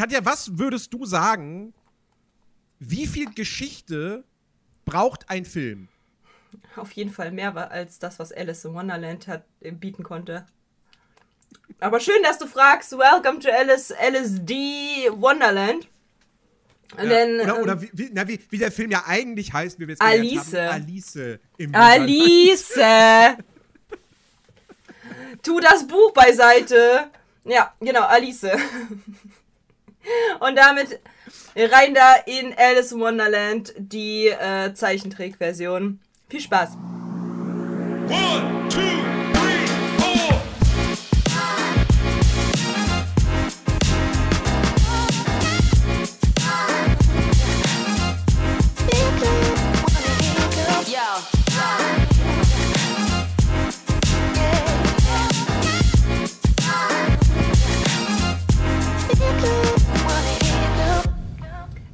Katja, 0.00 0.24
was 0.24 0.56
würdest 0.56 0.94
du 0.94 1.04
sagen, 1.04 1.74
wie 2.78 3.06
viel 3.06 3.30
Geschichte 3.34 4.24
braucht 4.86 5.28
ein 5.28 5.44
Film? 5.44 5.88
Auf 6.74 6.92
jeden 6.92 7.10
Fall 7.10 7.32
mehr 7.32 7.70
als 7.70 7.98
das, 7.98 8.18
was 8.18 8.32
Alice 8.32 8.64
in 8.64 8.72
Wonderland 8.72 9.28
hat, 9.28 9.44
äh, 9.60 9.72
bieten 9.72 10.02
konnte. 10.02 10.46
Aber 11.80 12.00
schön, 12.00 12.22
dass 12.22 12.38
du 12.38 12.46
fragst. 12.46 12.92
Welcome 12.92 13.40
to 13.40 13.50
Alice 13.50 13.90
LSD 13.90 15.10
Wonderland. 15.10 15.86
Ja, 16.96 17.04
denn, 17.04 17.40
oder, 17.40 17.56
ähm, 17.56 17.62
oder 17.62 17.82
wie, 17.82 17.90
wie, 17.92 18.10
na, 18.10 18.26
wie, 18.26 18.40
wie, 18.48 18.56
der 18.56 18.72
Film 18.72 18.90
ja 18.90 19.04
eigentlich 19.06 19.52
heißt, 19.52 19.78
wie 19.80 19.86
wir 19.86 19.92
es 19.92 20.00
Alice. 20.00 20.54
Haben. 20.54 20.82
Alice. 20.82 21.38
Im 21.58 21.74
Alice. 21.74 22.72
tu 25.42 25.60
das 25.60 25.86
Buch 25.86 26.14
beiseite. 26.14 27.10
Ja, 27.44 27.74
genau, 27.80 28.04
Alice. 28.04 28.46
Und 30.40 30.56
damit 30.56 31.00
rein 31.56 31.94
da 31.94 32.14
in 32.26 32.54
Alice 32.56 32.92
in 32.92 33.00
Wonderland, 33.00 33.74
die 33.76 34.28
äh, 34.28 34.72
Zeichentrickversion. 34.74 36.00
Viel 36.28 36.40
Spaß. 36.40 36.76
One, 38.08 38.68
two, 38.68 38.80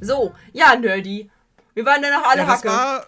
So, 0.07 0.33
ja, 0.53 0.73
Nerdy. 0.73 1.29
Wir 1.73 1.85
waren 1.85 2.01
dann 2.01 2.13
noch 2.13 2.29
alle 2.29 2.41
ja, 2.41 2.47
das 2.47 2.59
Hacke. 2.59 2.69
War, 2.69 3.07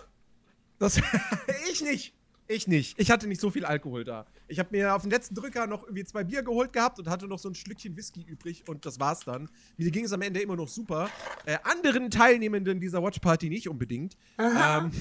das, 0.80 1.00
ich 1.72 1.82
nicht. 1.82 2.14
Ich 2.50 2.68
nicht. 2.68 3.00
Ich 3.00 3.10
hatte 3.10 3.28
nicht 3.28 3.40
so 3.40 3.52
viel 3.52 3.64
Alkohol 3.64 4.04
da. 4.04 4.26
Ich 4.50 4.60
habe 4.60 4.70
mir 4.72 4.94
auf 4.94 5.04
den 5.04 5.12
letzten 5.12 5.34
Drücker 5.34 5.66
noch 5.66 5.84
irgendwie 5.84 6.04
zwei 6.04 6.26
Bier 6.26 6.44
geholt 6.44 6.74
gehabt 6.74 7.00
und 7.00 7.08
hatte 7.08 7.28
noch 7.28 7.40
so 7.40 7.48
ein 7.48 7.56
Schlückchen 7.56 7.96
Whisky 7.96 8.22
übrig 8.24 8.68
und 8.68 8.86
das 8.86 9.00
war's 9.00 9.22
dann. 9.22 9.50
Mir 9.78 9.92
ging 9.92 10.04
es 10.04 10.12
am 10.12 10.22
Ende 10.22 10.42
immer 10.42 10.58
noch 10.58 10.68
super. 10.68 11.10
Äh, 11.46 11.60
anderen 11.64 12.10
Teilnehmenden 12.10 12.82
dieser 12.82 13.02
Watchparty 13.02 13.50
nicht 13.50 13.70
unbedingt. 13.70 14.18
Ähm, 14.38 14.92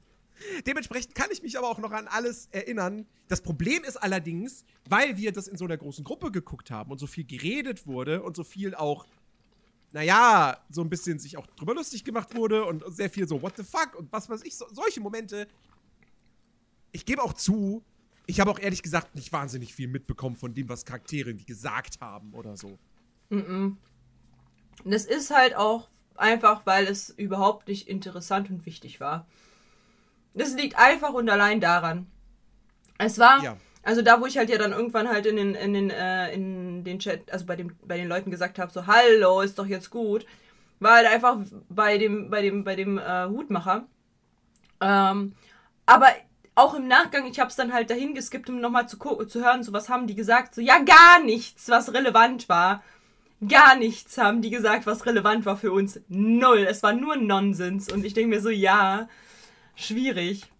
dementsprechend 0.66 1.16
kann 1.16 1.30
ich 1.32 1.42
mich 1.42 1.58
aber 1.58 1.68
auch 1.68 1.78
noch 1.78 1.90
an 1.90 2.06
alles 2.06 2.46
erinnern. 2.52 3.06
Das 3.26 3.40
Problem 3.40 3.82
ist 3.82 3.96
allerdings, 3.96 4.64
weil 4.88 5.16
wir 5.16 5.32
das 5.32 5.48
in 5.48 5.56
so 5.56 5.64
einer 5.64 5.76
großen 5.76 6.04
Gruppe 6.04 6.30
geguckt 6.30 6.70
haben 6.70 6.92
und 6.92 6.98
so 6.98 7.08
viel 7.08 7.24
geredet 7.24 7.86
wurde 7.86 8.22
und 8.22 8.36
so 8.36 8.44
viel 8.44 8.76
auch 8.76 9.06
naja, 9.92 10.58
so 10.70 10.80
ein 10.80 10.88
bisschen 10.88 11.18
sich 11.18 11.36
auch 11.36 11.46
drüber 11.46 11.74
lustig 11.74 12.04
gemacht 12.04 12.34
wurde 12.34 12.64
und 12.64 12.82
sehr 12.88 13.10
viel 13.10 13.28
so, 13.28 13.42
what 13.42 13.56
the 13.56 13.62
fuck 13.62 13.94
und 13.96 14.10
was 14.12 14.28
weiß 14.28 14.42
ich, 14.44 14.56
so, 14.56 14.66
solche 14.72 15.00
Momente. 15.00 15.46
Ich 16.92 17.04
gebe 17.04 17.22
auch 17.22 17.34
zu, 17.34 17.84
ich 18.26 18.40
habe 18.40 18.50
auch 18.50 18.58
ehrlich 18.58 18.82
gesagt 18.82 19.14
nicht 19.14 19.32
wahnsinnig 19.32 19.74
viel 19.74 19.88
mitbekommen 19.88 20.36
von 20.36 20.54
dem, 20.54 20.68
was 20.68 20.84
Charaktere 20.84 21.30
irgendwie 21.30 21.46
gesagt 21.46 22.00
haben 22.00 22.32
oder 22.34 22.56
so. 22.56 22.78
Mm, 23.28 23.36
-mm. 23.38 23.76
Das 24.84 25.04
ist 25.04 25.30
halt 25.30 25.54
auch 25.54 25.88
einfach, 26.16 26.64
weil 26.66 26.86
es 26.86 27.10
überhaupt 27.10 27.68
nicht 27.68 27.88
interessant 27.88 28.50
und 28.50 28.66
wichtig 28.66 29.00
war. 29.00 29.26
Das 30.34 30.54
liegt 30.54 30.76
einfach 30.76 31.12
und 31.12 31.28
allein 31.28 31.60
daran. 31.60 32.06
Es 32.98 33.18
war. 33.18 33.42
Ja 33.42 33.56
also 33.82 34.02
da, 34.02 34.20
wo 34.20 34.26
ich 34.26 34.38
halt 34.38 34.50
ja 34.50 34.58
dann 34.58 34.72
irgendwann 34.72 35.08
halt 35.08 35.26
in 35.26 35.36
den, 35.36 35.54
in 35.54 35.72
den, 35.74 35.90
äh, 35.90 36.32
in 36.32 36.84
den 36.84 36.98
Chat, 36.98 37.32
also 37.32 37.46
bei, 37.46 37.56
dem, 37.56 37.76
bei 37.84 37.96
den 37.96 38.08
Leuten 38.08 38.30
gesagt 38.30 38.58
habe, 38.58 38.72
so, 38.72 38.86
hallo, 38.86 39.40
ist 39.40 39.58
doch 39.58 39.66
jetzt 39.66 39.90
gut, 39.90 40.24
war 40.80 40.96
halt 40.96 41.06
einfach 41.06 41.38
bei 41.68 41.98
dem, 41.98 42.30
bei 42.30 42.42
dem, 42.42 42.64
bei 42.64 42.76
dem 42.76 42.98
äh, 42.98 43.26
Hutmacher. 43.26 43.86
Ähm, 44.80 45.34
aber 45.86 46.08
auch 46.54 46.74
im 46.74 46.86
Nachgang, 46.86 47.26
ich 47.26 47.40
habe 47.40 47.50
es 47.50 47.56
dann 47.56 47.72
halt 47.72 47.90
dahin 47.90 48.14
geskippt, 48.14 48.50
um 48.50 48.60
nochmal 48.60 48.88
zu, 48.88 48.98
zu 48.98 49.44
hören, 49.44 49.62
so 49.62 49.72
was 49.72 49.88
haben 49.88 50.06
die 50.06 50.14
gesagt, 50.14 50.54
so, 50.54 50.60
ja, 50.60 50.78
gar 50.78 51.22
nichts, 51.24 51.68
was 51.68 51.92
relevant 51.92 52.48
war. 52.48 52.82
Gar 53.48 53.76
nichts 53.76 54.18
haben 54.18 54.40
die 54.40 54.50
gesagt, 54.50 54.86
was 54.86 55.04
relevant 55.04 55.46
war 55.46 55.56
für 55.56 55.72
uns. 55.72 56.00
Null. 56.08 56.64
Es 56.68 56.82
war 56.84 56.92
nur 56.92 57.16
Nonsens. 57.16 57.92
Und 57.92 58.04
ich 58.04 58.14
denke 58.14 58.28
mir 58.28 58.40
so, 58.40 58.50
ja, 58.50 59.08
schwierig. 59.74 60.51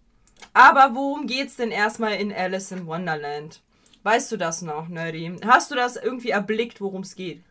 Aber 0.51 0.93
worum 0.93 1.27
geht's 1.27 1.55
denn 1.55 1.71
erstmal 1.71 2.15
in 2.15 2.33
Alice 2.33 2.71
in 2.71 2.85
Wonderland? 2.85 3.61
Weißt 4.03 4.31
du 4.31 4.37
das 4.37 4.61
noch, 4.61 4.89
Nerdy? 4.89 5.37
Hast 5.45 5.71
du 5.71 5.75
das 5.75 5.95
irgendwie 5.95 6.31
erblickt, 6.31 6.81
worum 6.81 7.01
es 7.01 7.15
geht? 7.15 7.41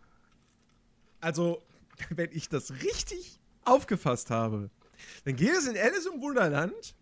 Also, 1.21 1.63
wenn 2.11 2.31
ich 2.33 2.49
das 2.49 2.73
richtig 2.83 3.39
aufgefasst 3.65 4.31
habe, 4.31 4.71
dann 5.25 5.37
geht 5.37 5.53
es 5.53 5.67
in 5.67 5.77
Alice 5.77 6.07
im 6.07 6.21
Wunderland 6.21 6.95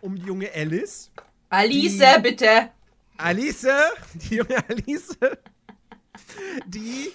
um 0.00 0.16
die 0.16 0.22
junge 0.22 0.52
Alice. 0.52 1.10
Alice, 1.50 1.98
die, 1.98 2.22
bitte! 2.22 2.70
Alice, 3.16 3.66
die 4.14 4.36
junge 4.36 4.68
Alice, 4.68 5.16
die 6.66 7.12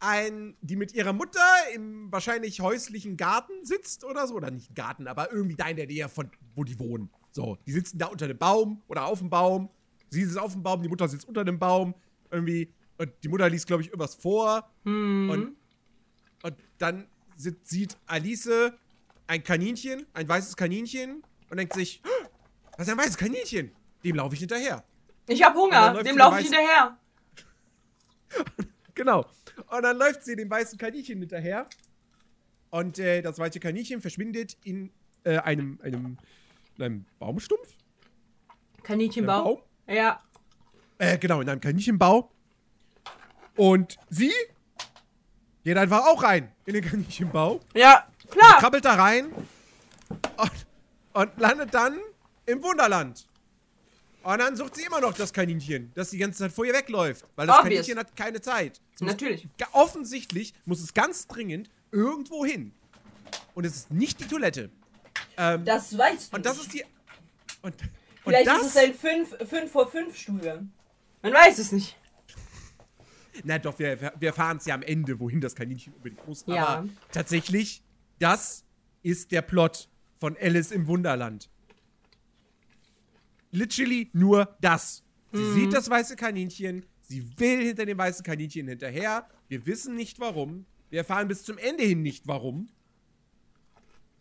ein, 0.00 0.56
die 0.60 0.76
mit 0.76 0.94
ihrer 0.94 1.12
Mutter 1.12 1.40
im 1.74 2.10
wahrscheinlich 2.10 2.60
häuslichen 2.60 3.16
Garten 3.16 3.64
sitzt 3.64 4.04
oder 4.04 4.26
so. 4.26 4.34
Oder 4.34 4.50
nicht 4.50 4.74
Garten, 4.74 5.06
aber 5.06 5.32
irgendwie 5.32 5.56
da 5.56 5.68
in 5.68 5.76
der 5.76 5.86
Nähe 5.86 6.08
von, 6.08 6.30
wo 6.54 6.64
die 6.64 6.78
wohnen. 6.78 7.10
So, 7.32 7.58
die 7.66 7.72
sitzen 7.72 7.98
da 7.98 8.06
unter 8.06 8.28
dem 8.28 8.38
Baum 8.38 8.82
oder 8.88 9.06
auf 9.06 9.18
dem 9.18 9.30
Baum. 9.30 9.70
Sie 10.10 10.24
sitzt 10.24 10.38
auf 10.38 10.52
dem 10.52 10.62
Baum, 10.62 10.82
die 10.82 10.88
Mutter 10.88 11.08
sitzt 11.08 11.26
unter 11.26 11.44
dem 11.44 11.58
Baum. 11.58 11.94
Irgendwie. 12.30 12.72
Und 12.98 13.10
die 13.22 13.28
Mutter 13.28 13.48
liest, 13.48 13.66
glaube 13.66 13.82
ich, 13.82 13.88
irgendwas 13.88 14.14
vor. 14.14 14.70
Hm. 14.84 15.30
Und, 15.30 15.56
und 16.42 16.56
dann 16.78 17.08
sieht 17.36 17.96
Alice 18.06 18.72
ein 19.26 19.42
Kaninchen, 19.42 20.06
ein 20.12 20.28
weißes 20.28 20.56
Kaninchen 20.56 21.22
und 21.48 21.56
denkt 21.56 21.72
sich, 21.72 22.02
das 22.76 22.86
ist 22.86 22.92
ein 22.92 22.98
weißes 22.98 23.16
Kaninchen. 23.16 23.72
Dem 24.04 24.16
laufe 24.16 24.34
ich 24.34 24.40
hinterher. 24.40 24.84
Ich 25.26 25.42
habe 25.42 25.58
Hunger, 25.58 26.02
dem 26.02 26.18
laufe 26.18 26.40
ich 26.40 26.46
hinterher. 26.48 26.98
genau. 28.94 29.24
Und 29.70 29.82
dann 29.82 29.96
läuft 29.96 30.24
sie 30.24 30.36
dem 30.36 30.50
weißen 30.50 30.78
Kaninchen 30.78 31.20
hinterher. 31.20 31.68
Und 32.70 32.98
äh, 32.98 33.22
das 33.22 33.38
weiße 33.38 33.60
Kaninchen 33.60 34.00
verschwindet 34.00 34.56
in 34.64 34.90
äh, 35.24 35.38
einem, 35.38 35.78
einem 35.82 36.18
in 36.76 36.84
einem 36.84 37.06
Baumstumpf? 37.18 37.76
Kaninchenbau? 38.82 39.62
Ja. 39.86 40.20
Äh, 40.98 41.18
genau, 41.18 41.40
in 41.40 41.48
einem 41.48 41.60
Kaninchenbau. 41.60 42.30
Und 43.56 43.96
sie 44.08 44.32
geht 45.64 45.76
einfach 45.76 46.06
auch 46.06 46.22
rein 46.22 46.52
in 46.64 46.74
den 46.74 46.84
Kaninchenbau. 46.84 47.60
Ja, 47.74 48.06
klar. 48.30 48.58
krabbelt 48.58 48.84
da 48.84 48.94
rein 48.94 49.30
und, 50.36 50.66
und 51.12 51.38
landet 51.38 51.74
dann 51.74 51.98
im 52.46 52.62
Wunderland. 52.62 53.26
Und 54.22 54.38
dann 54.38 54.56
sucht 54.56 54.76
sie 54.76 54.84
immer 54.84 55.00
noch 55.00 55.14
das 55.14 55.32
Kaninchen, 55.32 55.90
das 55.94 56.10
die 56.10 56.18
ganze 56.18 56.38
Zeit 56.38 56.52
vor 56.52 56.64
ihr 56.64 56.72
wegläuft. 56.72 57.24
Weil 57.34 57.48
das 57.48 57.58
Obvious. 57.58 57.86
Kaninchen 57.86 57.98
hat 57.98 58.16
keine 58.16 58.40
Zeit. 58.40 58.80
Natürlich. 59.00 59.48
offensichtlich 59.72 60.54
muss 60.64 60.80
es 60.80 60.94
ganz 60.94 61.26
dringend 61.26 61.68
irgendwo 61.90 62.44
hin. 62.44 62.72
Und 63.54 63.64
es 63.64 63.74
ist 63.74 63.90
nicht 63.90 64.20
die 64.20 64.26
Toilette. 64.26 64.70
Ähm, 65.36 65.64
das 65.64 65.96
weißt 65.96 66.32
du. 66.32 66.36
Und 66.36 66.46
das 66.46 66.58
ist 66.58 66.72
die. 66.74 66.84
Und, 67.62 67.74
Vielleicht 68.24 68.46
das, 68.46 68.62
ist 68.62 68.76
es 68.76 68.76
ein 68.76 68.94
5 68.94 69.70
vor 69.70 69.90
5 69.90 70.16
Stuhl. 70.16 70.68
Man 71.22 71.32
weiß 71.32 71.58
es 71.58 71.72
nicht. 71.72 71.96
Na 73.44 73.58
doch, 73.58 73.78
wir, 73.78 74.12
wir 74.18 74.28
erfahren 74.28 74.58
es 74.58 74.66
ja 74.66 74.74
am 74.74 74.82
Ende, 74.82 75.18
wohin 75.18 75.40
das 75.40 75.54
Kaninchen 75.54 75.94
unbedingt 75.94 76.26
muss. 76.26 76.44
Ja. 76.46 76.66
Aber 76.66 76.88
tatsächlich, 77.10 77.82
das 78.18 78.64
ist 79.02 79.32
der 79.32 79.42
Plot 79.42 79.88
von 80.20 80.36
Alice 80.40 80.70
im 80.70 80.86
Wunderland. 80.86 81.48
Literally 83.50 84.10
nur 84.12 84.56
das. 84.60 85.02
Sie 85.32 85.40
mhm. 85.40 85.54
sieht 85.54 85.72
das 85.72 85.88
weiße 85.88 86.16
Kaninchen, 86.16 86.84
sie 87.00 87.38
will 87.38 87.62
hinter 87.62 87.86
dem 87.86 87.98
weißen 87.98 88.24
Kaninchen 88.24 88.68
hinterher. 88.68 89.28
Wir 89.48 89.66
wissen 89.66 89.96
nicht 89.96 90.20
warum. 90.20 90.66
Wir 90.90 91.00
erfahren 91.00 91.28
bis 91.28 91.42
zum 91.42 91.58
Ende 91.58 91.84
hin 91.84 92.02
nicht 92.02 92.26
warum. 92.26 92.68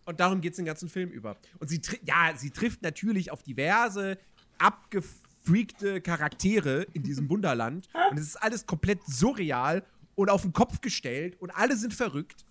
Und 0.06 0.20
darum 0.20 0.42
geht 0.42 0.54
es 0.54 0.58
den 0.58 0.66
ganzen 0.66 0.90
Film 0.90 1.10
über. 1.10 1.38
Und 1.60 1.70
sie, 1.70 1.82
ja, 2.06 2.34
sie 2.36 2.52
trifft 2.52 2.82
natürlich 2.82 3.32
auf 3.32 3.44
diverse 3.44 4.18
abgefreakte 4.58 6.02
Charaktere 6.02 6.88
in 6.94 7.04
diesem 7.04 7.30
Wunderland. 7.30 7.88
Und 8.12 8.18
es 8.18 8.28
ist 8.28 8.36
alles 8.38 8.66
komplett 8.66 9.04
surreal 9.06 9.84
und 10.16 10.30
auf 10.30 10.42
den 10.44 10.54
Kopf 10.54 10.82
gestellt 10.82 11.36
und 11.40 11.52
alle 11.52 11.76
sind 11.76 11.94
verrückt. 11.94 12.46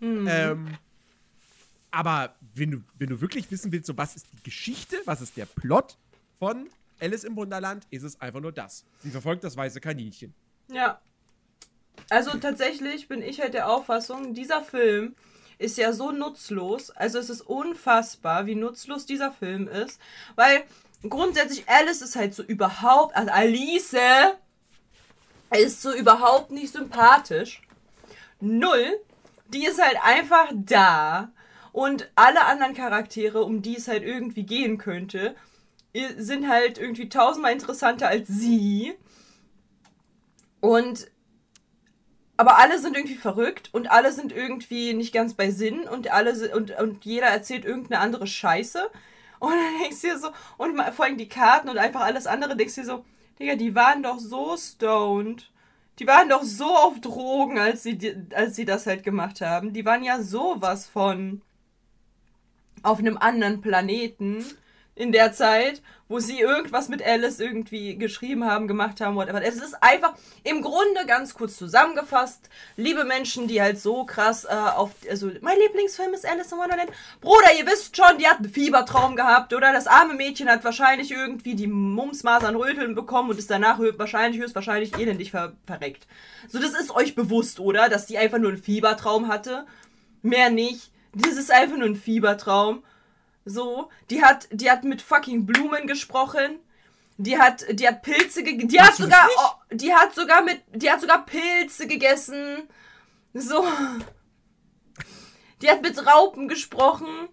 Mhm. 0.00 0.26
Ähm, 0.28 0.78
aber 1.90 2.34
wenn 2.54 2.72
du, 2.72 2.82
wenn 2.98 3.08
du 3.08 3.20
wirklich 3.20 3.50
wissen 3.50 3.70
willst, 3.70 3.86
so 3.86 3.96
was 3.96 4.16
ist 4.16 4.26
die 4.32 4.42
Geschichte, 4.42 4.96
was 5.04 5.20
ist 5.20 5.36
der 5.36 5.46
Plot 5.46 5.96
von 6.38 6.68
Alice 6.98 7.24
im 7.24 7.36
Wunderland, 7.36 7.86
ist 7.90 8.02
es 8.02 8.20
einfach 8.20 8.40
nur 8.40 8.52
das. 8.52 8.84
Sie 9.00 9.10
verfolgt 9.10 9.44
das 9.44 9.56
weiße 9.56 9.80
Kaninchen. 9.80 10.34
Ja. 10.72 11.00
Also 12.10 12.36
tatsächlich 12.38 13.06
bin 13.06 13.22
ich 13.22 13.40
halt 13.40 13.54
der 13.54 13.68
Auffassung, 13.68 14.34
dieser 14.34 14.62
Film 14.62 15.14
ist 15.64 15.78
ja 15.78 15.92
so 15.92 16.12
nutzlos. 16.12 16.90
Also 16.90 17.18
es 17.18 17.30
ist 17.30 17.40
unfassbar, 17.40 18.46
wie 18.46 18.54
nutzlos 18.54 19.06
dieser 19.06 19.32
Film 19.32 19.66
ist. 19.66 20.00
Weil 20.36 20.64
grundsätzlich 21.08 21.68
Alice 21.68 22.02
ist 22.02 22.16
halt 22.16 22.34
so 22.34 22.42
überhaupt, 22.42 23.16
also 23.16 23.30
Alice 23.30 23.96
ist 25.56 25.82
so 25.82 25.92
überhaupt 25.92 26.50
nicht 26.50 26.72
sympathisch. 26.72 27.62
Null. 28.40 29.00
Die 29.48 29.64
ist 29.66 29.80
halt 29.80 29.96
einfach 30.02 30.50
da. 30.52 31.32
Und 31.72 32.10
alle 32.14 32.44
anderen 32.44 32.74
Charaktere, 32.74 33.42
um 33.42 33.62
die 33.62 33.76
es 33.76 33.88
halt 33.88 34.02
irgendwie 34.02 34.44
gehen 34.44 34.78
könnte, 34.78 35.34
sind 36.16 36.48
halt 36.48 36.78
irgendwie 36.78 37.08
tausendmal 37.08 37.52
interessanter 37.52 38.08
als 38.08 38.28
sie. 38.28 38.94
Und 40.60 41.08
aber 42.36 42.58
alle 42.58 42.78
sind 42.78 42.96
irgendwie 42.96 43.16
verrückt 43.16 43.70
und 43.72 43.90
alle 43.90 44.12
sind 44.12 44.32
irgendwie 44.32 44.92
nicht 44.94 45.14
ganz 45.14 45.34
bei 45.34 45.50
Sinn 45.50 45.86
und 45.88 46.10
alle 46.12 46.32
und, 46.54 46.76
und 46.78 47.04
jeder 47.04 47.26
erzählt 47.28 47.64
irgendeine 47.64 48.00
andere 48.00 48.26
Scheiße. 48.26 48.90
Und 49.38 49.52
dann 49.52 49.78
denkst 49.82 50.00
du 50.00 50.06
dir 50.08 50.18
so, 50.18 50.28
und 50.56 50.80
vor 50.92 51.04
allem 51.04 51.16
die 51.16 51.28
Karten 51.28 51.68
und 51.68 51.78
einfach 51.78 52.00
alles 52.00 52.26
andere, 52.26 52.56
denkst 52.56 52.74
du 52.74 52.80
dir 52.80 52.86
so, 52.86 53.04
Digga, 53.38 53.56
die 53.56 53.74
waren 53.74 54.02
doch 54.02 54.18
so 54.18 54.56
stoned. 54.56 55.50
Die 56.00 56.06
waren 56.08 56.28
doch 56.28 56.42
so 56.42 56.66
auf 56.66 57.00
Drogen, 57.00 57.58
als 57.58 57.84
sie, 57.84 58.16
als 58.34 58.56
sie 58.56 58.64
das 58.64 58.86
halt 58.86 59.04
gemacht 59.04 59.40
haben. 59.40 59.72
Die 59.72 59.84
waren 59.84 60.02
ja 60.02 60.20
sowas 60.22 60.86
von 60.86 61.40
auf 62.82 62.98
einem 62.98 63.16
anderen 63.16 63.60
Planeten 63.60 64.44
in 64.96 65.12
der 65.12 65.32
Zeit, 65.32 65.82
wo 66.08 66.18
sie 66.18 66.38
irgendwas 66.38 66.88
mit 66.88 67.04
Alice 67.04 67.40
irgendwie 67.40 67.96
geschrieben 67.96 68.44
haben, 68.44 68.68
gemacht 68.68 69.00
haben, 69.00 69.16
whatever. 69.16 69.42
Es 69.42 69.56
ist 69.56 69.82
einfach 69.82 70.14
im 70.42 70.60
Grunde 70.60 71.06
ganz 71.06 71.34
kurz 71.34 71.56
zusammengefasst, 71.56 72.50
liebe 72.76 73.04
Menschen, 73.04 73.48
die 73.48 73.62
halt 73.62 73.80
so 73.80 74.04
krass 74.04 74.44
äh, 74.44 74.48
auf, 74.48 74.90
also 75.08 75.30
mein 75.40 75.58
Lieblingsfilm 75.58 76.12
ist 76.12 76.26
Alice 76.26 76.52
in 76.52 76.58
Wonderland. 76.58 76.90
Bruder, 77.20 77.48
ihr 77.58 77.66
wisst 77.66 77.96
schon, 77.96 78.18
die 78.18 78.26
hat 78.26 78.38
einen 78.38 78.52
Fiebertraum 78.52 79.16
gehabt, 79.16 79.54
oder? 79.54 79.72
Das 79.72 79.86
arme 79.86 80.14
Mädchen 80.14 80.48
hat 80.48 80.62
wahrscheinlich 80.62 81.10
irgendwie 81.10 81.54
die 81.54 81.66
Mumsmasern 81.66 82.54
Röteln 82.54 82.94
bekommen 82.94 83.30
und 83.30 83.38
ist 83.38 83.50
danach 83.50 83.78
wahrscheinlich 83.96 84.40
höchstwahrscheinlich 84.40 84.98
elendig 84.98 85.30
ver 85.30 85.54
verreckt. 85.66 86.06
So, 86.48 86.58
das 86.58 86.74
ist 86.74 86.94
euch 86.94 87.14
bewusst, 87.14 87.60
oder? 87.60 87.88
Dass 87.88 88.06
die 88.06 88.18
einfach 88.18 88.38
nur 88.38 88.50
einen 88.50 88.62
Fiebertraum 88.62 89.28
hatte. 89.28 89.66
Mehr 90.22 90.50
nicht. 90.50 90.90
Das 91.14 91.36
ist 91.36 91.50
einfach 91.50 91.76
nur 91.76 91.88
ein 91.88 91.96
Fiebertraum. 91.96 92.82
So, 93.44 93.90
die 94.10 94.24
hat, 94.24 94.48
die 94.50 94.70
hat 94.70 94.84
mit 94.84 95.02
fucking 95.02 95.46
Blumen 95.46 95.86
gesprochen. 95.86 96.58
Die 97.16 97.38
hat, 97.38 97.64
die 97.70 97.86
hat 97.86 98.02
Pilze 98.02 98.42
gegessen. 98.42 98.68
Die 98.68 98.80
hat 98.80 98.96
sogar, 98.96 99.28
oh, 99.36 99.50
die 99.70 99.94
hat 99.94 100.14
sogar 100.14 100.42
mit, 100.42 100.62
die 100.72 100.90
hat 100.90 101.00
sogar 101.00 101.24
Pilze 101.24 101.86
gegessen. 101.86 102.68
So. 103.34 103.66
Die 105.62 105.70
hat 105.70 105.82
mit 105.82 106.06
Raupen 106.06 106.48
gesprochen. 106.48 107.28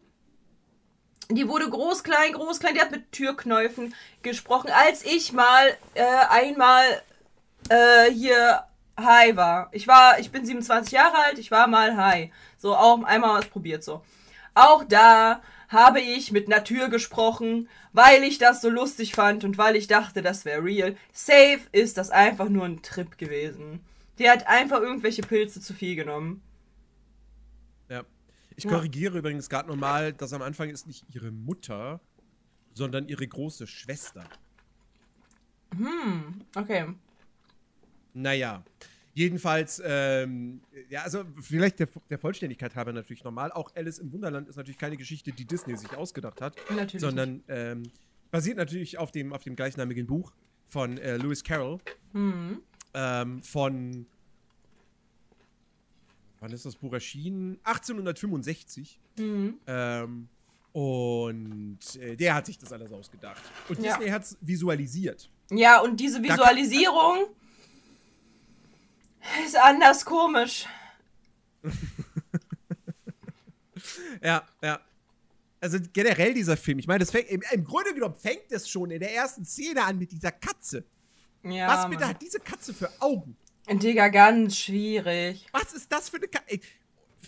Die 1.29 1.47
wurde 1.47 1.69
groß, 1.69 2.03
klein, 2.03 2.33
groß, 2.33 2.59
klein. 2.59 2.75
Die 2.75 2.81
hat 2.81 2.91
mit 2.91 3.11
Türknäufen 3.11 3.95
gesprochen. 4.21 4.69
Als 4.71 5.03
ich 5.03 5.31
mal 5.31 5.77
äh, 5.93 6.03
einmal 6.29 6.83
äh, 7.69 8.11
hier 8.11 8.65
high 8.99 9.35
war. 9.35 9.69
Ich 9.71 9.87
war, 9.87 10.19
ich 10.19 10.31
bin 10.31 10.45
27 10.45 10.91
Jahre 10.91 11.17
alt. 11.17 11.39
Ich 11.39 11.51
war 11.51 11.67
mal 11.67 11.95
high. 11.95 12.31
So 12.57 12.75
auch 12.75 13.01
einmal 13.03 13.39
was 13.39 13.47
probiert 13.47 13.83
so. 13.83 14.03
Auch 14.53 14.83
da 14.83 15.41
habe 15.71 16.01
ich 16.01 16.31
mit 16.31 16.49
Natur 16.49 16.89
gesprochen, 16.89 17.69
weil 17.93 18.23
ich 18.23 18.37
das 18.37 18.61
so 18.61 18.69
lustig 18.69 19.13
fand 19.13 19.43
und 19.43 19.57
weil 19.57 19.75
ich 19.75 19.87
dachte, 19.87 20.21
das 20.21 20.43
wäre 20.43 20.63
real. 20.63 20.97
Safe 21.13 21.61
ist 21.71 21.97
das 21.97 22.09
einfach 22.09 22.49
nur 22.49 22.65
ein 22.65 22.81
Trip 22.81 23.17
gewesen. 23.17 23.79
Die 24.19 24.29
hat 24.29 24.47
einfach 24.47 24.81
irgendwelche 24.81 25.21
Pilze 25.21 25.61
zu 25.61 25.73
viel 25.73 25.95
genommen. 25.95 26.41
Ja. 27.89 28.03
Ich 28.57 28.67
korrigiere 28.67 29.13
ja. 29.13 29.19
übrigens 29.19 29.49
gerade 29.49 29.69
nochmal, 29.69 30.11
dass 30.11 30.33
am 30.33 30.41
Anfang 30.41 30.69
ist 30.69 30.87
nicht 30.87 31.05
ihre 31.09 31.31
Mutter, 31.31 32.01
sondern 32.73 33.07
ihre 33.07 33.25
große 33.25 33.65
Schwester. 33.65 34.25
Hm, 35.75 36.41
okay. 36.55 36.85
Naja. 38.13 38.63
Jedenfalls, 39.13 39.81
ähm, 39.83 40.61
ja, 40.89 41.01
also 41.01 41.25
vielleicht 41.41 41.79
der, 41.79 41.89
der, 42.09 42.17
Vollständigkeit 42.17 42.75
halber 42.75 42.93
natürlich 42.93 43.23
normal. 43.23 43.51
Auch 43.51 43.75
Alice 43.75 43.99
im 43.99 44.11
Wunderland 44.13 44.47
ist 44.47 44.55
natürlich 44.55 44.77
keine 44.77 44.95
Geschichte, 44.95 45.31
die 45.33 45.45
Disney 45.45 45.75
sich 45.75 45.93
ausgedacht 45.95 46.39
hat, 46.39 46.55
natürlich 46.69 47.01
sondern 47.01 47.43
ähm, 47.49 47.83
basiert 48.31 48.57
natürlich 48.57 48.97
auf 48.97 49.11
dem, 49.11 49.33
auf 49.33 49.43
dem 49.43 49.55
gleichnamigen 49.55 50.07
Buch 50.07 50.31
von 50.69 50.97
äh, 50.97 51.17
Lewis 51.17 51.43
Carroll. 51.43 51.79
Mhm. 52.13 52.61
Ähm, 52.93 53.43
von 53.43 54.05
wann 56.39 56.51
ist 56.51 56.65
das 56.65 56.75
Buch 56.75 56.93
erschienen? 56.93 57.59
1865. 57.63 58.99
Mhm. 59.17 59.59
Ähm, 59.67 60.29
und 60.73 61.79
äh, 61.99 62.15
der 62.15 62.33
hat 62.35 62.45
sich 62.45 62.57
das 62.57 62.71
alles 62.71 62.91
ausgedacht. 62.93 63.41
Und 63.67 63.79
ja. 63.79 63.97
Disney 63.97 64.09
hat 64.09 64.23
es 64.23 64.37
visualisiert. 64.39 65.29
Ja, 65.49 65.81
und 65.81 65.99
diese 65.99 66.23
Visualisierung 66.23 67.27
ist 69.45 69.57
anders 69.57 70.05
komisch. 70.05 70.65
ja, 74.23 74.47
ja. 74.61 74.79
Also 75.59 75.77
generell 75.93 76.33
dieser 76.33 76.57
Film, 76.57 76.79
ich 76.79 76.87
meine, 76.87 76.99
das 76.99 77.11
fängt, 77.11 77.29
im, 77.29 77.43
im, 77.51 77.63
Grunde 77.63 77.93
genommen 77.93 78.15
fängt 78.15 78.51
es 78.51 78.67
schon 78.67 78.89
in 78.89 78.99
der 78.99 79.13
ersten 79.13 79.45
Szene 79.45 79.83
an 79.83 79.99
mit 79.99 80.11
dieser 80.11 80.31
Katze. 80.31 80.83
Ja, 81.43 81.67
Was 81.67 81.85
bitte 81.87 82.01
Mann. 82.01 82.09
hat 82.09 82.21
diese 82.21 82.39
Katze 82.39 82.73
für 82.73 82.89
Augen? 82.99 83.37
Digga, 83.69 84.09
ganz 84.09 84.57
schwierig. 84.57 85.45
Was 85.51 85.73
ist 85.73 85.91
das 85.91 86.09
für 86.09 86.17
eine 86.17 86.27
Katze? 86.27 86.59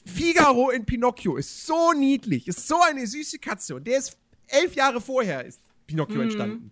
Figaro 0.06 0.72
in 0.72 0.86
Pinocchio 0.86 1.38
ist 1.38 1.66
so 1.66 1.94
niedlich, 1.94 2.48
ist 2.48 2.68
so 2.68 2.82
eine 2.82 3.06
süße 3.06 3.38
Katze 3.40 3.76
und 3.76 3.86
der 3.86 4.00
ist 4.00 4.18
elf 4.48 4.76
Jahre 4.76 5.00
vorher 5.00 5.46
ist 5.46 5.62
Pinocchio 5.88 6.16
mhm. 6.16 6.22
entstanden. 6.22 6.72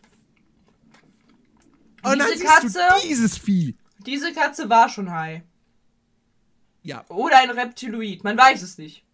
Und 2.04 2.16
Diese 2.16 2.18
dann 2.18 2.38
siehst 2.38 2.76
Katze, 2.76 3.02
du 3.02 3.08
dieses 3.08 3.38
Vieh. 3.38 3.76
Diese 4.06 4.34
Katze 4.34 4.70
war 4.70 4.90
schon 4.90 5.12
high. 5.12 5.42
Ja. 6.84 7.06
Oder 7.10 7.40
ein 7.40 7.52
Reptiloid, 7.52 8.24
man 8.24 8.38
weiß 8.38 8.62
es 8.62 8.78
nicht. 8.78 9.06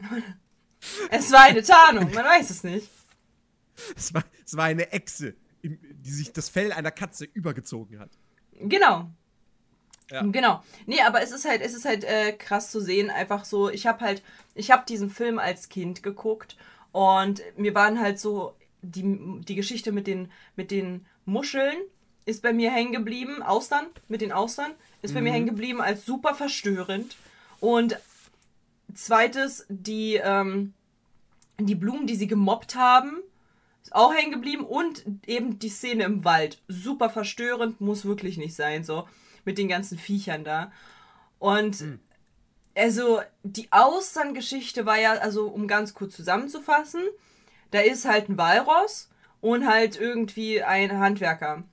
es 1.10 1.32
war 1.32 1.42
eine 1.42 1.62
Tarnung, 1.62 2.12
man 2.12 2.24
weiß 2.24 2.50
es 2.50 2.64
nicht. 2.64 2.88
Es 3.96 4.14
war, 4.14 4.24
es 4.44 4.56
war 4.56 4.64
eine 4.66 4.92
Echse, 4.92 5.34
die 5.62 6.10
sich 6.10 6.32
das 6.32 6.48
Fell 6.48 6.72
einer 6.72 6.90
Katze 6.90 7.24
übergezogen 7.24 7.98
hat. 7.98 8.10
Genau. 8.52 9.10
Ja. 10.10 10.22
Genau. 10.22 10.62
Nee, 10.86 11.00
aber 11.00 11.22
es 11.22 11.32
ist 11.32 11.46
halt, 11.46 11.62
es 11.62 11.74
ist 11.74 11.84
halt 11.84 12.04
äh, 12.04 12.32
krass 12.32 12.70
zu 12.70 12.80
sehen, 12.80 13.10
einfach 13.10 13.44
so, 13.44 13.70
ich 13.70 13.86
habe 13.86 14.00
halt, 14.00 14.22
ich 14.54 14.70
habe 14.70 14.84
diesen 14.86 15.10
Film 15.10 15.38
als 15.38 15.68
Kind 15.68 16.02
geguckt 16.02 16.56
und 16.92 17.42
mir 17.56 17.74
waren 17.74 17.98
halt 17.98 18.20
so 18.20 18.54
die, 18.82 19.40
die 19.40 19.54
Geschichte 19.54 19.90
mit 19.90 20.06
den, 20.06 20.30
mit 20.54 20.70
den 20.70 21.06
Muscheln 21.24 21.76
ist 22.24 22.42
bei 22.42 22.52
mir 22.52 22.70
hängen 22.70 22.92
geblieben, 22.92 23.42
Austern, 23.42 23.86
mit 24.08 24.20
den 24.20 24.32
Austern, 24.32 24.72
ist 25.02 25.10
mhm. 25.10 25.14
bei 25.14 25.20
mir 25.22 25.30
mhm. 25.30 25.34
hängen 25.34 25.46
geblieben 25.46 25.80
als 25.80 26.04
super 26.04 26.34
verstörend. 26.34 27.16
Und 27.60 27.98
zweites, 28.94 29.66
die, 29.68 30.14
ähm, 30.14 30.74
die 31.58 31.74
Blumen, 31.74 32.06
die 32.06 32.16
sie 32.16 32.26
gemobbt 32.26 32.74
haben, 32.74 33.18
ist 33.82 33.94
auch 33.94 34.14
hängen 34.14 34.32
geblieben. 34.32 34.64
Und 34.64 35.04
eben 35.26 35.58
die 35.58 35.68
Szene 35.68 36.04
im 36.04 36.24
Wald. 36.24 36.62
Super 36.68 37.10
verstörend, 37.10 37.80
muss 37.80 38.04
wirklich 38.04 38.36
nicht 38.36 38.54
sein, 38.54 38.84
so. 38.84 39.08
Mit 39.44 39.58
den 39.58 39.68
ganzen 39.68 39.98
Viechern 39.98 40.44
da. 40.44 40.70
Und 41.38 41.80
mhm. 41.80 41.98
also 42.76 43.20
die 43.42 43.66
Austerngeschichte 43.72 44.86
war 44.86 44.98
ja, 44.98 45.14
also 45.14 45.48
um 45.48 45.66
ganz 45.66 45.94
kurz 45.94 46.14
zusammenzufassen, 46.14 47.02
da 47.72 47.80
ist 47.80 48.04
halt 48.04 48.28
ein 48.28 48.38
Walross 48.38 49.10
und 49.40 49.66
halt 49.66 49.98
irgendwie 49.98 50.62
ein 50.62 50.98
Handwerker. 50.98 51.64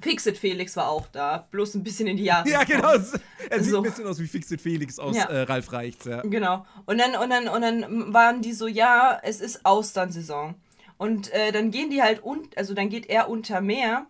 Fixit 0.00 0.36
Felix 0.38 0.76
war 0.76 0.88
auch 0.88 1.06
da, 1.08 1.46
bloß 1.50 1.74
ein 1.74 1.84
bisschen 1.84 2.06
in 2.06 2.16
die 2.16 2.24
Jahre. 2.24 2.48
Ja, 2.48 2.64
genau. 2.64 2.92
Er 2.92 3.60
sieht 3.62 3.70
so. 3.70 3.78
ein 3.78 3.82
bisschen 3.82 4.06
aus 4.06 4.18
wie 4.18 4.26
Fixit 4.26 4.60
Felix 4.60 4.98
aus 4.98 5.16
ja. 5.16 5.24
äh, 5.24 5.42
Ralf 5.42 5.72
Reichts, 5.72 6.04
ja. 6.04 6.20
Genau. 6.22 6.66
Und 6.86 6.98
dann, 6.98 7.14
und, 7.16 7.30
dann, 7.30 7.48
und 7.48 7.60
dann 7.62 8.12
waren 8.12 8.42
die 8.42 8.52
so, 8.52 8.66
ja, 8.66 9.20
es 9.22 9.40
ist 9.40 9.64
Austernsaison. 9.64 10.54
Und 10.96 11.32
äh, 11.32 11.52
dann 11.52 11.70
gehen 11.70 11.90
die 11.90 12.02
halt, 12.02 12.24
un 12.24 12.48
also 12.56 12.74
dann 12.74 12.88
geht 12.88 13.08
er 13.08 13.28
unter 13.28 13.60
Meer 13.60 14.06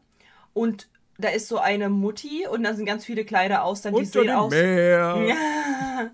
und 0.52 0.88
da 1.18 1.28
ist 1.28 1.48
so 1.48 1.58
eine 1.58 1.88
Mutti 1.88 2.46
und 2.46 2.64
da 2.64 2.74
sind 2.74 2.86
ganz 2.86 3.04
viele 3.04 3.24
kleine 3.24 3.62
Austern, 3.62 3.94
die 3.94 4.00
unter 4.00 4.20
sehen 4.22 4.30
aus. 4.30 4.50
Meer. 4.50 5.16
Ja. 5.28 6.10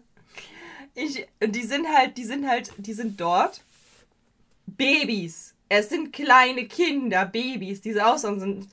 Ich, 0.94 1.26
die 1.40 1.62
sind 1.62 1.86
halt, 1.88 2.18
die 2.18 2.24
sind 2.24 2.46
halt, 2.46 2.72
die 2.76 2.92
sind 2.92 3.20
dort. 3.20 3.62
Babys. 4.66 5.54
Es 5.68 5.88
sind 5.88 6.12
kleine 6.12 6.66
Kinder, 6.66 7.24
Babys. 7.24 7.80
Diese 7.80 8.06
Austern 8.06 8.40
sind 8.40 8.68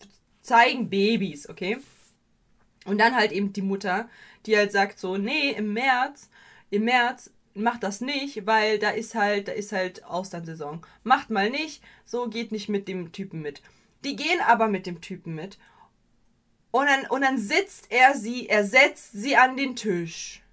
zeigen 0.47 0.89
Babys, 0.89 1.49
okay? 1.49 1.77
Und 2.85 2.99
dann 2.99 3.15
halt 3.15 3.33
eben 3.33 3.51
die 3.51 3.61
Mutter, 3.61 4.09
die 4.45 4.55
halt 4.55 4.71
sagt 4.71 4.97
so, 4.97 5.17
nee, 5.17 5.51
im 5.51 5.73
März, 5.73 6.29
im 6.69 6.85
März 6.85 7.31
macht 7.53 7.83
das 7.83 7.99
nicht, 7.99 8.45
weil 8.45 8.79
da 8.79 8.91
ist 8.91 9.13
halt, 9.13 9.49
da 9.49 9.51
ist 9.51 9.73
halt 9.73 10.05
Austernsaison. 10.05 10.85
Macht 11.03 11.29
mal 11.29 11.49
nicht, 11.49 11.83
so 12.05 12.29
geht 12.29 12.53
nicht 12.53 12.69
mit 12.69 12.87
dem 12.87 13.11
Typen 13.11 13.41
mit. 13.41 13.61
Die 14.05 14.15
gehen 14.15 14.39
aber 14.39 14.69
mit 14.69 14.85
dem 14.85 15.01
Typen 15.01 15.35
mit. 15.35 15.57
Und 16.71 16.85
dann, 16.85 17.07
und 17.07 17.21
dann 17.21 17.37
sitzt 17.37 17.91
er 17.91 18.15
sie, 18.15 18.47
er 18.47 18.63
setzt 18.63 19.11
sie 19.11 19.35
an 19.35 19.57
den 19.57 19.75
Tisch. 19.75 20.43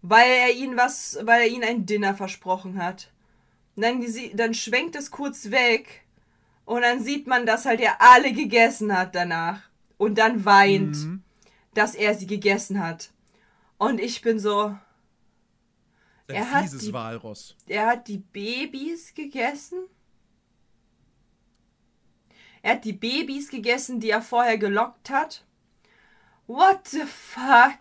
Weil 0.00 0.30
er 0.30 0.54
ihnen 0.54 0.78
was, 0.78 1.18
weil 1.22 1.42
er 1.42 1.48
ihnen 1.48 1.64
ein 1.64 1.84
Dinner 1.84 2.14
versprochen 2.14 2.82
hat. 2.82 3.10
Und 3.76 3.82
dann, 3.82 4.02
dann 4.34 4.54
schwenkt 4.54 4.96
es 4.96 5.10
kurz 5.10 5.50
weg 5.50 6.03
und 6.64 6.82
dann 6.82 7.02
sieht 7.02 7.26
man, 7.26 7.46
dass 7.46 7.66
halt 7.66 7.80
er 7.80 8.00
alle 8.00 8.32
gegessen 8.32 8.96
hat 8.96 9.14
danach. 9.14 9.60
Und 9.96 10.18
dann 10.18 10.44
weint. 10.44 10.96
Mhm. 10.96 11.22
dass 11.72 11.94
er 11.94 12.14
sie 12.14 12.26
gegessen 12.26 12.80
hat. 12.80 13.10
Und 13.78 14.00
ich 14.00 14.22
bin 14.22 14.38
so. 14.38 14.76
Ein 16.26 16.36
er 16.36 16.50
hat, 16.50 16.72
die, 16.80 16.92
Walross. 16.92 17.56
er 17.66 17.86
hat 17.86 18.08
die 18.08 18.18
Babys 18.18 19.12
gegessen. 19.14 19.78
Er 22.62 22.72
hat 22.72 22.84
die 22.84 22.94
Babys 22.94 23.50
gegessen, 23.50 24.00
die 24.00 24.10
er 24.10 24.22
vorher 24.22 24.56
gelockt 24.56 25.10
hat. 25.10 25.44
What 26.46 26.88
the 26.88 27.02
fuck? 27.02 27.80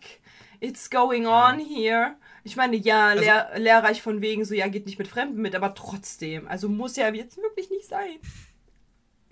It's 0.59 0.89
going 0.89 1.25
on 1.25 1.59
ja. 1.59 1.65
here. 1.65 2.15
Ich 2.43 2.57
meine, 2.57 2.75
ja, 2.75 3.07
also, 3.07 3.23
lehr, 3.23 3.51
lehrreich 3.55 4.01
von 4.01 4.21
wegen 4.21 4.43
so, 4.43 4.53
ja, 4.53 4.67
geht 4.67 4.85
nicht 4.85 4.99
mit 4.99 5.07
Fremden 5.07 5.41
mit, 5.41 5.55
aber 5.55 5.73
trotzdem. 5.73 6.47
Also 6.47 6.67
muss 6.67 6.97
ja 6.97 7.13
jetzt 7.13 7.37
wirklich 7.37 7.69
nicht 7.69 7.87
sein. 7.87 8.17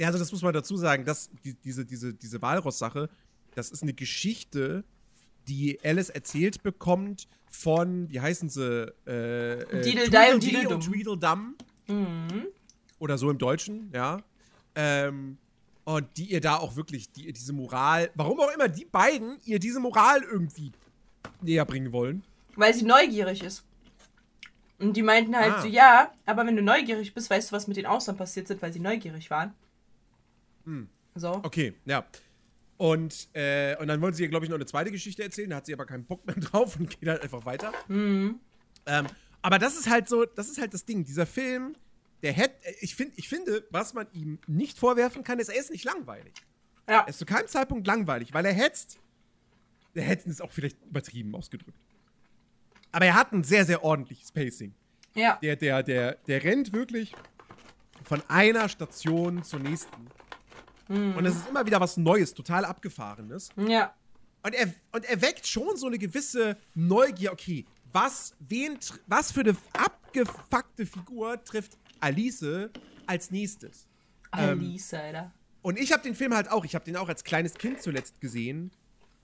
Ja, 0.01 0.08
also 0.08 0.17
das 0.17 0.31
muss 0.31 0.41
man 0.41 0.51
dazu 0.51 0.77
sagen, 0.77 1.05
dass 1.05 1.29
die, 1.46 1.53
diese, 1.53 1.86
diese, 1.86 2.12
diese 2.12 2.41
Walross-Sache, 2.41 3.08
das 3.53 3.70
ist 3.70 3.84
eine 3.84 3.93
Geschichte, 3.93 4.84
die 5.48 5.77
Alice 5.84 6.10
erzählt 6.10 6.63
bekommt 6.63 7.27
von, 7.51 8.10
wie 8.10 8.20
heißen 8.20 8.50
sie? 8.50 8.91
Äh, 9.05 9.60
äh, 9.60 9.81
Tweedledee 9.84 10.34
und 10.34 10.41
Tweedledum. 10.41 10.74
Und 10.74 10.81
Tweedledum. 10.81 11.55
Mhm. 11.86 12.48
Oder 12.98 13.20
so 13.20 13.29
im 13.29 13.38
Deutschen, 13.38 13.91
ja. 13.93 14.24
Ähm, 14.74 15.38
und 15.84 16.08
die 16.17 16.31
ihr 16.31 16.41
da 16.41 16.58
auch 16.58 16.75
wirklich 16.75 17.12
die, 17.12 17.31
diese 17.31 17.53
Moral, 17.53 18.10
warum 18.15 18.39
auch 18.39 18.51
immer 18.55 18.70
die 18.70 18.86
beiden 18.86 19.38
ihr 19.46 19.60
diese 19.60 19.79
Moral 19.79 20.24
irgendwie 20.24 20.72
näher 21.41 21.65
bringen 21.65 21.91
wollen. 21.91 22.24
Weil 22.55 22.74
sie 22.74 22.86
neugierig 22.86 23.43
ist. 23.43 23.63
Und 24.79 24.98
die 24.98 25.03
meinten 25.03 25.36
halt 25.36 25.53
ah. 25.53 25.62
so, 25.62 25.67
ja, 25.67 26.12
aber 26.25 26.43
wenn 26.48 26.55
du 26.55 26.63
neugierig 26.63 27.13
bist, 27.13 27.29
weißt 27.29 27.51
du, 27.51 27.55
was 27.55 27.67
mit 27.67 27.77
den 27.77 27.86
Ausland 27.86 28.17
passiert 28.17 28.48
sind, 28.48 28.63
weil 28.63 28.74
sie 28.74 28.79
neugierig 28.79 29.29
waren. 29.29 29.53
Hm. 30.65 30.89
So. 31.15 31.41
Okay, 31.44 31.74
ja. 31.86 32.06
Und, 32.77 33.30
äh, 33.34 33.75
und 33.77 33.88
dann 33.88 34.01
wollen 34.01 34.13
sie 34.13 34.24
ihr, 34.24 34.30
glaube 34.30 34.46
ich, 34.46 34.50
noch 34.50 34.56
eine 34.56 34.65
zweite 34.65 34.91
Geschichte 34.91 35.22
erzählen. 35.22 35.50
Da 35.51 35.58
hat 35.58 35.65
sie 35.68 35.74
aber 35.74 35.86
keinen 35.86 36.06
Bock 36.06 36.25
mehr 36.25 36.36
drauf 36.39 36.77
und 36.80 36.89
geht 36.89 37.08
halt 37.08 37.22
einfach 37.22 37.46
weiter. 37.46 37.72
Mhm. 37.88 38.39
Ähm, 38.86 39.08
aber 39.41 39.60
das 39.60 39.77
ist 39.77 39.89
halt 39.89 40.08
so, 40.08 40.25
das 40.25 40.50
ist 40.50 40.60
halt 40.60 40.74
das 40.74 40.86
Ding. 40.86 41.03
Dieser 41.03 41.25
Film, 41.25 41.75
der 42.24 42.34
hätte, 42.34 42.56
ich, 42.80 42.96
find, 42.96 43.13
ich 43.18 43.30
finde, 43.30 43.68
was 43.70 43.94
man 43.94 44.08
ihm 44.13 44.39
nicht 44.48 44.77
vorwerfen 44.77 45.24
kann, 45.24 45.39
ist, 45.39 45.50
er 45.50 45.60
ist 45.60 45.72
nicht 45.72 45.84
langweilig. 45.84 46.34
Ja. 46.88 47.01
Er 47.01 47.08
ist 47.08 47.20
zu 47.20 47.25
keinem 47.25 47.48
Zeitpunkt 47.48 47.86
langweilig, 47.88 48.34
weil 48.34 48.46
er 48.46 48.53
hetzt. 48.53 49.00
Er 49.94 50.03
hätte 50.03 50.30
es 50.30 50.41
auch 50.41 50.51
vielleicht 50.51 50.84
übertrieben 50.86 51.36
ausgedrückt. 51.36 51.77
Aber 52.91 53.06
er 53.06 53.15
hat 53.15 53.32
ein 53.32 53.44
sehr, 53.44 53.65
sehr 53.65 53.84
ordentliches 53.84 54.32
Pacing. 54.32 54.74
Ja. 55.15 55.38
Der, 55.41 55.56
der, 55.56 55.84
der, 55.84 56.13
der 56.27 56.44
rennt 56.44 56.74
wirklich 56.74 57.13
von 58.03 58.22
einer 58.27 58.70
Station 58.70 59.44
zur 59.44 59.60
nächsten. 59.60 60.08
Mhm. 60.88 61.16
Und 61.18 61.26
es 61.26 61.36
ist 61.36 61.48
immer 61.48 61.66
wieder 61.66 61.80
was 61.80 61.98
Neues, 61.98 62.34
total 62.34 62.66
Abgefahrenes. 62.66 63.50
Ja. 63.56 63.94
Und 64.44 64.56
er, 64.56 64.74
und 64.92 65.06
er 65.06 65.22
weckt 65.22 65.46
schon 65.46 65.78
so 65.78 65.88
eine 65.88 65.98
gewisse 65.98 66.58
Neugier. 66.74 67.32
Okay, 67.32 67.66
was, 67.94 68.34
wen, 68.40 68.78
was 69.08 69.32
für 69.32 69.42
eine 69.42 69.56
abgefuckte 69.74 70.86
Figur 70.86 71.44
trifft 71.44 71.78
Alice 72.00 72.70
als 73.06 73.32
nächstes? 73.32 73.88
Alice, 74.32 74.94
ähm, 74.94 75.00
Alter. 75.00 75.34
Und 75.62 75.78
ich 75.78 75.92
habe 75.92 76.02
den 76.02 76.16
Film 76.16 76.34
halt 76.34 76.50
auch, 76.50 76.66
ich 76.66 76.74
habe 76.74 76.86
den 76.86 76.98
auch 76.98 77.10
als 77.10 77.24
kleines 77.24 77.54
Kind 77.54 77.82
zuletzt 77.82 78.20
gesehen. 78.20 78.72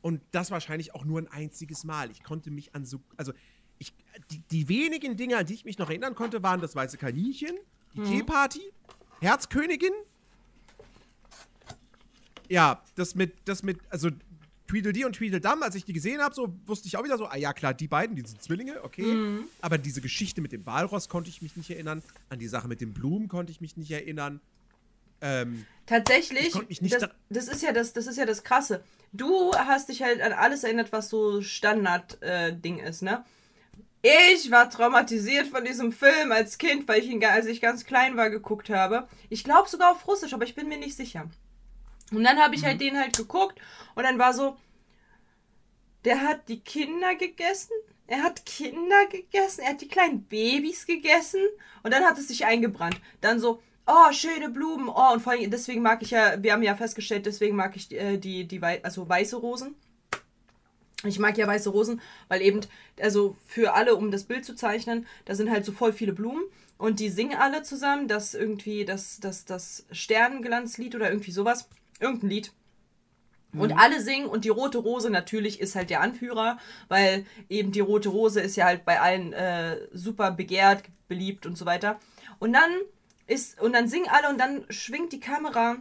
Und 0.02 0.22
das 0.32 0.52
wahrscheinlich 0.52 0.94
auch 0.94 1.04
nur 1.04 1.20
ein 1.20 1.28
einziges 1.28 1.84
Mal. 1.84 2.12
Ich 2.12 2.24
konnte 2.24 2.52
mich 2.52 2.76
an 2.76 2.86
so, 2.86 3.02
also 3.18 3.34
ich, 3.80 3.94
die, 4.32 4.40
die 4.52 4.70
wenigen 4.70 5.18
Dinge, 5.18 5.38
an 5.38 5.46
die 5.46 5.56
ich 5.56 5.66
mich 5.66 5.78
noch 5.78 5.90
erinnern 5.90 6.16
konnte, 6.16 6.44
waren 6.44 6.62
das 6.62 6.76
weiße 6.76 6.98
Kaninchen, 6.98 7.56
die 7.96 8.02
mhm. 8.02 8.06
Teeparty, 8.06 8.62
Herzkönigin. 9.22 9.92
Ja, 12.50 12.82
das 12.96 13.16
mit, 13.16 13.34
das 13.46 13.64
mit, 13.64 13.80
also 13.90 14.10
Tweedledee 14.68 15.06
und 15.06 15.14
Tweedledum, 15.14 15.64
als 15.64 15.76
ich 15.76 15.86
die 15.86 15.94
gesehen 15.94 16.22
habe, 16.22 16.36
so 16.36 16.54
wusste 16.66 16.88
ich 16.88 16.98
auch 16.98 17.04
wieder 17.04 17.18
so, 17.18 17.26
ah 17.26 17.38
ja 17.38 17.54
klar, 17.54 17.74
die 17.74 17.88
beiden, 17.88 18.16
die 18.16 18.24
sind 18.24 18.42
Zwillinge, 18.42 18.84
okay. 18.84 19.04
Mhm. 19.04 19.46
Aber 19.62 19.78
diese 19.78 20.02
Geschichte 20.02 20.42
mit 20.42 20.52
dem 20.52 20.66
Walross 20.66 21.10
konnte 21.10 21.30
ich 21.30 21.42
mich 21.42 21.56
nicht 21.56 21.70
erinnern. 21.70 22.04
An 22.30 22.40
die 22.40 22.48
Sache 22.48 22.68
mit 22.68 22.82
den 22.82 22.94
Blumen 22.94 23.28
konnte 23.28 23.52
ich 23.52 23.62
mich 23.62 23.78
nicht 23.78 23.92
erinnern. 23.92 24.42
Ähm, 25.22 25.66
Tatsächlich, 25.86 26.54
das, 26.82 27.10
das, 27.30 27.48
ist 27.48 27.64
ja 27.64 27.72
das, 27.72 27.94
das 27.94 28.08
ist 28.08 28.18
ja 28.18 28.26
das 28.26 28.44
Krasse. 28.44 28.84
Du 29.14 29.54
hast 29.54 29.90
dich 29.90 30.04
halt 30.04 30.22
an 30.22 30.34
alles 30.34 30.64
erinnert, 30.64 30.92
was 30.92 31.10
so 31.10 31.42
Standard-Ding 31.42 32.80
äh, 32.80 32.90
ist, 32.90 33.02
ne? 33.02 33.24
Ich 34.04 34.52
war 34.52 34.70
traumatisiert 34.70 35.48
von 35.48 35.66
diesem 35.66 35.92
Film 35.92 36.32
als 36.32 36.58
Kind, 36.58 36.88
weil 36.88 37.02
ich 37.02 37.10
ihn, 37.10 37.24
als 37.26 37.48
ich 37.48 37.62
ganz 37.62 37.84
klein 37.84 38.16
war, 38.16 38.30
geguckt 38.30 38.70
habe. 38.70 39.08
Ich 39.30 39.44
glaube 39.44 39.68
sogar 39.70 39.92
auf 39.92 40.08
Russisch, 40.08 40.34
aber 40.34 40.44
ich 40.44 40.56
bin 40.56 40.70
mir 40.70 40.78
nicht 40.78 40.96
sicher. 40.96 41.28
Und 42.12 42.24
dann 42.24 42.38
habe 42.40 42.56
ich 42.56 42.64
halt 42.64 42.80
mhm. 42.80 42.84
halt 42.84 42.94
den 42.94 43.00
halt 43.00 43.18
geguckt 43.18 43.60
und 43.96 44.04
dann 44.04 44.20
war 44.20 44.34
so, 44.34 44.58
der 46.06 46.22
hat 46.22 46.48
die 46.48 46.60
Kinder 46.60 47.16
gegessen, 47.16 47.74
er 48.08 48.24
hat 48.24 48.46
Kinder 48.46 49.06
gegessen, 49.12 49.62
er 49.62 49.72
hat 49.72 49.82
die 49.82 49.90
kleinen 49.90 50.24
Babys 50.24 50.86
gegessen 50.86 51.42
und 51.84 51.94
dann 51.94 52.06
hat 52.06 52.18
es 52.18 52.30
sich 52.30 52.46
eingebrannt. 52.46 53.00
Dann 53.20 53.40
so, 53.40 53.62
oh, 53.86 54.12
schöne 54.12 54.50
Blumen, 54.50 54.90
oh, 54.90 55.14
und 55.14 55.22
vor 55.22 55.34
allem, 55.34 55.52
deswegen 55.52 55.82
mag 55.82 56.02
ich 56.02 56.12
ja, 56.12 56.42
wir 56.42 56.54
haben 56.54 56.64
ja 56.64 56.76
festgestellt, 56.76 57.26
deswegen 57.26 57.56
mag 57.56 57.76
ich 57.76 57.92
äh, 57.92 58.18
die, 58.18 58.46
die, 58.46 58.62
also 58.62 59.08
weiße 59.08 59.36
Rosen. 59.36 59.76
Ich 61.04 61.20
mag 61.20 61.38
ja 61.38 61.46
weiße 61.46 61.70
Rosen, 61.70 62.02
weil 62.28 62.42
eben, 62.42 62.62
also 63.00 63.38
für 63.46 63.74
alle, 63.74 63.96
um 63.96 64.10
das 64.10 64.24
Bild 64.24 64.46
zu 64.46 64.56
zeichnen, 64.56 65.06
da 65.26 65.36
sind 65.36 65.52
halt 65.52 65.64
so 65.64 65.72
voll 65.72 65.94
viele 65.94 66.14
Blumen 66.14 66.44
und 66.78 67.00
die 67.00 67.10
singen 67.10 67.38
alle 67.38 67.64
zusammen, 67.64 68.08
das 68.08 68.34
irgendwie, 68.34 68.84
das, 68.84 69.20
das, 69.20 69.46
das 69.46 69.86
Sternenglanzlied 69.92 70.96
oder 70.96 71.10
irgendwie 71.10 71.32
sowas. 71.32 71.68
Irgendein 72.00 72.30
Lied. 72.30 72.52
Und 73.54 73.72
mhm. 73.72 73.80
alle 73.80 74.02
singen 74.02 74.28
und 74.28 74.46
die 74.46 74.50
rote 74.50 74.78
Rose 74.78 75.10
natürlich 75.10 75.60
ist 75.60 75.76
halt 75.76 75.90
der 75.90 76.02
Anführer, 76.02 76.58
weil 76.90 77.26
eben 77.50 77.72
die 77.72 77.80
rote 77.80 78.10
Rose 78.10 78.42
ist 78.42 78.58
ja 78.58 78.66
halt 78.66 78.86
bei 78.86 79.00
allen 79.00 79.34
äh, 79.34 79.88
super 79.94 80.32
begehrt, 80.32 80.84
beliebt 81.08 81.46
und 81.46 81.58
so 81.58 81.66
weiter. 81.66 82.00
Und 82.40 82.54
dann 82.54 82.72
ist, 83.26 83.60
und 83.62 83.74
dann 83.74 83.88
singen 83.88 84.10
alle 84.10 84.30
und 84.30 84.38
dann 84.38 84.66
schwingt 84.70 85.14
die 85.14 85.20
Kamera 85.20 85.78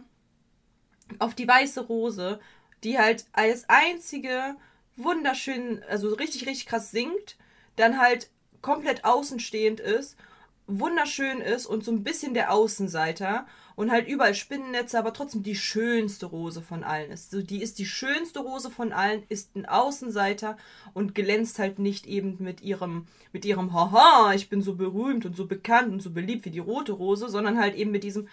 auf 1.19 1.35
die 1.35 1.47
weiße 1.47 1.81
Rose, 1.81 2.39
die 2.83 2.97
halt 2.97 3.25
als 3.33 3.65
einzige 3.67 4.55
wunderschön, 4.95 5.83
also 5.89 6.13
richtig, 6.13 6.47
richtig 6.47 6.65
krass 6.65 6.91
singt, 6.91 7.37
dann 7.75 7.99
halt 7.99 8.29
komplett 8.61 9.05
außenstehend 9.05 9.79
ist, 9.79 10.17
wunderschön 10.65 11.39
ist 11.39 11.65
und 11.65 11.83
so 11.83 11.91
ein 11.91 12.03
bisschen 12.03 12.33
der 12.33 12.51
Außenseiter 12.51 13.45
und 13.77 13.91
halt 13.91 14.07
überall 14.07 14.33
Spinnennetze, 14.33 14.97
aber 14.97 15.13
trotzdem 15.13 15.43
die 15.43 15.55
schönste 15.55 16.25
Rose 16.25 16.63
von 16.63 16.83
allen 16.83 17.11
ist. 17.11 17.29
So, 17.29 17.43
die 17.43 17.61
ist 17.61 17.77
die 17.77 17.85
schönste 17.85 18.39
Rose 18.39 18.71
von 18.71 18.91
allen, 18.91 19.21
ist 19.29 19.55
ein 19.55 19.67
Außenseiter 19.67 20.57
und 20.95 21.13
glänzt 21.13 21.59
halt 21.59 21.77
nicht 21.77 22.07
eben 22.07 22.37
mit 22.39 22.61
ihrem, 22.61 23.05
mit 23.33 23.45
ihrem 23.45 23.73
Haha, 23.73 24.33
ich 24.33 24.49
bin 24.49 24.63
so 24.63 24.73
berühmt 24.73 25.27
und 25.27 25.35
so 25.35 25.45
bekannt 25.45 25.93
und 25.93 26.01
so 26.01 26.09
beliebt 26.09 26.45
wie 26.45 26.49
die 26.49 26.57
rote 26.57 26.91
Rose, 26.91 27.29
sondern 27.29 27.59
halt 27.59 27.75
eben 27.75 27.91
mit 27.91 28.03
diesem, 28.03 28.27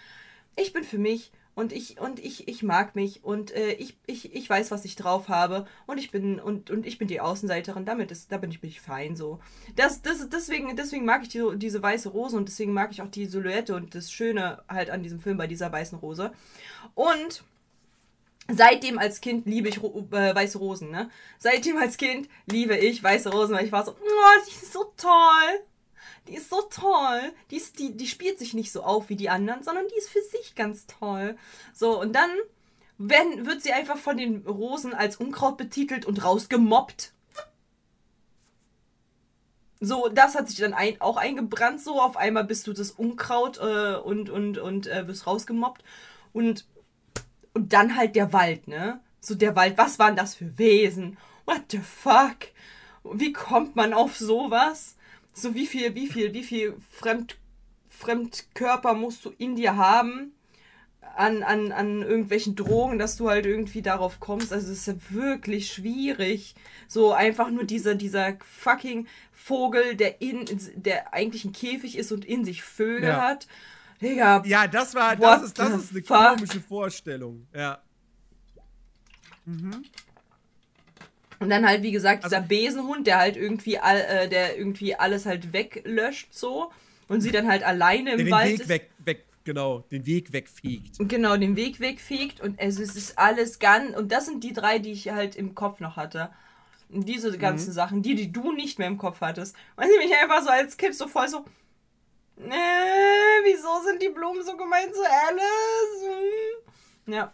ich 0.55 0.73
bin 0.73 0.83
für 0.83 0.97
mich 0.97 1.31
und 1.55 1.71
ich 1.71 1.99
und 1.99 2.19
ich 2.19 2.47
ich 2.49 2.63
mag 2.63 2.95
mich 2.95 3.23
und 3.23 3.51
äh, 3.51 3.71
ich, 3.73 3.97
ich 4.05 4.35
ich 4.35 4.49
weiß 4.49 4.71
was 4.71 4.83
ich 4.83 4.97
drauf 4.97 5.29
habe. 5.29 5.65
Und 5.87 5.97
ich 5.97 6.11
bin 6.11 6.39
und 6.39 6.69
und 6.69 6.85
ich 6.85 6.97
bin 6.97 7.07
die 7.07 7.21
Außenseiterin 7.21 7.85
damit 7.85 8.11
ist 8.11 8.31
da 8.31 8.37
bin 8.37 8.51
ich 8.51 8.59
bin 8.59 8.69
ich 8.69 8.81
fein 8.81 9.15
so. 9.15 9.39
Das 9.77 10.01
das 10.01 10.29
deswegen 10.29 10.75
deswegen 10.75 11.05
mag 11.05 11.23
ich 11.23 11.29
die, 11.29 11.43
diese 11.55 11.81
weiße 11.81 12.09
Rose 12.09 12.35
und 12.35 12.49
deswegen 12.49 12.73
mag 12.73 12.91
ich 12.91 13.01
auch 13.01 13.07
die 13.07 13.25
Silhouette 13.25 13.73
und 13.73 13.95
das 13.95 14.11
Schöne 14.11 14.63
halt 14.67 14.89
an 14.89 15.01
diesem 15.01 15.21
Film 15.21 15.37
bei 15.37 15.47
dieser 15.47 15.71
weißen 15.71 15.97
Rose. 15.97 16.31
Und 16.93 17.43
Seitdem 18.47 18.99
als 18.99 19.21
Kind 19.21 19.47
liebe 19.47 19.69
ich 19.69 19.77
äh, 19.83 20.35
weiße 20.35 20.59
Rosen, 20.59 20.91
ne? 20.91 21.09
Seitdem 21.39 21.77
als 21.77 21.97
Kind 21.97 22.29
liebe 22.45 22.77
ich 22.77 23.01
weiße 23.01 23.31
Rosen, 23.31 23.55
weil 23.55 23.65
ich 23.65 23.71
war 23.71 23.83
so, 23.83 23.93
oh, 23.93 24.41
die 24.45 24.51
ist 24.51 24.71
so 24.71 24.93
toll 24.97 25.65
die 26.27 26.35
ist 26.35 26.49
so 26.49 26.61
toll. 26.69 27.33
Die, 27.51 27.57
ist, 27.57 27.79
die, 27.79 27.95
die 27.95 28.07
spielt 28.07 28.39
sich 28.39 28.53
nicht 28.53 28.71
so 28.71 28.83
auf 28.83 29.09
wie 29.09 29.15
die 29.15 29.29
anderen, 29.29 29.63
sondern 29.63 29.87
die 29.87 29.97
ist 29.97 30.09
für 30.09 30.21
sich 30.21 30.55
ganz 30.55 30.87
toll. 30.87 31.37
So, 31.73 31.99
und 31.99 32.13
dann 32.13 32.29
werden, 32.97 33.45
wird 33.45 33.61
sie 33.61 33.73
einfach 33.73 33.97
von 33.97 34.17
den 34.17 34.45
Rosen 34.47 34.93
als 34.93 35.17
Unkraut 35.17 35.57
betitelt 35.57 36.05
und 36.05 36.23
rausgemobbt. 36.23 37.11
So, 39.81 40.07
das 40.07 40.35
hat 40.35 40.47
sich 40.47 40.57
dann 40.57 40.73
ein, 40.73 40.99
auch 41.01 41.17
eingebrannt, 41.17 41.81
so 41.81 42.01
auf 42.01 42.17
einmal 42.17 42.45
bist 42.45 42.65
du 42.65 42.73
das 42.73 42.91
Unkraut 42.91 43.57
äh, 43.57 43.95
und, 43.95 44.29
und, 44.29 44.57
und 44.57 44.87
äh, 44.87 45.07
wirst 45.07 45.27
rausgemobbt. 45.27 45.83
Und, 46.33 46.65
und 47.53 47.73
dann 47.73 47.95
halt 47.95 48.15
der 48.15 48.33
Wald, 48.33 48.67
ne? 48.67 48.99
So 49.19 49.35
der 49.35 49.55
Wald, 49.55 49.77
was 49.77 49.99
waren 49.99 50.15
das 50.15 50.35
für 50.35 50.57
Wesen? 50.57 51.17
What 51.45 51.63
the 51.71 51.79
fuck? 51.79 52.37
Wie 53.03 53.33
kommt 53.33 53.75
man 53.75 53.93
auf 53.93 54.17
sowas? 54.17 54.94
So 55.35 55.53
wie 55.53 55.67
viel, 55.67 55.93
wie 55.93 56.07
viel, 56.07 56.33
wie 56.33 56.43
viel 56.43 56.75
Fremd, 56.91 57.37
Fremdkörper 57.89 58.93
musst 58.93 59.23
du 59.25 59.33
in 59.37 59.55
dir 59.55 59.75
haben 59.75 60.31
an, 61.15 61.43
an, 61.43 61.71
an 61.71 62.01
irgendwelchen 62.01 62.55
Drogen, 62.55 62.97
dass 62.97 63.15
du 63.17 63.29
halt 63.29 63.45
irgendwie 63.45 63.81
darauf 63.81 64.19
kommst. 64.19 64.51
Also 64.51 64.71
es 64.71 64.79
ist 64.79 64.87
ja 64.87 64.95
wirklich 65.09 65.71
schwierig. 65.71 66.55
So 66.87 67.13
einfach 67.13 67.49
nur 67.51 67.63
dieser, 67.63 67.95
dieser 67.95 68.37
fucking 68.39 69.07
Vogel, 69.31 69.95
der 69.95 70.21
in, 70.21 70.45
der 70.75 71.13
eigentlich 71.13 71.45
ein 71.45 71.53
Käfig 71.53 71.97
ist 71.97 72.11
und 72.11 72.25
in 72.25 72.43
sich 72.43 72.63
Vögel 72.63 73.09
ja. 73.09 73.21
hat. 73.21 73.47
Digga. 74.01 74.43
Ja, 74.45 74.67
das 74.67 74.95
war, 74.95 75.15
das 75.15 75.43
ist, 75.43 75.59
das 75.59 75.69
ist 75.69 75.91
eine 75.91 76.03
fuck? 76.03 76.37
komische 76.37 76.59
Vorstellung. 76.59 77.47
Ja. 77.53 77.79
Mhm. 79.45 79.85
Und 81.39 81.49
dann 81.49 81.67
halt, 81.67 81.83
wie 81.83 81.91
gesagt, 81.91 82.23
dieser 82.23 82.37
also, 82.37 82.47
Besenhund, 82.47 83.07
der 83.07 83.17
halt 83.17 83.37
irgendwie, 83.37 83.77
all, 83.77 83.99
äh, 83.99 84.29
der 84.29 84.57
irgendwie 84.57 84.95
alles 84.95 85.25
halt 85.25 85.53
weglöscht 85.53 86.33
so. 86.33 86.71
Und 87.07 87.21
sie 87.21 87.31
dann 87.31 87.47
halt 87.47 87.63
alleine 87.63 88.13
im 88.13 88.17
den 88.17 88.31
Wald. 88.31 88.59
Den 88.59 88.59
Weg 88.59 88.69
weg, 88.69 88.89
weg, 88.99 89.25
genau, 89.43 89.79
den 89.91 90.05
Weg 90.05 90.33
wegfegt. 90.33 90.95
Genau, 90.99 91.37
den 91.37 91.55
Weg 91.55 91.79
wegfegt. 91.79 92.41
Und 92.41 92.59
es 92.59 92.79
ist 92.79 93.19
alles 93.19 93.59
ganz. 93.59 93.95
Und 93.95 94.11
das 94.11 94.25
sind 94.25 94.43
die 94.43 94.53
drei, 94.53 94.79
die 94.79 94.91
ich 94.91 95.09
halt 95.09 95.35
im 95.35 95.53
Kopf 95.55 95.79
noch 95.79 95.97
hatte. 95.97 96.29
Und 96.89 97.07
diese 97.07 97.37
ganzen 97.37 97.69
mhm. 97.69 97.73
Sachen, 97.73 98.01
die, 98.01 98.15
die 98.15 98.31
du 98.31 98.51
nicht 98.51 98.79
mehr 98.79 98.87
im 98.87 98.97
Kopf 98.97 99.21
hattest. 99.21 99.55
Weil 99.75 99.89
sie 99.89 99.97
mich 99.97 100.15
einfach 100.15 100.41
so 100.41 100.49
als 100.49 100.77
Kind 100.77 100.95
so 100.95 101.07
voll 101.07 101.27
so. 101.27 101.45
Äh, 102.37 103.43
wieso 103.43 103.81
sind 103.85 104.01
die 104.01 104.09
Blumen 104.09 104.43
so 104.43 104.57
gemein 104.57 104.93
zu 104.93 105.01
Alice? 105.01 106.17
Hm. 107.05 107.13
Ja. 107.13 107.33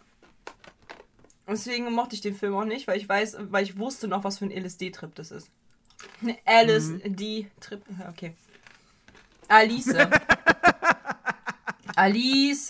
Deswegen 1.48 1.90
mochte 1.92 2.14
ich 2.14 2.20
den 2.20 2.34
Film 2.34 2.54
auch 2.54 2.64
nicht, 2.64 2.86
weil 2.86 2.98
ich 2.98 3.08
weiß, 3.08 3.36
weil 3.50 3.64
ich 3.64 3.78
wusste 3.78 4.08
noch, 4.08 4.24
was 4.24 4.38
für 4.38 4.44
ein 4.44 4.50
LSD-Trip 4.50 5.14
das 5.14 5.30
ist. 5.30 5.50
Alice, 6.44 6.88
mhm. 6.88 7.16
die 7.16 7.50
Trip. 7.60 7.82
Okay. 8.08 8.34
Alice. 9.48 9.94
Alice. 11.96 12.68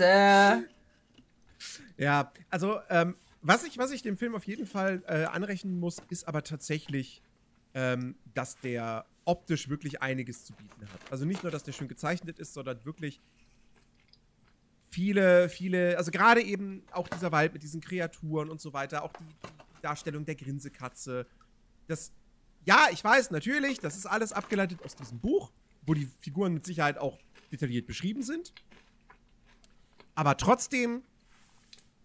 Ja, 1.96 2.32
also, 2.50 2.80
ähm, 2.88 3.16
was, 3.42 3.64
ich, 3.64 3.78
was 3.78 3.90
ich 3.90 4.02
dem 4.02 4.16
Film 4.16 4.34
auf 4.34 4.46
jeden 4.46 4.66
Fall 4.66 5.02
äh, 5.06 5.24
anrechnen 5.24 5.78
muss, 5.78 5.98
ist 6.08 6.26
aber 6.26 6.42
tatsächlich, 6.42 7.22
ähm, 7.74 8.16
dass 8.34 8.58
der 8.58 9.06
optisch 9.24 9.68
wirklich 9.68 10.02
einiges 10.02 10.44
zu 10.44 10.52
bieten 10.54 10.82
hat. 10.82 11.00
Also 11.10 11.24
nicht 11.24 11.42
nur, 11.42 11.52
dass 11.52 11.62
der 11.62 11.72
schön 11.72 11.88
gezeichnet 11.88 12.38
ist, 12.38 12.54
sondern 12.54 12.84
wirklich 12.84 13.20
viele, 14.92 15.48
viele, 15.48 15.96
also 15.96 16.10
gerade 16.10 16.42
eben 16.42 16.82
auch 16.92 17.08
dieser 17.08 17.32
Wald 17.32 17.54
mit 17.54 17.62
diesen 17.62 17.80
Kreaturen 17.80 18.50
und 18.50 18.60
so 18.60 18.72
weiter, 18.72 19.02
auch 19.02 19.12
die, 19.14 19.24
die 19.24 19.82
Darstellung 19.82 20.24
der 20.24 20.34
Grinsekatze. 20.34 21.26
Das, 21.88 22.12
ja, 22.66 22.88
ich 22.92 23.02
weiß, 23.02 23.30
natürlich, 23.30 23.80
das 23.80 23.96
ist 23.96 24.06
alles 24.06 24.32
abgeleitet 24.32 24.82
aus 24.84 24.94
diesem 24.94 25.18
Buch, 25.18 25.50
wo 25.86 25.94
die 25.94 26.08
Figuren 26.20 26.52
mit 26.52 26.66
Sicherheit 26.66 26.98
auch 26.98 27.18
detailliert 27.50 27.86
beschrieben 27.86 28.22
sind. 28.22 28.52
Aber 30.14 30.36
trotzdem, 30.36 31.02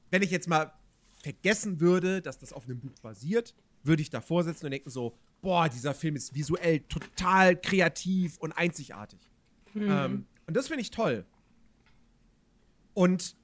wenn 0.10 0.22
ich 0.22 0.32
jetzt 0.32 0.48
mal 0.48 0.74
vergessen 1.22 1.82
würde, 1.82 2.22
dass 2.22 2.40
das 2.40 2.54
auf 2.54 2.66
einem 2.66 2.80
Buch 2.80 2.98
basiert, 3.02 3.54
würde 3.84 4.02
ich 4.02 4.10
davor 4.10 4.46
sitzen 4.46 4.66
und 4.66 4.72
denken 4.72 4.90
so, 4.90 5.18
boah, 5.42 5.68
dieser 5.68 5.94
Film 5.94 6.16
ist 6.16 6.34
visuell 6.34 6.80
total 6.82 7.60
kreativ 7.60 8.38
und 8.38 8.54
einzigartig. 8.54 9.20
Mhm. 9.74 9.90
Ähm, 9.90 10.26
und 10.46 10.56
das 10.56 10.70
finde 10.70 10.82
ich 10.82 10.92
toll. 10.92 11.26
Und 12.98 13.36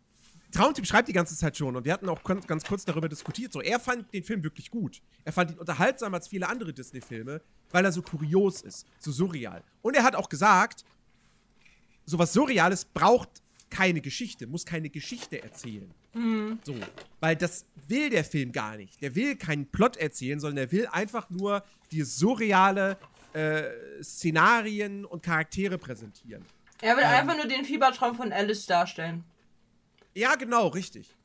Traumtyp 0.52 0.88
schreibt 0.88 1.10
die 1.10 1.14
ganze 1.14 1.38
Zeit 1.38 1.56
schon 1.56 1.76
und 1.76 1.86
wir 1.86 1.94
hatten 1.94 2.10
auch 2.10 2.24
ganz 2.24 2.64
kurz 2.66 2.86
darüber 2.86 3.08
diskutiert. 3.08 3.54
So, 3.54 3.62
er 3.62 3.80
fand 3.80 4.12
den 4.12 4.24
Film 4.24 4.44
wirklich 4.44 4.72
gut. 4.72 5.00
Er 5.26 5.32
fand 5.32 5.52
ihn 5.52 5.60
unterhaltsamer 5.60 6.18
als 6.18 6.28
viele 6.28 6.50
andere 6.50 6.74
Disney-Filme, 6.74 7.40
weil 7.70 7.86
er 7.86 7.92
so 7.92 8.02
kurios 8.02 8.64
ist, 8.64 8.88
so 8.98 9.12
surreal. 9.12 9.62
Und 9.84 9.96
er 9.96 10.02
hat 10.02 10.16
auch 10.16 10.28
gesagt, 10.28 10.84
sowas 12.04 12.34
Surreales 12.34 12.84
braucht 12.84 13.30
keine 13.70 14.02
Geschichte, 14.02 14.48
muss 14.48 14.66
keine 14.66 14.90
Geschichte 14.90 15.44
erzählen. 15.44 15.94
Mhm. 16.16 16.58
So, 16.64 16.76
weil 17.20 17.36
das 17.36 17.68
will 17.88 18.10
der 18.10 18.24
Film 18.24 18.52
gar 18.52 18.76
nicht. 18.76 19.04
Der 19.04 19.14
will 19.14 19.36
keinen 19.36 19.68
Plot 19.68 19.98
erzählen, 19.98 20.40
sondern 20.40 20.66
er 20.66 20.72
will 20.72 20.88
einfach 20.88 21.30
nur 21.30 21.64
die 21.92 22.02
surreale 22.02 22.98
äh, 23.34 23.66
Szenarien 24.02 25.06
und 25.06 25.22
Charaktere 25.22 25.78
präsentieren. 25.78 26.44
Er 26.82 26.98
will 26.98 27.04
ähm, 27.04 27.12
einfach 27.12 27.38
nur 27.38 27.46
den 27.46 27.64
Fiebertraum 27.66 28.16
von 28.16 28.34
Alice 28.34 28.66
darstellen. 28.66 29.24
Ja, 30.14 30.36
genau, 30.36 30.68
richtig. 30.68 31.16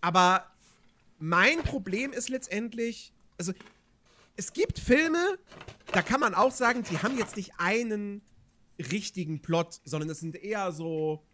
Aber 0.00 0.46
mein 1.18 1.62
Problem 1.62 2.12
ist 2.12 2.28
letztendlich, 2.28 3.12
also 3.38 3.52
es 4.36 4.52
gibt 4.52 4.78
Filme, 4.78 5.38
da 5.92 6.02
kann 6.02 6.20
man 6.20 6.34
auch 6.34 6.52
sagen, 6.52 6.84
die 6.88 6.98
haben 6.98 7.18
jetzt 7.18 7.36
nicht 7.36 7.52
einen 7.58 8.22
richtigen 8.78 9.42
Plot, 9.42 9.80
sondern 9.84 10.08
es 10.10 10.20
sind 10.20 10.36
eher 10.36 10.70
so, 10.70 11.24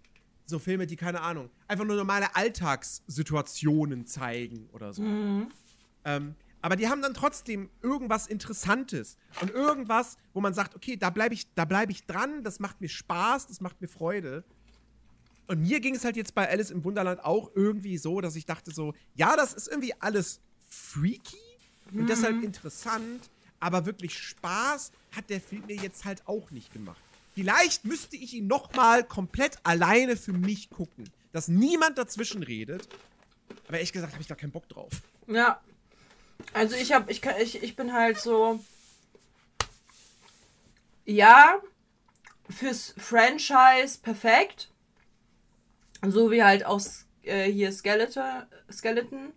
so 0.46 0.58
Filme, 0.58 0.86
die, 0.86 0.96
keine 0.96 1.20
Ahnung, 1.20 1.50
einfach 1.68 1.84
nur 1.84 1.96
normale 1.96 2.34
Alltagssituationen 2.34 4.06
zeigen 4.06 4.68
oder 4.72 4.94
so. 4.94 5.02
Mhm. 5.02 5.48
Ähm, 6.06 6.34
aber 6.62 6.76
die 6.76 6.88
haben 6.88 7.02
dann 7.02 7.12
trotzdem 7.12 7.68
irgendwas 7.82 8.26
Interessantes 8.26 9.18
und 9.42 9.50
irgendwas, 9.50 10.16
wo 10.32 10.40
man 10.40 10.54
sagt, 10.54 10.74
okay, 10.74 10.96
da 10.96 11.10
bleibe 11.10 11.34
ich, 11.34 11.46
bleib 11.54 11.90
ich 11.90 12.06
dran, 12.06 12.42
das 12.42 12.58
macht 12.58 12.80
mir 12.80 12.88
Spaß, 12.88 13.48
das 13.48 13.60
macht 13.60 13.82
mir 13.82 13.88
Freude. 13.88 14.44
Und 15.46 15.60
mir 15.62 15.80
ging 15.80 15.94
es 15.94 16.04
halt 16.04 16.16
jetzt 16.16 16.34
bei 16.34 16.48
Alice 16.48 16.70
im 16.70 16.84
Wunderland 16.84 17.24
auch 17.24 17.50
irgendwie 17.54 17.98
so, 17.98 18.20
dass 18.20 18.36
ich 18.36 18.46
dachte 18.46 18.72
so, 18.72 18.94
ja, 19.14 19.36
das 19.36 19.52
ist 19.52 19.68
irgendwie 19.68 19.94
alles 20.00 20.40
freaky 20.68 21.36
und 21.92 22.02
mhm. 22.02 22.06
deshalb 22.06 22.42
interessant, 22.42 23.30
aber 23.60 23.86
wirklich 23.86 24.18
Spaß 24.18 24.92
hat 25.14 25.30
der 25.30 25.40
Film 25.40 25.66
mir 25.66 25.76
jetzt 25.76 26.04
halt 26.04 26.26
auch 26.26 26.50
nicht 26.50 26.72
gemacht. 26.72 27.00
Vielleicht 27.34 27.84
müsste 27.84 28.16
ich 28.16 28.32
ihn 28.34 28.46
noch 28.46 28.72
mal 28.74 29.04
komplett 29.04 29.58
alleine 29.64 30.16
für 30.16 30.32
mich 30.32 30.70
gucken, 30.70 31.10
dass 31.32 31.48
niemand 31.48 31.98
dazwischen 31.98 32.42
redet. 32.42 32.88
Aber 33.66 33.78
ehrlich 33.78 33.92
gesagt 33.92 34.12
habe 34.12 34.22
ich 34.22 34.28
da 34.28 34.34
keinen 34.34 34.52
Bock 34.52 34.68
drauf. 34.68 34.92
Ja. 35.26 35.60
Also 36.52 36.76
ich 36.76 36.92
habe 36.92 37.10
ich 37.10 37.24
ich 37.24 37.62
ich 37.62 37.76
bin 37.76 37.92
halt 37.92 38.18
so 38.18 38.60
ja, 41.04 41.60
fürs 42.48 42.94
Franchise 42.96 43.98
perfekt. 44.00 44.68
So 46.10 46.30
wie 46.30 46.42
halt 46.42 46.66
auch 46.66 46.80
äh, 47.22 47.50
hier 47.50 47.72
Skeleton, 47.72 48.22
Skeleton 48.70 49.32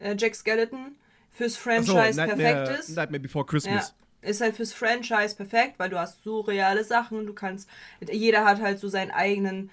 äh, 0.00 0.14
Jack 0.18 0.34
Skeleton 0.34 0.96
fürs 1.30 1.56
Franchise 1.56 2.14
so, 2.14 2.22
perfekt 2.22 2.78
ist. 2.78 2.88
Nightmare 2.90 3.20
Before 3.20 3.46
Christmas. 3.46 3.94
Ja, 4.22 4.28
ist 4.28 4.40
halt 4.40 4.56
fürs 4.56 4.72
Franchise 4.72 5.34
perfekt, 5.36 5.74
weil 5.78 5.90
du 5.90 5.98
hast 5.98 6.22
so 6.22 6.40
reale 6.40 6.84
Sachen, 6.84 7.26
du 7.26 7.32
kannst, 7.32 7.68
jeder 8.10 8.44
hat 8.44 8.60
halt 8.60 8.78
so 8.78 8.88
seinen 8.88 9.10
eigenen, 9.10 9.70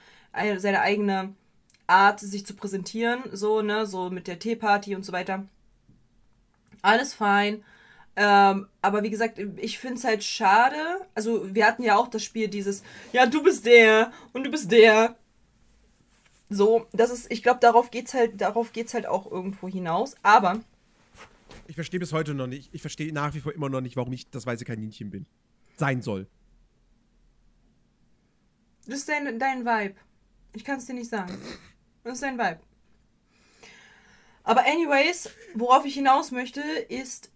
seine 0.58 0.82
eigene 0.82 1.34
Art, 1.88 2.20
sich 2.20 2.46
zu 2.46 2.54
präsentieren, 2.54 3.24
so, 3.32 3.62
ne, 3.62 3.86
so 3.86 4.10
mit 4.10 4.28
der 4.28 4.40
Teeparty 4.40 4.96
und 4.96 5.04
so 5.04 5.12
weiter. 5.12 5.46
Alles 6.82 7.14
fein. 7.14 7.64
Ähm, 8.16 8.68
aber 8.82 9.04
wie 9.04 9.10
gesagt, 9.10 9.40
ich 9.58 9.80
finde 9.80 9.96
es 9.96 10.04
halt 10.04 10.24
schade. 10.24 10.78
Also, 11.14 11.54
wir 11.54 11.66
hatten 11.66 11.84
ja 11.84 11.98
auch 11.98 12.08
das 12.08 12.24
Spiel 12.24 12.48
dieses, 12.48 12.84
ja, 13.14 13.26
du 13.26 13.44
bist 13.44 13.66
der 13.66 14.12
und 14.34 14.44
du 14.44 14.52
bist 14.52 14.72
der. 14.72 15.16
So, 16.50 16.88
das 16.94 17.12
ist, 17.12 17.32
ich 17.32 17.44
glaube, 17.44 17.60
darauf 17.60 17.92
geht's 17.92 18.14
halt, 18.14 18.40
darauf 18.40 18.72
geht's 18.72 18.94
halt 18.94 19.06
auch 19.06 19.30
irgendwo 19.30 19.68
hinaus. 19.68 20.16
Aber. 20.24 20.60
Ich 21.68 21.76
verstehe 21.76 22.00
bis 22.00 22.14
heute 22.14 22.34
noch 22.34 22.48
nicht, 22.48 22.74
ich 22.74 22.82
verstehe 22.82 23.12
nach 23.12 23.34
wie 23.34 23.42
vor 23.42 23.54
immer 23.54 23.70
noch 23.70 23.82
nicht, 23.82 23.98
warum 23.98 24.14
ich 24.14 24.30
das 24.30 24.46
weiße 24.46 24.64
Kaninchen 24.64 25.10
bin. 25.10 25.26
Sein 25.76 26.02
soll. 26.02 26.28
Das 28.86 29.00
ist 29.00 29.10
dein, 29.10 29.38
dein 29.38 29.66
Vibe. 29.66 29.96
Ich 30.54 30.64
kann 30.64 30.80
es 30.80 30.86
dir 30.86 30.94
nicht 30.94 31.10
sagen. 31.10 31.38
Das 32.04 32.14
ist 32.14 32.24
dein 32.24 32.38
Vibe. 32.38 32.60
Aber 34.44 34.66
anyways, 34.66 35.30
worauf 35.56 35.86
ich 35.86 35.96
hinaus 35.96 36.32
möchte, 36.32 36.62
ist, 36.62 37.32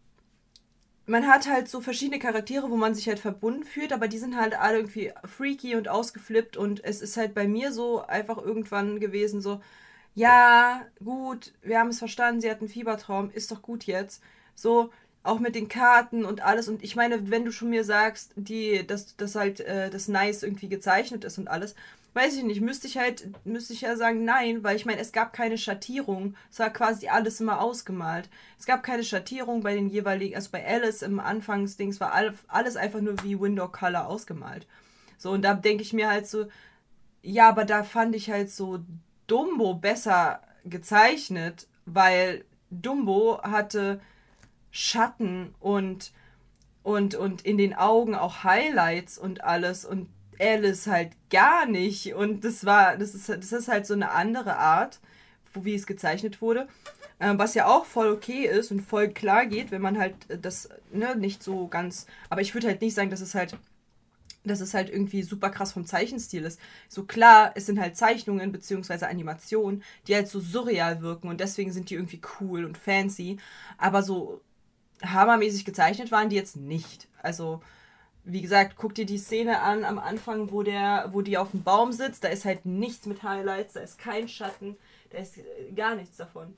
man 1.05 1.27
hat 1.27 1.49
halt 1.49 1.67
so 1.67 1.81
verschiedene 1.81 2.19
Charaktere, 2.19 2.69
wo 2.69 2.77
man 2.77 2.95
sich 2.95 3.07
halt 3.07 3.19
verbunden 3.19 3.63
fühlt, 3.63 3.93
aber 3.93 4.07
die 4.07 4.19
sind 4.19 4.37
halt 4.37 4.57
alle 4.57 4.77
irgendwie 4.77 5.11
freaky 5.25 5.75
und 5.75 5.87
ausgeflippt 5.89 6.57
und 6.57 6.83
es 6.83 7.01
ist 7.01 7.17
halt 7.17 7.33
bei 7.33 7.47
mir 7.47 7.71
so 7.73 8.01
einfach 8.05 8.37
irgendwann 8.37 8.99
gewesen, 8.99 9.41
so, 9.41 9.61
ja, 10.15 10.85
gut, 11.03 11.53
wir 11.61 11.79
haben 11.79 11.89
es 11.89 11.99
verstanden, 11.99 12.41
sie 12.41 12.49
hat 12.51 12.59
einen 12.59 12.69
Fiebertraum, 12.69 13.31
ist 13.31 13.51
doch 13.51 13.61
gut 13.61 13.85
jetzt. 13.85 14.21
So, 14.55 14.91
auch 15.23 15.39
mit 15.39 15.55
den 15.55 15.69
Karten 15.69 16.25
und 16.25 16.41
alles. 16.41 16.67
Und 16.67 16.83
ich 16.83 16.95
meine, 16.95 17.29
wenn 17.29 17.45
du 17.45 17.51
schon 17.51 17.69
mir 17.69 17.83
sagst, 17.83 18.33
die, 18.35 18.85
dass 18.85 19.15
das 19.15 19.35
halt 19.35 19.59
äh, 19.61 19.89
das 19.89 20.07
Nice 20.07 20.43
irgendwie 20.43 20.69
gezeichnet 20.69 21.23
ist 21.23 21.37
und 21.37 21.47
alles, 21.47 21.75
weiß 22.13 22.35
ich 22.37 22.43
nicht, 22.43 22.61
müsste 22.61 22.87
ich 22.87 22.97
halt, 22.97 23.29
müsste 23.45 23.73
ich 23.73 23.81
ja 23.81 23.95
sagen, 23.95 24.25
nein, 24.25 24.63
weil 24.63 24.75
ich 24.75 24.85
meine, 24.85 24.99
es 24.99 25.11
gab 25.13 25.31
keine 25.31 25.57
Schattierung. 25.57 26.35
Es 26.51 26.59
war 26.59 26.69
quasi 26.69 27.07
alles 27.07 27.39
immer 27.39 27.61
ausgemalt. 27.61 28.29
Es 28.59 28.65
gab 28.65 28.83
keine 28.83 29.03
Schattierung 29.03 29.61
bei 29.61 29.73
den 29.73 29.87
jeweiligen, 29.87 30.35
also 30.35 30.49
bei 30.51 30.65
Alice 30.65 31.01
im 31.03 31.19
Anfangsdings 31.19 31.99
war 31.99 32.13
alles 32.47 32.75
einfach 32.75 32.99
nur 32.99 33.21
wie 33.23 33.39
Window 33.39 33.67
Color 33.67 34.07
ausgemalt. 34.07 34.67
So, 35.17 35.31
und 35.31 35.43
da 35.43 35.53
denke 35.53 35.83
ich 35.83 35.93
mir 35.93 36.09
halt 36.09 36.27
so, 36.27 36.47
ja, 37.21 37.47
aber 37.47 37.63
da 37.63 37.83
fand 37.83 38.15
ich 38.15 38.29
halt 38.29 38.49
so 38.49 38.79
Dumbo 39.27 39.75
besser 39.75 40.41
gezeichnet, 40.65 41.67
weil 41.85 42.43
Dumbo 42.71 43.41
hatte 43.43 44.01
Schatten 44.71 45.55
und 45.59 46.11
und 46.83 47.15
und 47.15 47.43
in 47.43 47.57
den 47.57 47.73
Augen 47.75 48.15
auch 48.15 48.43
Highlights 48.43 49.17
und 49.17 49.43
alles 49.43 49.85
und 49.85 50.07
Alice 50.41 50.87
halt 50.87 51.11
gar 51.29 51.65
nicht. 51.65 52.13
Und 52.13 52.43
das 52.43 52.65
war, 52.65 52.97
das 52.97 53.15
ist, 53.15 53.29
das 53.29 53.51
ist 53.51 53.67
halt 53.67 53.85
so 53.85 53.93
eine 53.93 54.11
andere 54.11 54.57
Art, 54.57 54.99
wie 55.53 55.75
es 55.75 55.85
gezeichnet 55.85 56.41
wurde. 56.41 56.67
Ähm, 57.19 57.37
was 57.37 57.53
ja 57.53 57.67
auch 57.67 57.85
voll 57.85 58.09
okay 58.09 58.47
ist 58.47 58.71
und 58.71 58.81
voll 58.81 59.09
klar 59.09 59.45
geht, 59.45 59.71
wenn 59.71 59.81
man 59.81 59.99
halt 59.99 60.15
das, 60.41 60.69
ne, 60.91 61.15
nicht 61.15 61.43
so 61.43 61.67
ganz. 61.67 62.07
Aber 62.29 62.41
ich 62.41 62.53
würde 62.55 62.67
halt 62.67 62.81
nicht 62.81 62.95
sagen, 62.95 63.11
dass 63.11 63.21
es 63.21 63.35
halt 63.35 63.55
dass 64.43 64.59
es 64.59 64.73
halt 64.73 64.89
irgendwie 64.89 65.21
super 65.21 65.49
krass 65.51 65.73
vom 65.73 65.85
Zeichenstil 65.85 66.43
ist. 66.45 66.59
So 66.89 67.03
klar, 67.03 67.51
es 67.55 67.67
sind 67.67 67.79
halt 67.79 67.95
Zeichnungen 67.95 68.51
bzw. 68.51 69.05
Animationen, 69.05 69.83
die 70.07 70.15
halt 70.15 70.27
so 70.27 70.39
surreal 70.39 71.01
wirken 71.01 71.27
und 71.27 71.39
deswegen 71.39 71.71
sind 71.71 71.89
die 71.89 71.95
irgendwie 71.95 72.21
cool 72.39 72.65
und 72.65 72.77
fancy. 72.77 73.37
Aber 73.77 74.01
so 74.03 74.41
hammermäßig 75.03 75.65
gezeichnet 75.65 76.11
waren 76.11 76.29
die 76.29 76.35
jetzt 76.35 76.55
nicht. 76.55 77.07
Also, 77.21 77.61
wie 78.23 78.41
gesagt, 78.41 78.75
guck 78.77 78.93
dir 78.93 79.05
die 79.05 79.17
Szene 79.17 79.61
an 79.61 79.83
am 79.83 79.97
Anfang, 79.97 80.51
wo 80.51 80.63
der, 80.63 81.09
wo 81.11 81.21
die 81.21 81.37
auf 81.37 81.51
dem 81.51 81.63
Baum 81.63 81.91
sitzt. 81.91 82.23
Da 82.23 82.27
ist 82.27 82.45
halt 82.45 82.65
nichts 82.65 83.05
mit 83.05 83.23
Highlights, 83.23 83.73
da 83.73 83.79
ist 83.79 83.97
kein 83.97 84.27
Schatten, 84.27 84.77
da 85.09 85.17
ist 85.17 85.39
gar 85.75 85.95
nichts 85.95 86.17
davon. 86.17 86.53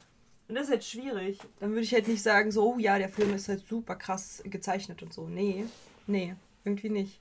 Und 0.47 0.55
das 0.55 0.65
ist 0.65 0.71
halt 0.71 0.83
schwierig. 0.83 1.39
Dann 1.59 1.71
würde 1.71 1.81
ich 1.81 1.93
halt 1.93 2.07
nicht 2.07 2.21
sagen, 2.21 2.51
so, 2.51 2.73
oh 2.73 2.77
ja, 2.77 2.97
der 2.97 3.09
Film 3.09 3.33
ist 3.33 3.47
halt 3.47 3.65
super 3.67 3.95
krass 3.95 4.43
gezeichnet 4.45 5.01
und 5.01 5.13
so. 5.13 5.27
Nee, 5.27 5.65
nee, 6.05 6.35
irgendwie 6.65 6.89
nicht. 6.89 7.19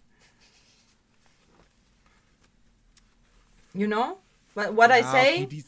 You 3.75 3.87
know? 3.87 4.19
What 4.55 4.91
ja, 4.91 4.99
I 4.99 5.03
say? 5.03 5.33
Okay, 5.35 5.47
die, 5.47 5.65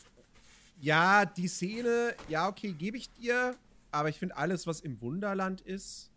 ja, 0.81 1.25
die 1.25 1.49
Szene, 1.49 2.15
ja, 2.29 2.49
okay, 2.49 2.73
gebe 2.73 2.97
ich 2.97 3.11
dir. 3.13 3.55
Aber 3.93 4.09
ich 4.09 4.19
finde 4.19 4.37
alles, 4.37 4.67
was 4.67 4.81
im 4.81 5.01
Wunderland 5.01 5.61
ist, 5.61 6.11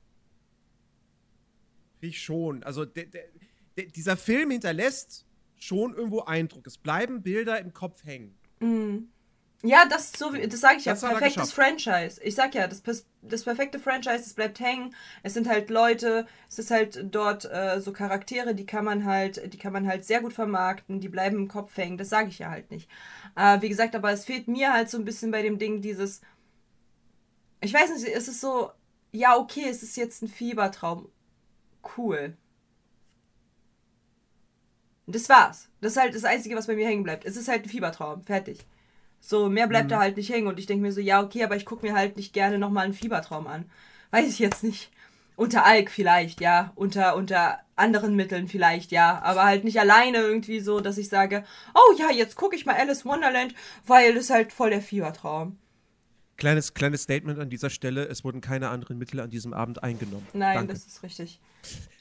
ich 2.02 2.22
schon. 2.22 2.64
Also, 2.64 2.86
de, 2.86 3.06
de, 3.06 3.22
de, 3.78 3.88
dieser 3.92 4.18
Film 4.18 4.52
hinterlässt 4.52 5.26
schon 5.58 5.96
irgendwo 5.96 6.22
Eindruck. 6.22 6.68
Es 6.68 6.78
bleiben 6.78 7.24
Bilder 7.24 7.60
im 7.60 7.74
Kopf 7.74 8.04
hängen. 8.04 8.38
Mhm. 8.60 9.10
Ja, 9.64 9.86
das 9.90 10.12
so 10.12 10.32
das 10.32 10.60
sage 10.60 10.78
ich 10.78 10.86
ja, 10.86 10.94
perfektes 10.94 11.52
Franchise. 11.52 12.22
Ich 12.24 12.36
sag 12.36 12.54
ja, 12.54 12.68
das, 12.68 12.84
das 13.24 13.44
perfekte 13.44 13.80
Franchise, 13.80 14.20
das 14.20 14.34
bleibt 14.34 14.60
hängen. 14.60 14.94
Es 15.24 15.34
sind 15.34 15.50
halt 15.50 15.72
Leute, 15.72 16.28
es 16.48 16.60
ist 16.60 16.70
halt 16.70 17.04
dort 17.12 17.46
äh, 17.46 17.82
so 17.82 17.92
Charaktere, 17.92 18.54
die 18.54 18.68
kann 18.68 18.86
man 18.86 19.06
halt, 19.06 19.52
die 19.52 19.58
kann 19.58 19.74
man 19.74 19.88
halt 19.88 20.06
sehr 20.06 20.22
gut 20.22 20.34
vermarkten, 20.34 21.00
die 21.00 21.10
bleiben 21.10 21.38
im 21.38 21.48
Kopf 21.48 21.76
hängen. 21.76 21.98
Das 21.98 22.10
sage 22.10 22.30
ich 22.30 22.38
ja 22.38 22.52
halt 22.52 22.70
nicht. 22.70 22.88
Äh, 23.36 23.60
wie 23.62 23.70
gesagt, 23.70 23.96
aber 23.96 24.12
es 24.12 24.26
fehlt 24.26 24.48
mir 24.48 24.74
halt 24.74 24.92
so 24.92 24.98
ein 25.00 25.06
bisschen 25.06 25.32
bei 25.32 25.42
dem 25.42 25.58
Ding 25.58 25.82
dieses, 25.82 26.22
ich 27.60 27.74
weiß 27.74 27.90
nicht, 27.96 28.16
es 28.16 28.28
ist 28.28 28.42
so, 28.42 28.70
ja 29.12 29.36
okay, 29.38 29.66
es 29.68 29.82
ist 29.82 29.98
jetzt 29.98 30.22
ein 30.22 30.28
Fiebertraum, 30.28 31.10
cool. 31.98 32.36
Das 35.08 35.30
war's. 35.30 35.70
Das 35.80 35.94
ist 35.94 36.02
halt 36.02 36.16
das 36.16 36.26
Einzige, 36.26 36.56
was 36.56 36.68
bei 36.68 36.76
mir 36.76 36.88
hängen 36.88 37.04
bleibt. 37.04 37.26
Es 37.26 37.38
ist 37.38 37.48
halt 37.48 37.64
ein 37.64 37.70
Fiebertraum. 37.70 38.24
Fertig. 38.24 38.66
So, 39.20 39.50
mehr 39.50 39.68
bleibt 39.68 39.86
mhm. 39.86 39.92
da 39.92 40.00
halt 40.00 40.18
nicht 40.18 40.30
hängen. 40.30 40.48
Und 40.48 40.60
ich 40.60 40.66
denke 40.66 40.82
mir 40.82 40.92
so, 40.92 41.00
ja, 41.00 41.22
okay, 41.22 41.44
aber 41.44 41.56
ich 41.56 41.66
gucke 41.66 41.86
mir 41.86 41.96
halt 41.96 42.18
nicht 42.18 42.34
gerne 42.34 42.58
nochmal 42.58 42.86
einen 42.86 42.94
Fiebertraum 42.94 43.48
an. 43.48 43.70
Weiß 44.12 44.28
ich 44.28 44.40
jetzt 44.40 44.64
nicht. 44.64 44.92
Unter 45.38 45.66
Alk 45.66 45.92
vielleicht, 45.92 46.42
ja. 46.42 46.74
Unter, 46.76 47.16
unter 47.16 47.60
anderen 47.76 48.16
Mitteln 48.16 48.48
vielleicht, 48.48 48.92
ja. 48.92 49.22
Aber 49.24 49.46
halt 49.46 49.64
nicht 49.64 49.80
alleine 49.80 50.18
irgendwie 50.18 50.60
so, 50.60 50.82
dass 50.82 50.98
ich 50.98 51.10
sage, 51.10 51.46
oh 51.74 51.96
ja, 51.98 52.12
jetzt 52.12 52.36
gucke 52.36 52.56
ich 52.56 52.66
mal 52.66 52.76
Alice 52.76 53.06
Wonderland, 53.06 53.56
weil 53.86 54.14
das 54.14 54.26
ist 54.26 54.30
halt 54.32 54.52
voll 54.52 54.72
der 54.72 54.82
Fiebertraum. 54.82 55.58
Kleines, 56.38 56.74
kleines 56.74 57.04
Statement 57.04 57.40
an 57.40 57.50
dieser 57.50 57.70
Stelle: 57.70 58.06
Es 58.06 58.24
wurden 58.24 58.42
keine 58.42 58.70
anderen 58.70 58.98
Mittel 58.98 59.20
an 59.20 59.30
diesem 59.30 59.54
Abend 59.54 59.84
eingenommen. 59.84 60.28
Nein, 60.34 60.56
Danke. 60.56 60.74
das 60.74 60.86
ist 60.86 61.04
richtig. 61.04 61.42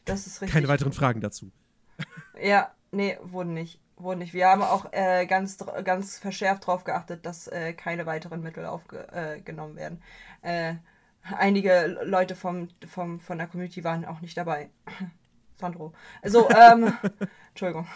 Das 0.05 0.27
ist 0.27 0.40
richtig. 0.40 0.53
Keine 0.53 0.68
weiteren 0.68 0.92
Fragen 0.92 1.20
dazu. 1.20 1.51
Ja, 2.38 2.70
nee, 2.90 3.16
wurden 3.22 3.55
nicht 3.55 3.81
wurden 3.96 4.18
nicht. 4.18 4.35
Wir 4.35 4.49
haben 4.49 4.62
auch 4.62 4.92
äh, 4.92 5.27
ganz, 5.27 5.59
ganz 5.85 6.18
verschärft 6.18 6.64
darauf 6.64 6.85
geachtet, 6.85 7.25
dass 7.27 7.49
äh, 7.49 7.72
keine 7.72 8.07
weiteren 8.07 8.42
Mittel 8.42 8.66
aufgenommen 8.66 9.77
äh, 9.77 9.81
werden. 9.81 10.03
Äh, 10.42 10.75
einige 11.22 11.99
Leute 12.05 12.37
vom, 12.37 12.68
vom, 12.87 13.20
von 13.20 13.38
der 13.38 13.46
Community 13.46 13.85
waren 13.85 14.05
auch 14.05 14.20
nicht 14.20 14.37
dabei. 14.37 14.70
Sandro. 15.59 15.94
Also, 16.22 16.49
ähm, 16.51 16.92
Entschuldigung. 17.51 17.87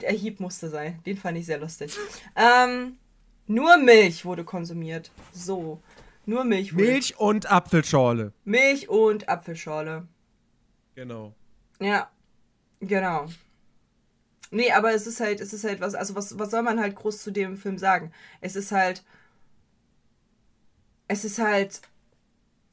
Der 0.00 0.12
Hieb 0.12 0.40
musste 0.40 0.68
sein. 0.68 1.00
Den 1.04 1.16
fand 1.16 1.38
ich 1.38 1.46
sehr 1.46 1.58
lustig. 1.58 1.96
Ähm, 2.36 2.98
nur 3.46 3.76
Milch 3.78 4.24
wurde 4.24 4.44
konsumiert. 4.44 5.10
So. 5.32 5.80
Nur 6.26 6.44
Milch 6.44 6.74
wurde. 6.74 6.84
Milch 6.84 7.18
und 7.18 7.50
Apfelschorle. 7.50 8.32
Milch 8.44 8.88
und 8.88 9.28
Apfelschorle. 9.28 10.06
Genau. 10.94 11.34
Ja. 11.80 12.10
Genau. 12.80 13.26
Nee, 14.50 14.70
aber 14.70 14.92
es 14.92 15.06
ist 15.06 15.20
halt, 15.20 15.40
es 15.40 15.52
ist 15.52 15.64
halt 15.64 15.80
was, 15.80 15.94
also 15.94 16.14
was, 16.14 16.38
was 16.38 16.50
soll 16.50 16.62
man 16.62 16.78
halt 16.78 16.94
groß 16.94 17.22
zu 17.22 17.30
dem 17.30 17.56
Film 17.56 17.76
sagen? 17.76 18.12
Es 18.40 18.56
ist 18.56 18.72
halt. 18.72 19.04
Es 21.08 21.24
ist 21.24 21.38
halt. 21.38 21.82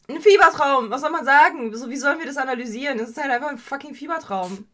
Ein 0.08 0.22
Fiebertraum, 0.22 0.90
was 0.90 1.02
soll 1.02 1.10
man 1.10 1.26
sagen? 1.26 1.74
So, 1.76 1.90
wie 1.90 1.96
sollen 1.96 2.20
wir 2.20 2.26
das 2.26 2.38
analysieren? 2.38 3.00
Es 3.00 3.10
ist 3.10 3.18
halt 3.18 3.32
einfach 3.32 3.50
ein 3.50 3.58
fucking 3.58 3.96
Fiebertraum. 3.96 4.68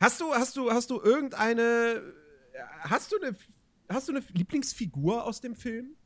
Hast 0.00 0.20
du, 0.20 0.34
hast 0.34 0.56
du, 0.56 0.70
hast 0.72 0.90
du 0.90 1.00
irgendeine. 1.00 2.02
Hast 2.80 3.12
du 3.12 3.16
eine. 3.20 3.36
Hast 3.92 4.08
du 4.08 4.12
eine 4.12 4.24
Lieblingsfigur 4.32 5.24
aus 5.24 5.40
dem 5.40 5.54
Film? 5.54 5.96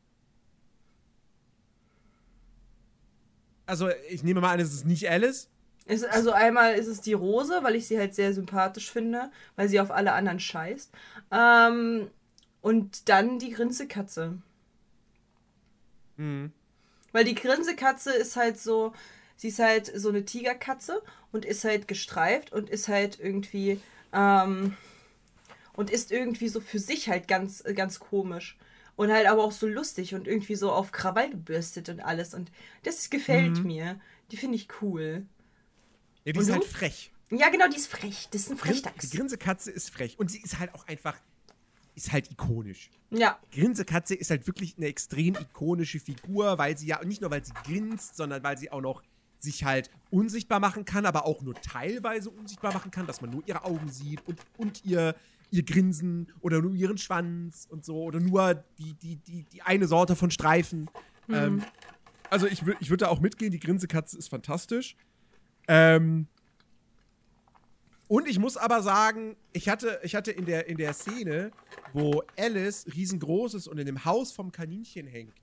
Also, 3.67 3.89
ich 4.09 4.23
nehme 4.23 4.41
mal 4.41 4.53
an, 4.53 4.61
es 4.61 4.73
ist 4.73 4.87
nicht 4.87 5.09
Alice. 5.11 5.49
Ist, 5.87 6.05
also 6.05 6.33
einmal 6.33 6.75
ist 6.75 6.89
es 6.89 7.01
die 7.01 7.13
Rose, 7.13 7.61
weil 7.63 7.77
ich 7.77 7.87
sie 7.87 7.99
halt 7.99 8.15
sehr 8.15 8.33
sympathisch 8.33 8.91
finde, 8.91 9.31
weil 9.55 9.69
sie 9.69 9.81
auf 9.81 9.91
alle 9.91 10.13
anderen 10.13 10.41
scheißt. 10.41 10.91
Ähm, 11.31 12.11
und 12.61 13.09
dann 13.09 13.39
die 13.39 13.51
Grinsekatze. 13.51 14.39
Mhm. 16.17 16.53
Weil 17.13 17.25
die 17.25 17.37
Grinsekatze 17.37 18.13
ist 18.13 18.37
halt 18.37 18.59
so, 18.59 18.93
sie 19.37 19.49
ist 19.49 19.61
halt 19.61 19.87
so 19.95 20.09
eine 20.09 20.25
Tigerkatze 20.25 21.03
und 21.31 21.45
ist 21.45 21.65
halt 21.65 21.87
gestreift 21.87 22.53
und 22.53 22.69
ist 22.69 22.89
halt 22.89 23.21
irgendwie, 23.21 23.81
ähm, 24.13 24.77
und 25.77 25.91
ist 25.91 26.11
irgendwie 26.11 26.49
so 26.49 26.61
für 26.61 26.79
sich 26.79 27.09
halt 27.09 27.29
ganz, 27.29 27.63
ganz 27.75 28.01
komisch. 28.01 28.57
Und 28.97 29.13
halt 29.13 29.27
aber 29.27 29.45
auch 29.45 29.53
so 29.53 29.67
lustig 29.67 30.15
und 30.15 30.27
irgendwie 30.27 30.57
so 30.57 30.73
auf 30.73 30.91
Krawall 30.91 31.29
gebürstet 31.29 31.91
und 31.91 32.01
alles. 32.01 32.33
Und 32.33 32.51
das 32.83 33.11
gefällt 33.11 33.59
mhm. 33.59 33.67
mir. 33.67 34.01
Die 34.31 34.39
finde 34.39 34.57
ich 34.57 34.69
cool. 34.81 35.27
Ja, 36.25 36.33
die 36.33 36.39
und 36.39 36.47
ist 36.47 36.53
halt 36.53 36.65
frech. 36.65 37.13
Ja, 37.31 37.51
genau, 37.51 37.69
die 37.69 37.77
ist 37.77 37.89
frech. 37.89 38.29
Das 38.31 38.43
ist 38.43 38.51
ein 38.51 38.57
Frechdachs. 38.57 39.11
Die 39.11 39.17
Grinsekatze 39.17 39.71
ist 39.71 39.91
frech. 39.91 40.19
Und 40.19 40.31
sie 40.31 40.41
ist 40.41 40.59
halt 40.59 40.75
auch 40.75 40.87
einfach, 40.87 41.15
ist 41.95 42.11
halt 42.11 42.31
ikonisch. 42.31 42.91
Ja. 43.11 43.39
Grinsekatze 43.53 44.15
ist 44.15 44.31
halt 44.31 44.47
wirklich 44.47 44.77
eine 44.79 44.87
extrem 44.87 45.35
ikonische 45.35 46.01
Figur, 46.01 46.57
weil 46.57 46.79
sie 46.79 46.87
ja, 46.87 47.05
nicht 47.05 47.21
nur 47.21 47.31
weil 47.31 47.45
sie 47.45 47.53
grinst, 47.65 48.17
sondern 48.17 48.43
weil 48.43 48.57
sie 48.57 48.73
auch 48.73 48.81
noch 48.81 49.03
sich 49.39 49.65
halt 49.65 49.91
unsichtbar 50.11 50.61
machen 50.61 50.85
kann, 50.85 51.05
aber 51.05 51.27
auch 51.27 51.43
nur 51.43 51.55
teilweise 51.55 52.31
unsichtbar 52.31 52.73
machen 52.73 52.91
kann, 52.91 53.07
dass 53.07 53.21
man 53.21 53.31
nur 53.31 53.43
ihre 53.47 53.65
Augen 53.65 53.89
sieht 53.91 54.27
und, 54.27 54.41
und 54.57 54.85
ihr, 54.85 55.15
ihr 55.51 55.63
Grinsen 55.63 56.33
oder 56.41 56.61
nur 56.61 56.75
ihren 56.75 56.99
Schwanz 56.99 57.67
und 57.71 57.85
so 57.85 58.03
oder 58.03 58.21
nur 58.21 58.65
die, 58.79 58.95
die, 58.95 59.17
die, 59.17 59.45
die 59.45 59.63
eine 59.63 59.87
Sorte 59.87 60.17
von 60.17 60.31
Streifen. 60.31 60.91
Mhm. 61.27 61.35
Ähm, 61.35 61.63
also 62.31 62.47
ich, 62.47 62.63
ich 62.81 62.91
würde 62.91 63.05
da 63.05 63.09
auch 63.09 63.21
mitgehen, 63.21 63.53
die 63.53 63.61
Grinsekatze 63.61 64.19
ist 64.19 64.29
fantastisch. 64.29 64.97
Ähm, 65.69 66.27
und 68.09 68.29
ich 68.29 68.39
muss 68.39 68.57
aber 68.57 68.83
sagen, 68.83 69.37
ich 69.53 69.69
hatte, 69.69 69.99
ich 70.03 70.15
hatte 70.15 70.31
in, 70.31 70.47
der, 70.47 70.69
in 70.69 70.77
der 70.77 70.93
Szene, 70.93 71.51
wo 71.93 72.23
Alice 72.39 72.87
riesengroß 72.95 73.55
ist 73.55 73.67
und 73.67 73.79
in 73.79 73.87
dem 73.87 74.05
Haus 74.05 74.33
vom 74.33 74.53
Kaninchen 74.53 75.07
hängt, 75.07 75.35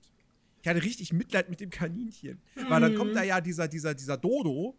ich 0.62 0.68
hatte 0.68 0.82
richtig 0.82 1.12
Mitleid 1.12 1.50
mit 1.50 1.60
dem 1.60 1.68
Kaninchen. 1.68 2.40
Mhm. 2.54 2.70
Weil 2.70 2.80
dann 2.80 2.94
kommt 2.94 3.14
da 3.14 3.22
ja 3.22 3.42
dieser, 3.42 3.68
dieser, 3.68 3.94
dieser 3.94 4.16
Dodo 4.16 4.74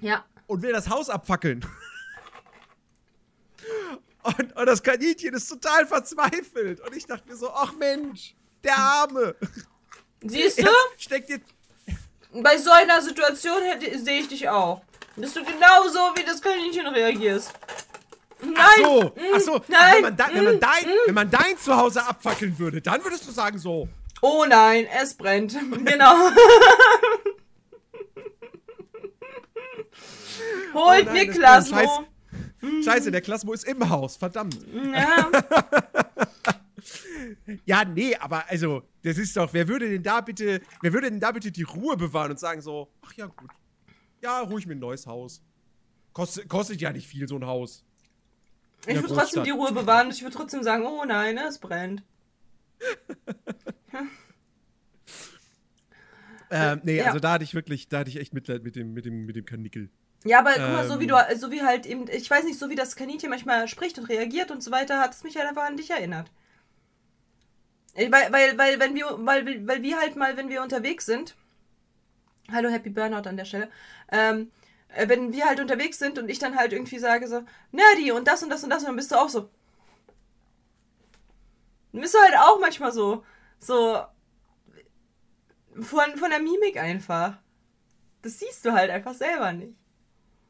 ja. 0.00 0.24
und 0.46 0.62
will 0.62 0.72
das 0.72 0.88
Haus 0.88 1.10
abfackeln. 1.10 1.64
Und, 4.36 4.56
und, 4.56 4.66
das 4.66 4.82
Kaninchen 4.82 5.34
ist 5.34 5.48
total 5.48 5.86
verzweifelt. 5.86 6.80
Und 6.80 6.94
ich 6.94 7.06
dachte 7.06 7.28
mir 7.28 7.36
so, 7.36 7.50
ach 7.50 7.72
Mensch, 7.74 8.34
der 8.62 8.76
Arme. 8.76 9.34
Siehst 10.22 10.58
du? 10.62 10.68
steckt 10.98 11.30
jetzt, 11.30 11.46
bei 12.32 12.58
so 12.58 12.70
einer 12.70 13.00
Situation 13.00 13.62
sehe 13.96 14.20
ich 14.20 14.28
dich 14.28 14.48
auch. 14.48 14.82
Dass 15.16 15.32
du 15.32 15.44
genauso 15.44 15.98
wie 16.16 16.24
das 16.24 16.40
Kaninchen 16.40 16.86
reagierst. 16.86 17.52
Nein! 18.40 18.54
Ach 18.56 18.76
so, 18.76 19.02
mm, 19.02 19.12
ach 19.34 19.40
so. 19.40 19.60
Nein, 19.66 19.94
wenn, 19.94 20.02
man 20.02 20.16
da, 20.16 20.28
wenn, 20.32 20.44
man 20.44 20.56
mm, 20.56 20.60
dein, 20.60 20.84
mm. 20.84 21.06
wenn 21.06 21.14
man 21.14 21.30
dein 21.30 21.58
Zuhause 21.58 22.06
abfackeln 22.06 22.56
würde, 22.58 22.80
dann 22.80 23.02
würdest 23.02 23.26
du 23.26 23.32
sagen 23.32 23.58
so. 23.58 23.88
Oh 24.20 24.44
nein, 24.46 24.86
es 25.00 25.14
brennt. 25.14 25.56
Genau. 25.84 26.14
Holt 30.74 31.08
oh 31.08 31.12
nein, 31.12 31.12
mir 31.12 31.28
Klasmo. 31.28 32.06
Scheiße, 32.60 32.82
Scheiße, 32.82 33.10
der 33.10 33.20
Klasmo 33.20 33.52
ist 33.52 33.64
im 33.64 33.88
Haus, 33.88 34.16
verdammt. 34.16 34.58
Ja. 34.92 35.30
Ja, 37.64 37.84
nee, 37.84 38.14
aber 38.16 38.48
also, 38.48 38.82
das 39.02 39.18
ist 39.18 39.36
doch, 39.36 39.52
wer 39.52 39.68
würde 39.68 39.90
denn 39.90 40.02
da 40.02 40.20
bitte, 40.20 40.60
wer 40.80 40.92
würde 40.92 41.10
denn 41.10 41.20
da 41.20 41.32
bitte 41.32 41.50
die 41.50 41.62
Ruhe 41.62 41.96
bewahren 41.96 42.30
und 42.30 42.38
sagen 42.38 42.60
so, 42.60 42.92
ach 43.02 43.12
ja, 43.14 43.26
gut. 43.26 43.50
Ja, 44.22 44.40
ruhig 44.40 44.66
mir 44.66 44.74
ein 44.74 44.78
neues 44.78 45.06
Haus. 45.06 45.42
Kostet, 46.12 46.48
kostet 46.48 46.80
ja 46.80 46.92
nicht 46.92 47.06
viel, 47.06 47.28
so 47.28 47.36
ein 47.36 47.46
Haus. 47.46 47.84
Ich 48.86 48.94
würde 48.94 49.14
trotzdem 49.14 49.44
die 49.44 49.50
Ruhe 49.50 49.72
bewahren. 49.72 50.10
Ich 50.10 50.22
würde 50.22 50.36
trotzdem 50.36 50.62
sagen, 50.62 50.84
oh 50.86 51.04
nein, 51.04 51.38
es 51.38 51.58
brennt. 51.58 52.02
ähm, 56.50 56.80
nee, 56.84 56.96
ja. 56.96 57.06
also 57.06 57.18
da 57.18 57.32
hatte 57.32 57.44
ich 57.44 57.54
wirklich, 57.54 57.88
da 57.88 57.98
hatte 58.00 58.10
ich 58.10 58.16
echt 58.16 58.34
Mitleid 58.34 58.62
mit 58.62 58.76
dem, 58.76 58.94
mit 58.94 59.04
dem, 59.04 59.26
mit 59.26 59.36
dem 59.36 59.44
Kanickel. 59.44 59.90
Ja, 60.24 60.40
aber 60.40 60.52
guck 60.52 60.72
mal, 60.72 60.88
so 60.88 61.00
wie 61.00 61.06
du, 61.06 61.16
ähm. 61.16 61.38
so 61.38 61.50
wie 61.50 61.62
halt 61.62 61.86
eben, 61.86 62.08
ich 62.08 62.28
weiß 62.28 62.44
nicht, 62.44 62.58
so 62.58 62.70
wie 62.70 62.74
das 62.74 62.96
Kaninchen 62.96 63.30
manchmal 63.30 63.68
spricht 63.68 63.98
und 63.98 64.08
reagiert 64.08 64.50
und 64.50 64.62
so 64.62 64.70
weiter, 64.70 64.98
hat 64.98 65.14
es 65.14 65.22
mich 65.22 65.36
halt 65.36 65.48
einfach 65.48 65.64
an 65.64 65.76
dich 65.76 65.90
erinnert. 65.90 66.30
Weil, 67.94 68.32
weil, 68.32 68.58
weil, 68.58 68.80
wenn 68.80 68.94
wir, 68.94 69.06
weil, 69.20 69.66
weil 69.66 69.82
wir 69.82 69.98
halt 69.98 70.16
mal, 70.16 70.36
wenn 70.36 70.48
wir 70.48 70.62
unterwegs 70.62 71.06
sind, 71.06 71.34
Hallo 72.50 72.68
Happy 72.70 72.90
Burnout 72.90 73.28
an 73.28 73.36
der 73.36 73.44
Stelle. 73.44 73.68
Ähm, 74.10 74.50
äh, 74.88 75.08
wenn 75.08 75.32
wir 75.32 75.46
halt 75.46 75.60
unterwegs 75.60 75.98
sind 75.98 76.18
und 76.18 76.28
ich 76.28 76.38
dann 76.38 76.56
halt 76.56 76.72
irgendwie 76.72 76.98
sage 76.98 77.28
so, 77.28 77.42
Nerdy 77.72 78.12
und 78.12 78.26
das 78.26 78.42
und 78.42 78.50
das 78.50 78.64
und 78.64 78.70
das, 78.70 78.80
und 78.80 78.86
dann 78.86 78.96
bist 78.96 79.10
du 79.10 79.16
auch 79.16 79.28
so. 79.28 79.50
Dann 81.92 82.00
bist 82.00 82.14
du 82.14 82.18
halt 82.18 82.36
auch 82.38 82.58
manchmal 82.60 82.92
so, 82.92 83.24
so 83.58 84.02
von, 85.80 86.16
von 86.16 86.30
der 86.30 86.40
Mimik 86.40 86.76
einfach. 86.76 87.38
Das 88.22 88.38
siehst 88.38 88.64
du 88.64 88.72
halt 88.72 88.90
einfach 88.90 89.14
selber 89.14 89.52
nicht. 89.52 89.74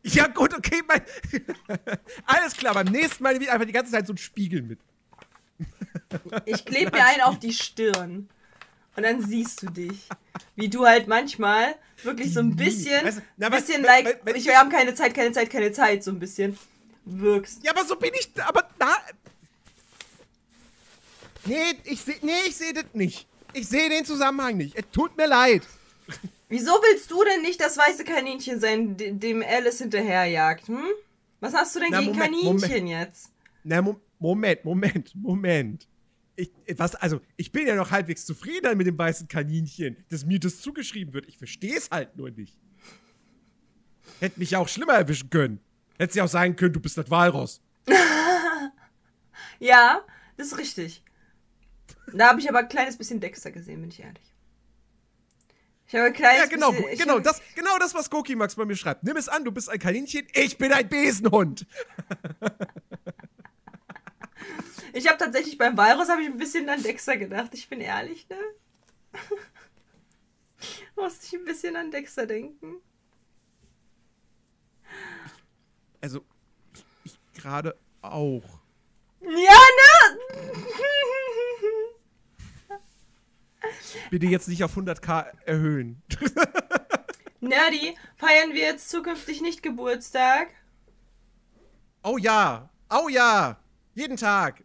Ja, 0.03 0.27
gut, 0.29 0.55
okay, 0.55 0.83
mein. 0.87 1.03
Alles 2.27 2.57
klar, 2.57 2.75
beim 2.75 2.87
nächsten 2.87 3.23
Mal 3.23 3.33
nehme 3.33 3.45
ich 3.45 3.51
einfach 3.51 3.67
die 3.67 3.73
ganze 3.73 3.93
Zeit 3.93 4.07
so 4.07 4.13
einen 4.13 4.19
Spiegel 4.19 4.63
mit. 4.63 4.79
Ich 6.47 6.65
klebe 6.65 6.91
mir 6.97 7.05
einen 7.05 7.23
auf 7.23 7.39
die 7.39 7.53
Stirn. 7.53 8.29
Und 8.97 9.05
dann 9.05 9.21
siehst 9.25 9.63
du 9.63 9.67
dich. 9.67 10.09
Wie 10.57 10.69
du 10.69 10.85
halt 10.85 11.07
manchmal 11.07 11.77
wirklich 12.03 12.33
so 12.33 12.41
ein 12.41 12.57
bisschen, 12.57 13.05
weißt 13.05 13.19
du, 13.19 13.23
na, 13.37 13.49
bisschen 13.49 13.83
was, 13.83 13.89
like, 13.89 14.07
wenn, 14.07 14.19
wenn, 14.25 14.37
ich, 14.37 14.45
wir 14.47 14.59
haben 14.59 14.71
keine 14.71 14.95
Zeit, 14.95 15.15
keine 15.15 15.33
Zeit, 15.33 15.51
keine 15.51 15.73
Zeit, 15.73 16.03
so 16.03 16.11
ein 16.11 16.19
bisschen 16.19 16.59
wirkst. 17.05 17.63
Ja, 17.63 17.73
aber 17.73 17.85
so 17.85 17.97
bin 17.97 18.11
ich, 18.15 18.31
aber 18.43 18.69
na. 18.79 18.97
Nee, 21.45 21.79
ich 21.85 22.03
sehe 22.03 22.17
nee, 22.23 22.33
ich 22.47 22.57
seh 22.57 22.73
das 22.73 22.87
nicht. 22.93 23.29
Ich 23.53 23.69
sehe 23.69 23.89
den 23.89 24.05
Zusammenhang 24.05 24.57
nicht. 24.57 24.77
Es 24.77 24.85
tut 24.93 25.17
mir 25.17 25.27
leid. 25.27 25.63
Wieso 26.49 26.73
willst 26.73 27.11
du 27.11 27.23
denn 27.25 27.43
nicht 27.43 27.61
das 27.61 27.77
weiße 27.77 28.05
Kaninchen 28.05 28.61
sein, 28.61 28.97
dem 28.97 29.43
Alice 29.43 29.79
hinterherjagt? 29.79 30.69
Hm? 30.69 30.85
Was 31.41 31.55
hast 31.55 31.77
du 31.77 31.81
denn 31.81 31.91
na, 31.91 32.01
gegen 32.01 32.13
Moment, 32.13 32.33
Kaninchen 32.33 32.55
Moment. 32.55 32.89
jetzt? 32.89 33.33
Na, 33.65 33.83
Moment, 34.19 34.65
Moment, 34.65 35.15
Moment 35.15 35.89
ich, 36.39 36.53
was, 36.77 36.95
also, 36.95 37.21
ich 37.37 37.51
bin 37.51 37.67
ja 37.67 37.75
noch 37.75 37.91
halbwegs 37.91 38.25
zufrieden 38.25 38.79
mit 38.79 38.87
dem 38.87 38.97
weißen 38.97 39.27
Kaninchen, 39.27 39.97
dass 40.09 40.25
mir 40.25 40.39
das 40.39 40.61
zugeschrieben 40.61 41.13
wird. 41.13 41.27
Ich 41.27 41.37
verstehe 41.37 41.77
es 41.77 41.91
halt 41.91 42.17
nur 42.17 42.31
nicht. 42.31 42.57
Hätte 44.21 44.39
mich 44.39 44.53
ja 44.53 44.61
auch 44.61 44.69
schlimmer 44.69 44.95
erwischen 44.95 45.31
können. 45.31 45.61
Hätte 45.99 46.15
sie 46.15 46.23
auch 46.23 46.29
sagen 46.29 46.55
können, 46.55 46.73
du 46.73 46.81
bist 46.81 46.97
das 46.97 47.11
Walross. 47.11 47.61
ja, 49.59 50.05
das 50.37 50.49
ist 50.49 50.59
richtig. 50.59 51.03
Da 52.15 52.29
habe 52.29 52.41
ich 52.41 52.49
aber 52.49 52.61
ein 52.61 52.69
kleines 52.69 52.97
bisschen 52.97 53.19
Dexter 53.19 53.51
gesehen, 53.51 53.81
bin 53.81 53.91
ich 53.91 54.01
ehrlich. 54.01 54.35
Ich 55.89 55.95
habe 55.95 56.05
ein 56.05 56.13
kleines 56.13 56.41
Ja, 56.41 56.47
genau, 56.47 56.71
bisschen, 56.73 56.99
genau, 56.99 57.19
das, 57.19 57.41
genau 57.55 57.79
das, 57.79 57.95
was 57.95 58.11
Goki 58.11 58.37
Max 58.37 58.55
bei 58.57 58.67
mir 58.67 58.77
schreibt. 58.77 59.05
Nimm 59.05 59.17
es 59.17 59.29
an, 59.29 59.45
du 59.45 59.51
bist 59.51 59.71
ein 59.71 59.79
Kaninchen, 59.79 60.27
ich 60.35 60.59
bin 60.59 60.73
ein 60.73 60.89
Besenhund. 60.89 61.67
Ich 64.95 65.07
habe 65.07 65.19
tatsächlich 65.19 65.59
beim 65.59 65.77
Walrus 65.77 66.09
habe 66.09 66.23
ich 66.23 66.29
ein 66.29 66.39
bisschen 66.39 66.69
an 66.69 66.83
Dexter 66.83 67.17
gedacht. 67.17 67.51
Ich 67.53 67.69
bin 67.69 67.81
ehrlich, 67.81 68.27
ne? 68.29 68.39
Musste 70.97 71.27
ich 71.27 71.35
ein 71.35 71.45
bisschen 71.45 71.77
an 71.77 71.91
Dexter 71.91 72.27
denken. 72.27 72.81
Also, 76.01 76.25
ich, 76.75 76.85
ich 77.05 77.19
gerade 77.41 77.77
auch. 78.01 78.43
Ja, 79.21 79.31
ne? 79.31 80.19
Bitte 84.11 84.27
jetzt 84.27 84.49
nicht 84.49 84.65
auf 84.65 84.77
100k 84.77 85.27
erhöhen. 85.45 86.03
Nerdy, 87.41 87.97
feiern 88.17 88.53
wir 88.53 88.63
jetzt 88.63 88.91
zukünftig 88.91 89.41
nicht 89.41 89.63
Geburtstag? 89.63 90.49
Oh 92.03 92.19
ja, 92.19 92.71
oh 92.91 93.09
ja, 93.09 93.59
jeden 93.95 94.17
Tag. 94.17 94.63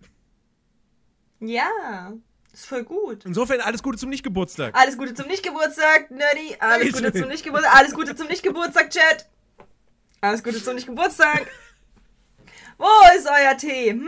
Ja, 1.39 2.13
ist 2.53 2.67
voll 2.67 2.83
gut. 2.83 3.25
Insofern 3.25 3.59
alles 3.61 3.83
Gute 3.83 3.97
zum 3.97 4.09
Nicht-Geburtstag. 4.09 4.75
Alles 4.75 4.97
Gute 4.97 5.13
zum 5.13 5.27
Nicht-Geburtstag, 5.27 6.09
Nerdy. 6.11 6.55
Alles 6.59 6.93
Gute 6.93 7.11
zum 7.11 7.27
Nicht-Geburtstag. 7.27 7.75
Alles 7.75 7.93
Gute 7.93 8.15
zum 8.15 8.27
Nicht-Geburtstag, 8.27 8.89
Chat. 8.91 9.29
Alles 10.21 10.43
Gute 10.43 10.63
zum 10.63 10.75
Nicht-Geburtstag. 10.75 11.47
Wo 12.77 12.87
ist 13.17 13.27
euer 13.27 13.57
Tee? 13.57 13.91
Hm? 13.91 14.07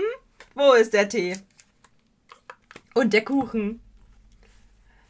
Wo 0.53 0.73
ist 0.73 0.93
der 0.93 1.09
Tee? 1.09 1.37
Und 2.93 3.11
der 3.13 3.25
Kuchen. 3.25 3.81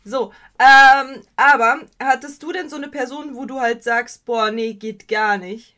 So, 0.08 0.32
ähm, 0.60 1.24
aber 1.36 1.82
hattest 2.00 2.42
du 2.44 2.52
denn 2.52 2.70
so 2.70 2.76
eine 2.76 2.90
Person, 2.90 3.36
wo 3.36 3.46
du 3.46 3.60
halt 3.60 3.84
sagst, 3.84 4.24
boah, 4.24 4.52
nee, 4.52 4.74
geht 4.74 5.08
gar 5.08 5.40
nicht? 5.40 5.76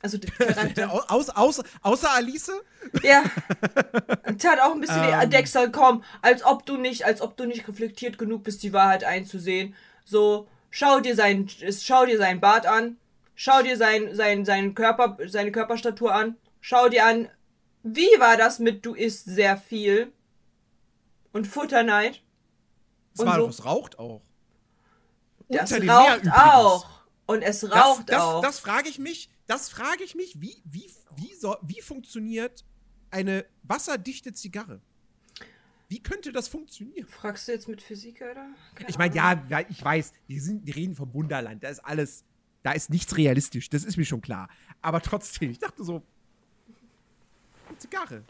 Also 0.00 0.16
Aus, 1.08 1.28
aus, 1.28 1.62
außer 1.82 2.10
Alice? 2.10 2.50
Ja. 3.02 3.24
Tat 4.38 4.60
auch 4.60 4.72
ein 4.72 4.80
bisschen. 4.80 5.02
Ähm. 5.04 5.28
Dexter, 5.28 5.68
komm, 5.68 6.04
als 6.22 6.42
ob 6.42 6.64
du 6.64 6.78
nicht, 6.78 7.04
als 7.04 7.20
ob 7.20 7.36
du 7.36 7.44
nicht 7.44 7.68
reflektiert 7.68 8.16
genug 8.16 8.44
bist, 8.44 8.62
die 8.62 8.72
Wahrheit 8.72 9.04
einzusehen. 9.04 9.74
So, 10.04 10.48
schau 10.70 11.00
dir 11.00 11.14
sein, 11.14 11.48
schau 11.48 12.06
dir 12.06 12.16
seinen 12.16 12.40
Bart 12.40 12.64
an, 12.64 12.96
schau 13.34 13.62
dir 13.62 13.76
sein, 13.76 14.14
sein, 14.14 14.46
seinen 14.46 14.74
Körper, 14.74 15.18
seine 15.26 15.52
Körperstatur 15.52 16.14
an, 16.14 16.36
schau 16.60 16.88
dir 16.88 17.04
an, 17.04 17.28
wie 17.82 18.08
war 18.18 18.38
das 18.38 18.58
mit 18.58 18.86
du 18.86 18.94
isst 18.94 19.26
sehr 19.26 19.58
viel 19.58 20.12
und 21.32 21.46
Futterneid. 21.46 22.22
Das 23.18 23.26
war 23.26 23.36
so. 23.36 23.48
es 23.48 23.64
raucht 23.64 23.98
auch. 23.98 24.22
Das 25.48 25.72
raucht 25.72 26.32
auch. 26.32 26.88
Und 27.26 27.42
es 27.42 27.64
raucht 27.64 28.08
das, 28.08 28.16
das, 28.16 28.22
auch. 28.22 28.42
Das 28.42 28.58
frage 28.58 28.88
ich 28.88 28.98
mich 28.98 29.30
das 29.48 29.70
frage 29.70 30.04
ich 30.04 30.14
mich, 30.14 30.40
wie, 30.40 30.62
wie, 30.64 30.88
wie, 31.16 31.34
so, 31.34 31.56
wie 31.62 31.80
funktioniert 31.80 32.64
eine 33.10 33.46
wasserdichte 33.62 34.32
Zigarre? 34.34 34.80
Wie 35.88 36.02
könnte 36.02 36.32
das 36.32 36.48
funktionieren? 36.48 37.08
Fragst 37.08 37.48
du 37.48 37.52
jetzt 37.52 37.66
mit 37.66 37.80
Physik, 37.80 38.20
oder? 38.20 38.46
Keine 38.74 38.90
ich 38.90 38.98
meine, 38.98 39.14
ja, 39.16 39.60
ich 39.70 39.82
weiß, 39.82 40.12
wir, 40.26 40.42
sind, 40.42 40.66
wir 40.66 40.76
reden 40.76 40.94
vom 40.94 41.14
Wunderland, 41.14 41.64
da 41.64 41.70
ist 41.70 41.80
alles, 41.80 42.24
da 42.62 42.72
ist 42.72 42.90
nichts 42.90 43.16
realistisch, 43.16 43.70
das 43.70 43.84
ist 43.84 43.96
mir 43.96 44.04
schon 44.04 44.20
klar. 44.20 44.50
Aber 44.82 45.00
trotzdem, 45.00 45.50
ich 45.50 45.58
dachte 45.58 45.82
so, 45.82 46.02
eine 47.68 47.78
Zigarre. 47.78 48.22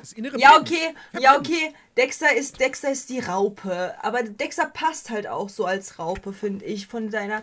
Das 0.00 0.12
innere 0.12 0.38
Ja, 0.38 0.56
okay, 0.58 0.94
ja, 1.18 1.36
okay. 1.36 1.74
Dexter 1.96 2.34
ist, 2.34 2.60
Dexter 2.60 2.90
ist 2.90 3.08
die 3.08 3.20
Raupe. 3.20 3.94
Aber 4.02 4.22
Dexter 4.22 4.66
passt 4.66 5.10
halt 5.10 5.26
auch 5.26 5.48
so 5.48 5.64
als 5.64 5.98
Raupe, 5.98 6.32
finde 6.32 6.64
ich. 6.64 6.86
Von 6.86 7.10
deiner. 7.10 7.42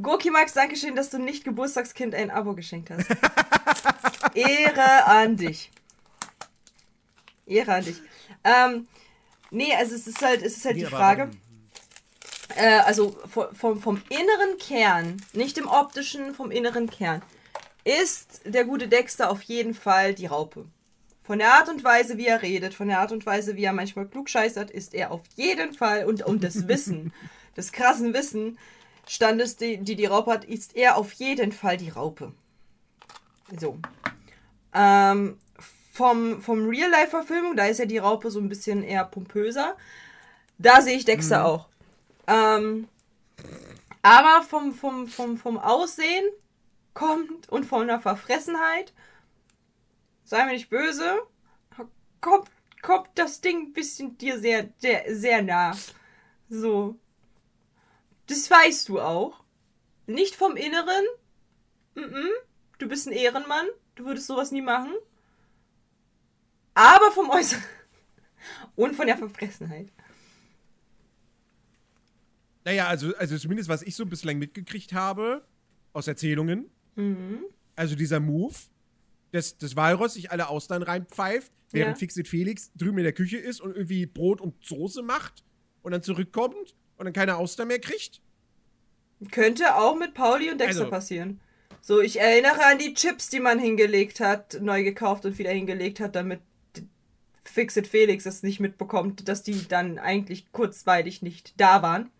Gorki 0.00 0.30
Max, 0.30 0.54
Dankeschön, 0.54 0.96
dass 0.96 1.10
du 1.10 1.18
nicht 1.18 1.44
Geburtstagskind 1.44 2.14
ein 2.14 2.30
Abo 2.30 2.54
geschenkt 2.54 2.90
hast. 2.90 3.06
Ehre 4.34 5.04
an 5.06 5.36
dich. 5.36 5.70
Ehre 7.46 7.74
an 7.74 7.84
dich. 7.84 8.00
Ähm, 8.44 8.88
nee, 9.50 9.74
also 9.74 9.94
es 9.94 10.06
ist 10.06 10.22
halt, 10.22 10.42
es 10.42 10.56
ist 10.56 10.64
halt 10.64 10.76
nee, 10.76 10.84
die 10.84 10.90
Frage. 10.90 11.30
Äh, 12.56 12.80
also 12.80 13.16
vom, 13.28 13.80
vom 13.80 14.02
inneren 14.08 14.58
Kern, 14.58 15.22
nicht 15.32 15.58
im 15.58 15.68
optischen, 15.68 16.34
vom 16.34 16.50
inneren 16.50 16.88
Kern, 16.88 17.22
ist 17.84 18.42
der 18.44 18.64
gute 18.64 18.88
Dexter 18.88 19.30
auf 19.30 19.42
jeden 19.42 19.74
Fall 19.74 20.14
die 20.14 20.26
Raupe. 20.26 20.66
Von 21.30 21.38
der 21.38 21.54
Art 21.54 21.68
und 21.68 21.84
Weise, 21.84 22.18
wie 22.18 22.26
er 22.26 22.42
redet, 22.42 22.74
von 22.74 22.88
der 22.88 22.98
Art 22.98 23.12
und 23.12 23.24
Weise, 23.24 23.54
wie 23.54 23.62
er 23.62 23.72
manchmal 23.72 24.08
klugscheißert, 24.08 24.68
ist 24.68 24.94
er 24.94 25.12
auf 25.12 25.20
jeden 25.36 25.72
Fall, 25.74 26.04
und 26.04 26.26
um 26.26 26.40
das 26.40 26.66
Wissen, 26.66 27.12
das 27.54 27.70
krassen 27.70 28.12
Wissen, 28.12 28.58
Standes, 29.06 29.56
die, 29.56 29.78
die 29.78 29.94
die 29.94 30.06
Raupe 30.06 30.32
hat, 30.32 30.44
ist 30.44 30.74
er 30.74 30.96
auf 30.96 31.12
jeden 31.12 31.52
Fall 31.52 31.76
die 31.76 31.90
Raupe. 31.90 32.32
So. 33.60 33.78
Ähm, 34.74 35.38
vom, 35.92 36.42
vom 36.42 36.68
Real-Life-Verfilmung, 36.68 37.54
da 37.54 37.66
ist 37.66 37.78
ja 37.78 37.86
die 37.86 37.98
Raupe 37.98 38.32
so 38.32 38.40
ein 38.40 38.48
bisschen 38.48 38.82
eher 38.82 39.04
pompöser. 39.04 39.76
Da 40.58 40.82
sehe 40.82 40.96
ich 40.96 41.04
Dexter 41.04 41.38
mhm. 41.38 41.46
auch. 41.46 41.68
Ähm, 42.26 42.88
aber 44.02 44.42
vom, 44.42 44.74
vom, 44.74 45.06
vom, 45.06 45.38
vom 45.38 45.58
Aussehen 45.58 46.24
kommt 46.92 47.48
und 47.48 47.66
von 47.66 47.86
der 47.86 48.00
Verfressenheit 48.00 48.92
sei 50.30 50.44
mir 50.44 50.52
nicht 50.52 50.70
böse, 50.70 51.26
kommt, 52.20 52.48
kommt 52.82 53.08
das 53.16 53.40
Ding 53.40 53.66
ein 53.66 53.72
bisschen 53.72 54.16
dir 54.16 54.38
sehr, 54.38 54.72
sehr, 54.78 55.04
sehr 55.16 55.42
nah. 55.42 55.76
So. 56.48 56.96
Das 58.28 58.48
weißt 58.48 58.88
du 58.88 59.00
auch. 59.00 59.42
Nicht 60.06 60.36
vom 60.36 60.54
Inneren. 60.54 61.04
Mm 61.96 62.00
-mm. 62.00 62.28
Du 62.78 62.86
bist 62.86 63.08
ein 63.08 63.12
Ehrenmann. 63.12 63.66
Du 63.96 64.04
würdest 64.04 64.28
sowas 64.28 64.52
nie 64.52 64.62
machen. 64.62 64.92
Aber 66.74 67.10
vom 67.10 67.28
Äußeren. 67.30 67.64
Und 68.76 68.94
von 68.94 69.08
der 69.08 69.18
Verfressenheit. 69.18 69.88
Naja, 72.64 72.86
also, 72.86 73.16
also 73.16 73.36
zumindest 73.36 73.68
was 73.68 73.82
ich 73.82 73.96
so 73.96 74.06
bislang 74.06 74.38
mitgekriegt 74.38 74.92
habe, 74.92 75.44
aus 75.92 76.06
Erzählungen. 76.06 76.70
Mhm. 76.94 77.42
Also 77.74 77.96
dieser 77.96 78.20
Move, 78.20 78.54
dass 79.32 79.58
das 79.58 79.76
Walross 79.76 80.14
sich 80.14 80.30
alle 80.30 80.48
Austern 80.48 80.82
reinpfeift, 80.82 81.52
während 81.70 81.96
ja. 81.96 81.98
Fixit 81.98 82.28
Felix 82.28 82.70
drüben 82.74 82.98
in 82.98 83.04
der 83.04 83.12
Küche 83.12 83.38
ist 83.38 83.60
und 83.60 83.74
irgendwie 83.74 84.06
Brot 84.06 84.40
und 84.40 84.54
Soße 84.64 85.02
macht 85.02 85.44
und 85.82 85.92
dann 85.92 86.02
zurückkommt 86.02 86.74
und 86.96 87.04
dann 87.04 87.12
keine 87.12 87.36
Austern 87.36 87.68
mehr 87.68 87.80
kriegt? 87.80 88.20
Könnte 89.30 89.76
auch 89.76 89.96
mit 89.96 90.14
Pauli 90.14 90.50
und 90.50 90.58
Dexter 90.58 90.80
also. 90.80 90.90
passieren. 90.90 91.40
So, 91.82 92.00
ich 92.00 92.20
erinnere 92.20 92.64
an 92.66 92.78
die 92.78 92.94
Chips, 92.94 93.30
die 93.30 93.40
man 93.40 93.58
hingelegt 93.58 94.20
hat, 94.20 94.60
neu 94.60 94.82
gekauft 94.82 95.24
und 95.24 95.38
wieder 95.38 95.50
hingelegt 95.50 96.00
hat, 96.00 96.14
damit 96.14 96.40
Fixit 97.44 97.86
Felix 97.86 98.26
es 98.26 98.42
nicht 98.42 98.60
mitbekommt, 98.60 99.28
dass 99.28 99.42
die 99.42 99.66
dann 99.66 99.98
eigentlich 99.98 100.52
kurzweilig 100.52 101.22
nicht 101.22 101.54
da 101.58 101.82
waren. 101.82 102.10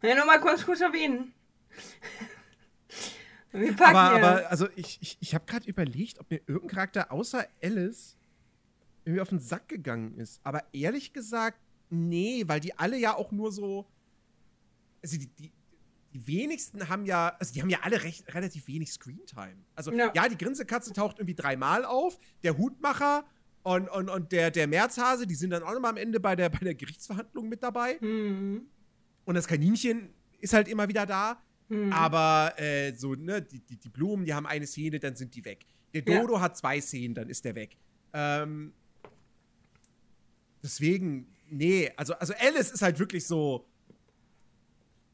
Ja, 0.00 0.14
nur 0.14 0.26
mal 0.26 0.40
kurz, 0.40 0.64
kurz 0.64 0.80
erwähnen. 0.80 1.32
Wir 3.52 3.76
packen 3.76 3.96
aber, 3.96 4.18
ja. 4.18 4.28
aber 4.28 4.50
also 4.50 4.68
ich, 4.76 4.98
ich, 5.00 5.18
ich 5.20 5.34
habe 5.34 5.44
gerade 5.46 5.68
überlegt, 5.68 6.18
ob 6.18 6.30
mir 6.30 6.40
irgendein 6.46 6.68
Charakter 6.68 7.12
außer 7.12 7.46
Alice 7.62 8.16
irgendwie 9.04 9.20
auf 9.20 9.28
den 9.28 9.40
Sack 9.40 9.68
gegangen 9.68 10.16
ist. 10.16 10.40
Aber 10.44 10.62
ehrlich 10.72 11.12
gesagt, 11.12 11.58
nee, 11.90 12.44
weil 12.46 12.60
die 12.60 12.78
alle 12.78 12.96
ja 12.96 13.14
auch 13.14 13.32
nur 13.32 13.52
so. 13.52 13.86
Also 15.02 15.18
die, 15.18 15.26
die, 15.26 15.52
die 16.14 16.26
wenigsten 16.26 16.88
haben 16.88 17.06
ja, 17.06 17.34
also 17.38 17.52
die 17.52 17.62
haben 17.62 17.70
ja 17.70 17.80
alle 17.82 18.02
recht, 18.02 18.32
relativ 18.34 18.68
wenig 18.68 18.92
Screentime. 18.92 19.56
Also 19.74 19.92
ja, 19.92 20.12
ja 20.14 20.28
die 20.28 20.38
Grinsekatze 20.38 20.92
taucht 20.92 21.18
irgendwie 21.18 21.34
dreimal 21.34 21.84
auf, 21.84 22.18
der 22.42 22.56
Hutmacher 22.56 23.24
und, 23.62 23.88
und, 23.88 24.08
und 24.08 24.32
der, 24.32 24.50
der 24.50 24.66
Märzhase, 24.66 25.26
die 25.26 25.34
sind 25.34 25.50
dann 25.50 25.62
auch 25.62 25.72
nochmal 25.72 25.90
am 25.90 25.96
Ende 25.96 26.20
bei 26.20 26.36
der, 26.36 26.48
bei 26.50 26.58
der 26.58 26.74
Gerichtsverhandlung 26.74 27.48
mit 27.48 27.62
dabei. 27.62 27.98
Mhm. 28.00 28.66
Und 29.24 29.34
das 29.34 29.46
Kaninchen 29.46 30.10
ist 30.40 30.52
halt 30.52 30.68
immer 30.68 30.88
wieder 30.88 31.06
da. 31.06 31.40
Mhm. 31.72 31.90
Aber 31.90 32.52
äh, 32.58 32.92
so, 32.92 33.14
ne, 33.14 33.40
die, 33.40 33.60
die, 33.60 33.78
die, 33.78 33.88
Blumen, 33.88 34.26
die 34.26 34.34
haben 34.34 34.46
eine 34.46 34.66
Szene, 34.66 35.00
dann 35.00 35.16
sind 35.16 35.34
die 35.34 35.42
weg. 35.44 35.64
Der 35.94 36.02
Dodo 36.02 36.34
ja. 36.34 36.40
hat 36.42 36.56
zwei 36.56 36.78
Szenen, 36.82 37.14
dann 37.14 37.30
ist 37.30 37.46
der 37.46 37.54
weg. 37.54 37.78
Ähm, 38.12 38.74
deswegen, 40.62 41.34
nee, 41.48 41.90
also, 41.96 42.12
also 42.14 42.34
Alice 42.38 42.72
ist 42.72 42.82
halt 42.82 42.98
wirklich 42.98 43.26
so. 43.26 43.66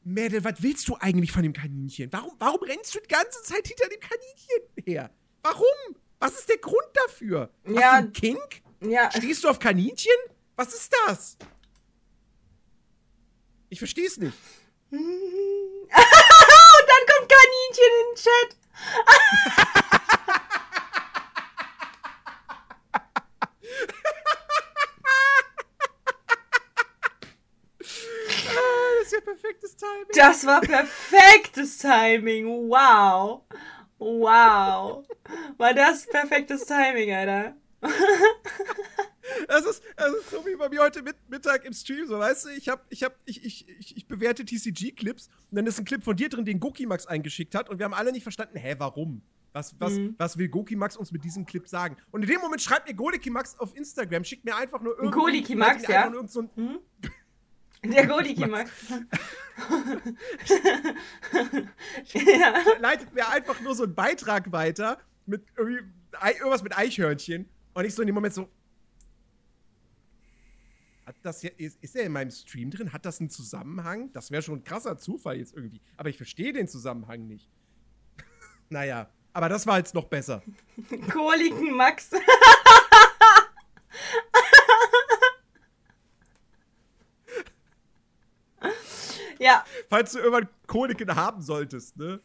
Mädel, 0.03 0.43
was 0.43 0.61
willst 0.61 0.87
du 0.87 0.95
eigentlich 0.95 1.31
von 1.31 1.43
dem 1.43 1.53
Kaninchen? 1.53 2.11
Warum, 2.11 2.33
warum 2.39 2.61
rennst 2.63 2.93
du 2.93 2.99
die 2.99 3.07
ganze 3.07 3.41
Zeit 3.43 3.67
hinter 3.67 3.87
dem 3.87 3.99
Kaninchen 3.99 4.85
her? 4.85 5.11
Warum? 5.43 5.95
Was 6.19 6.39
ist 6.39 6.49
der 6.49 6.57
Grund 6.57 6.87
dafür? 6.93 7.51
Ja. 7.67 7.93
Hast 7.93 8.07
du 8.07 8.11
Kink? 8.11 8.61
Ja. 8.81 9.09
Stehst 9.11 9.43
du 9.43 9.49
auf 9.49 9.59
Kaninchen? 9.59 10.11
Was 10.55 10.73
ist 10.73 10.93
das? 11.05 11.37
Ich 13.69 13.77
verstehe 13.77 14.07
es 14.07 14.17
nicht. 14.17 14.33
Und 14.91 15.89
dann 16.87 17.05
kommt 17.07 17.29
Kaninchen 17.29 17.91
in 17.99 18.05
den 18.07 18.15
Chat. 18.15 18.49
das 29.01 29.13
ist 29.13 29.25
perfektes 29.25 29.75
Timing. 29.75 30.07
Das 30.13 30.45
war 30.45 30.61
perfektes 30.61 31.77
Timing. 31.77 32.69
Wow. 32.69 33.43
Wow. 33.99 35.05
War 35.57 35.73
das 35.73 36.05
perfektes 36.07 36.65
Timing, 36.65 37.13
Alter. 37.13 37.55
Das 39.47 39.65
ist, 39.65 39.83
das 39.95 40.13
ist 40.13 40.29
so 40.29 40.45
wie 40.45 40.55
bei 40.55 40.69
mir 40.69 40.81
heute 40.81 41.03
Mittag 41.29 41.65
im 41.65 41.73
Stream, 41.73 42.07
so 42.07 42.19
weißt 42.19 42.45
du, 42.45 42.49
ich 42.49 42.69
hab, 42.69 42.85
ich 42.89 43.03
hab, 43.03 43.15
ich, 43.25 43.43
ich, 43.43 43.67
ich, 43.79 43.97
ich 43.97 44.07
bewerte 44.07 44.43
TCG-Clips 44.45 45.29
und 45.49 45.55
dann 45.55 45.65
ist 45.67 45.79
ein 45.79 45.85
Clip 45.85 46.03
von 46.03 46.15
dir 46.15 46.29
drin, 46.29 46.45
den 46.45 46.59
Gokimax 46.59 47.05
eingeschickt 47.05 47.55
hat 47.55 47.69
und 47.69 47.79
wir 47.79 47.85
haben 47.85 47.93
alle 47.93 48.11
nicht 48.11 48.23
verstanden, 48.23 48.57
hä, 48.57 48.75
warum? 48.77 49.21
Was, 49.51 49.75
was, 49.79 49.93
mhm. 49.93 50.13
was 50.17 50.37
will 50.37 50.47
Gokimax 50.47 50.95
uns 50.95 51.11
mit 51.11 51.23
diesem 51.23 51.45
Clip 51.45 51.67
sagen? 51.67 51.97
Und 52.11 52.21
in 52.21 52.29
dem 52.29 52.39
Moment 52.39 52.61
schreibt 52.61 52.87
mir 52.87 52.93
Golikimax 52.93 53.59
auf 53.59 53.75
Instagram, 53.75 54.23
schickt 54.23 54.45
mir 54.45 54.55
einfach 54.55 54.79
nur 54.81 54.93
irgendwie. 54.95 55.19
Golikimax, 55.19 55.87
ja. 55.87 56.11
Irgend 56.11 56.29
so 56.31 56.43
mhm. 56.55 56.79
Der 57.83 58.05
Golikimax. 58.07 58.71
ja. 62.13 62.53
Leitet 62.79 63.13
mir 63.13 63.27
einfach 63.29 63.59
nur 63.61 63.73
so 63.73 63.83
einen 63.83 63.95
Beitrag 63.95 64.51
weiter 64.51 64.99
mit 65.25 65.43
irgendwie 65.55 65.83
irgendwas 66.37 66.61
mit 66.61 66.77
Eichhörnchen. 66.77 67.47
Und 67.73 67.85
ich 67.85 67.95
so 67.95 68.01
in 68.01 68.07
dem 68.07 68.15
Moment 68.15 68.33
so, 68.33 68.49
hat 71.09 71.15
das 71.23 71.41
ja, 71.41 71.49
ist, 71.57 71.81
ist 71.81 71.95
er 71.95 72.03
in 72.03 72.11
meinem 72.11 72.29
Stream 72.29 72.69
drin? 72.69 72.93
Hat 72.93 73.03
das 73.03 73.19
einen 73.19 73.31
Zusammenhang? 73.31 74.13
Das 74.13 74.29
wäre 74.29 74.43
schon 74.43 74.59
ein 74.59 74.63
krasser 74.63 74.99
Zufall 74.99 75.37
jetzt 75.37 75.55
irgendwie. 75.55 75.81
Aber 75.97 76.09
ich 76.09 76.17
verstehe 76.17 76.53
den 76.53 76.67
Zusammenhang 76.67 77.25
nicht. 77.25 77.49
naja, 78.69 79.09
aber 79.33 79.49
das 79.49 79.65
war 79.65 79.79
jetzt 79.79 79.95
noch 79.95 80.05
besser. 80.05 80.43
Koliken 81.11 81.75
Max. 81.75 82.11
ja. 89.39 89.65
Falls 89.89 90.11
du 90.11 90.19
irgendwann 90.19 90.47
Koliken 90.67 91.15
haben 91.15 91.41
solltest, 91.41 91.97
ne? 91.97 92.21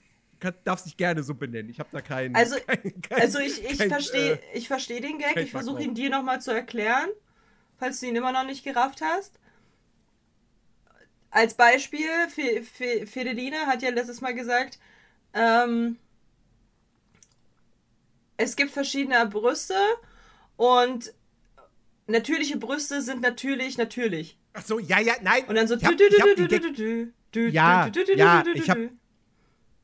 Darfst 0.64 0.84
dich 0.84 0.98
gerne 0.98 1.22
so 1.22 1.34
benennen. 1.34 1.70
Ich 1.70 1.80
habe 1.80 1.88
da 1.90 2.02
keinen. 2.02 2.36
Also, 2.36 2.56
kein, 2.66 3.00
kein, 3.00 3.20
also 3.22 3.38
ich, 3.38 3.64
ich 3.64 3.78
verstehe 3.78 4.38
äh, 4.52 4.60
versteh 4.60 5.00
den 5.00 5.16
Gag. 5.16 5.38
Ich 5.38 5.52
versuche 5.52 5.82
ihn 5.82 5.94
dir 5.94 6.10
nochmal 6.10 6.42
zu 6.42 6.50
erklären 6.50 7.08
falls 7.78 8.00
du 8.00 8.06
ihn 8.06 8.16
immer 8.16 8.32
noch 8.32 8.44
nicht 8.44 8.64
gerafft 8.64 9.00
hast. 9.02 9.38
Als 11.30 11.54
Beispiel, 11.54 12.10
Fedeline 13.06 13.66
hat 13.66 13.82
ja 13.82 13.90
letztes 13.90 14.20
Mal 14.20 14.34
gesagt, 14.34 14.78
ähm, 15.32 15.98
es 18.36 18.56
gibt 18.56 18.70
verschiedene 18.70 19.26
Brüste 19.26 19.74
und 20.56 21.12
natürliche 22.06 22.56
Brüste 22.56 23.02
sind 23.02 23.20
natürlich 23.20 23.78
natürlich. 23.78 24.38
Ach 24.52 24.64
so, 24.64 24.78
ja, 24.78 25.00
ja, 25.00 25.14
nein. 25.22 25.44
Und 25.46 25.56
dann 25.56 25.66
so. 25.66 25.74
Ja, 25.74 25.90
ja, 28.16 28.44
ich 28.54 28.70
hab, 28.70 28.78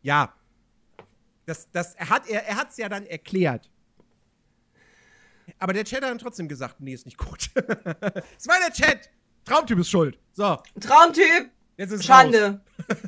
ja. 0.03 0.35
Das, 1.47 1.69
das, 1.73 1.97
er 1.97 2.11
hat 2.11 2.29
er, 2.29 2.47
er 2.47 2.57
hat's 2.57 2.77
ja 2.77 2.89
dann 2.89 3.07
erklärt. 3.07 3.69
Aber 5.59 5.73
der 5.73 5.85
Chat 5.85 6.03
hat 6.03 6.11
dann 6.11 6.19
trotzdem 6.19 6.49
gesagt, 6.49 6.81
nee, 6.81 6.95
ist 6.95 7.07
nicht 7.07 7.19
gut. 7.19 7.51
Es 8.39 8.47
war 8.47 8.59
der 8.61 8.73
Chat. 8.73 9.11
Traumtyp 9.45 9.79
ist 9.79 9.91
schuld. 9.91 10.19
So. 10.33 10.59
Traumtyp. 10.81 11.51
Jetzt 11.77 11.93
ist 11.93 12.05
Schande. 12.05 12.61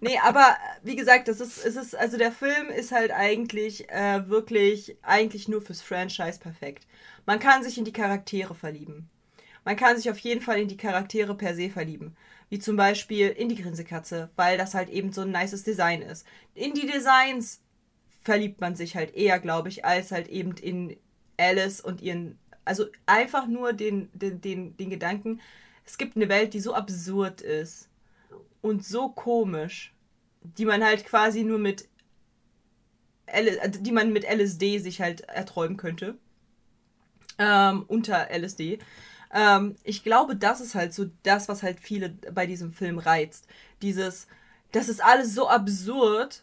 nee, 0.00 0.18
aber 0.18 0.56
wie 0.82 0.96
gesagt, 0.96 1.28
das 1.28 1.40
ist, 1.40 1.64
es 1.64 1.76
ist, 1.76 1.94
also 1.94 2.16
der 2.16 2.32
Film 2.32 2.68
ist 2.68 2.92
halt 2.92 3.10
eigentlich 3.10 3.88
äh, 3.90 4.28
wirklich, 4.28 4.96
eigentlich 5.02 5.48
nur 5.48 5.60
fürs 5.60 5.82
Franchise 5.82 6.38
perfekt. 6.38 6.86
Man 7.26 7.38
kann 7.38 7.62
sich 7.62 7.78
in 7.78 7.84
die 7.84 7.92
Charaktere 7.92 8.54
verlieben. 8.54 9.08
Man 9.64 9.76
kann 9.76 9.96
sich 9.96 10.10
auf 10.10 10.18
jeden 10.18 10.40
Fall 10.40 10.60
in 10.60 10.68
die 10.68 10.76
Charaktere 10.76 11.34
per 11.34 11.54
se 11.54 11.70
verlieben. 11.70 12.16
Wie 12.48 12.58
zum 12.58 12.76
Beispiel 12.76 13.28
in 13.28 13.48
die 13.48 13.62
Grinsekatze, 13.62 14.30
weil 14.34 14.58
das 14.58 14.74
halt 14.74 14.88
eben 14.88 15.12
so 15.12 15.20
ein 15.20 15.30
nices 15.30 15.62
Design 15.62 16.02
ist. 16.02 16.26
In 16.54 16.74
die 16.74 16.86
Designs 16.86 17.60
verliebt 18.22 18.60
man 18.60 18.76
sich 18.76 18.96
halt 18.96 19.14
eher, 19.14 19.38
glaube 19.38 19.68
ich, 19.68 19.84
als 19.84 20.12
halt 20.12 20.28
eben 20.28 20.52
in 20.56 20.96
Alice 21.38 21.80
und 21.80 22.02
ihren. 22.02 22.38
Also 22.64 22.86
einfach 23.06 23.46
nur 23.46 23.72
den, 23.72 24.10
den, 24.12 24.40
den, 24.40 24.76
den 24.76 24.90
Gedanken, 24.90 25.40
es 25.86 25.98
gibt 25.98 26.16
eine 26.16 26.28
Welt, 26.28 26.54
die 26.54 26.60
so 26.60 26.74
absurd 26.74 27.40
ist 27.40 27.88
und 28.60 28.84
so 28.84 29.08
komisch, 29.08 29.92
die 30.42 30.66
man 30.66 30.84
halt 30.84 31.04
quasi 31.04 31.42
nur 31.42 31.58
mit 31.58 31.88
die 33.78 33.92
man 33.92 34.12
mit 34.12 34.24
LSD 34.24 34.78
sich 34.78 35.00
halt 35.00 35.20
erträumen 35.22 35.76
könnte. 35.76 36.16
Ähm, 37.38 37.84
unter 37.86 38.28
LSD. 38.30 38.80
Ähm, 39.32 39.76
ich 39.84 40.02
glaube, 40.02 40.36
das 40.36 40.60
ist 40.60 40.74
halt 40.74 40.92
so 40.92 41.06
das, 41.22 41.48
was 41.48 41.62
halt 41.62 41.80
viele 41.80 42.10
bei 42.10 42.46
diesem 42.46 42.72
Film 42.72 42.98
reizt. 42.98 43.46
Dieses, 43.82 44.26
das 44.72 44.88
ist 44.88 45.02
alles 45.02 45.34
so 45.34 45.48
absurd 45.48 46.42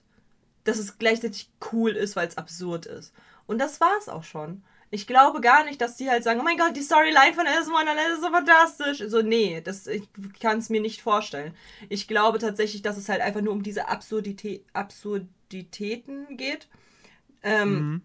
dass 0.67 0.77
es 0.77 0.97
gleichzeitig 0.97 1.49
cool 1.71 1.91
ist, 1.91 2.15
weil 2.15 2.27
es 2.27 2.37
absurd 2.37 2.85
ist. 2.85 3.13
Und 3.45 3.59
das 3.59 3.79
war 3.79 3.95
es 3.99 4.09
auch 4.09 4.23
schon. 4.23 4.63
Ich 4.89 5.05
glaube 5.05 5.41
gar 5.41 5.65
nicht, 5.65 5.81
dass 5.81 5.97
die 5.97 6.09
halt 6.09 6.23
sagen, 6.23 6.39
oh 6.39 6.43
mein 6.43 6.57
Gott, 6.57 6.75
die 6.75 6.81
Storyline 6.81 7.33
von 7.33 7.45
Alice 7.45 7.67
in 7.67 7.73
Wonderland 7.73 8.13
ist 8.13 8.21
so 8.21 8.29
fantastisch. 8.29 9.03
So, 9.09 9.21
nee, 9.21 9.61
das, 9.61 9.87
ich 9.87 10.03
kann 10.39 10.59
es 10.59 10.69
mir 10.69 10.79
nicht 10.79 11.01
vorstellen. 11.01 11.53
Ich 11.89 12.07
glaube 12.07 12.39
tatsächlich, 12.39 12.81
dass 12.81 12.97
es 12.97 13.09
halt 13.09 13.21
einfach 13.21 13.41
nur 13.41 13.53
um 13.53 13.63
diese 13.63 13.87
Absurditä 13.89 14.61
Absurditäten 14.73 16.37
geht, 16.37 16.69
ähm, 17.43 17.73
mhm. 17.73 18.01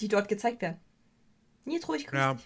die 0.00 0.08
dort 0.08 0.28
gezeigt 0.28 0.60
werden. 0.60 0.78
Nicht 1.64 1.88
ruhig, 1.88 2.06
ja. 2.12 2.36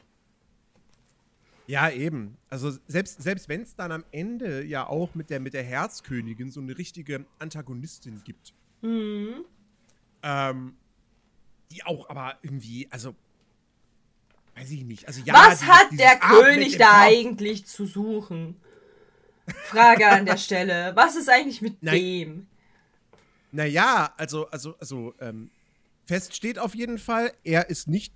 Ja, 1.67 1.91
eben. 1.91 2.39
Also 2.49 2.73
selbst, 2.87 3.21
selbst 3.23 3.49
wenn 3.49 3.63
es 3.63 3.75
dann 3.75 3.93
am 3.93 4.05
Ende 4.11 4.65
ja 4.65 4.87
auch 4.87 5.15
mit 5.15 5.29
der, 5.29 5.39
mit 5.39 5.55
der 5.55 5.65
Herzkönigin 5.65 6.51
so 6.51 6.61
eine 6.61 6.79
richtige 6.79 7.27
Antagonistin 7.39 8.23
gibt, 8.25 8.55
Mhm. 8.81 9.45
Ähm, 10.23 10.77
die 11.71 11.85
auch 11.85 12.09
aber 12.09 12.39
irgendwie, 12.43 12.89
also 12.91 13.15
weiß 14.57 14.71
ich 14.71 14.85
nicht. 14.85 15.07
Also 15.07 15.21
ja, 15.25 15.35
Was 15.35 15.61
dieses, 15.61 15.73
hat 15.73 15.87
der 15.93 16.19
König 16.19 16.79
da 16.79 17.03
eigentlich 17.03 17.67
zu 17.67 17.87
suchen? 17.87 18.57
Frage 19.65 20.07
an 20.09 20.27
der 20.27 20.37
Stelle. 20.37 20.93
Was 20.95 21.17
ist 21.17 21.29
eigentlich 21.29 21.63
mit 21.63 21.77
Na, 21.81 21.93
dem? 21.93 22.47
Naja, 23.51 24.13
also, 24.17 24.49
also, 24.51 24.77
also, 24.79 25.15
ähm, 25.21 25.51
fest 26.07 26.35
steht 26.35 26.59
auf 26.59 26.75
jeden 26.75 26.99
Fall, 26.99 27.33
er 27.45 27.71
ist 27.71 27.89
nicht. 27.89 28.13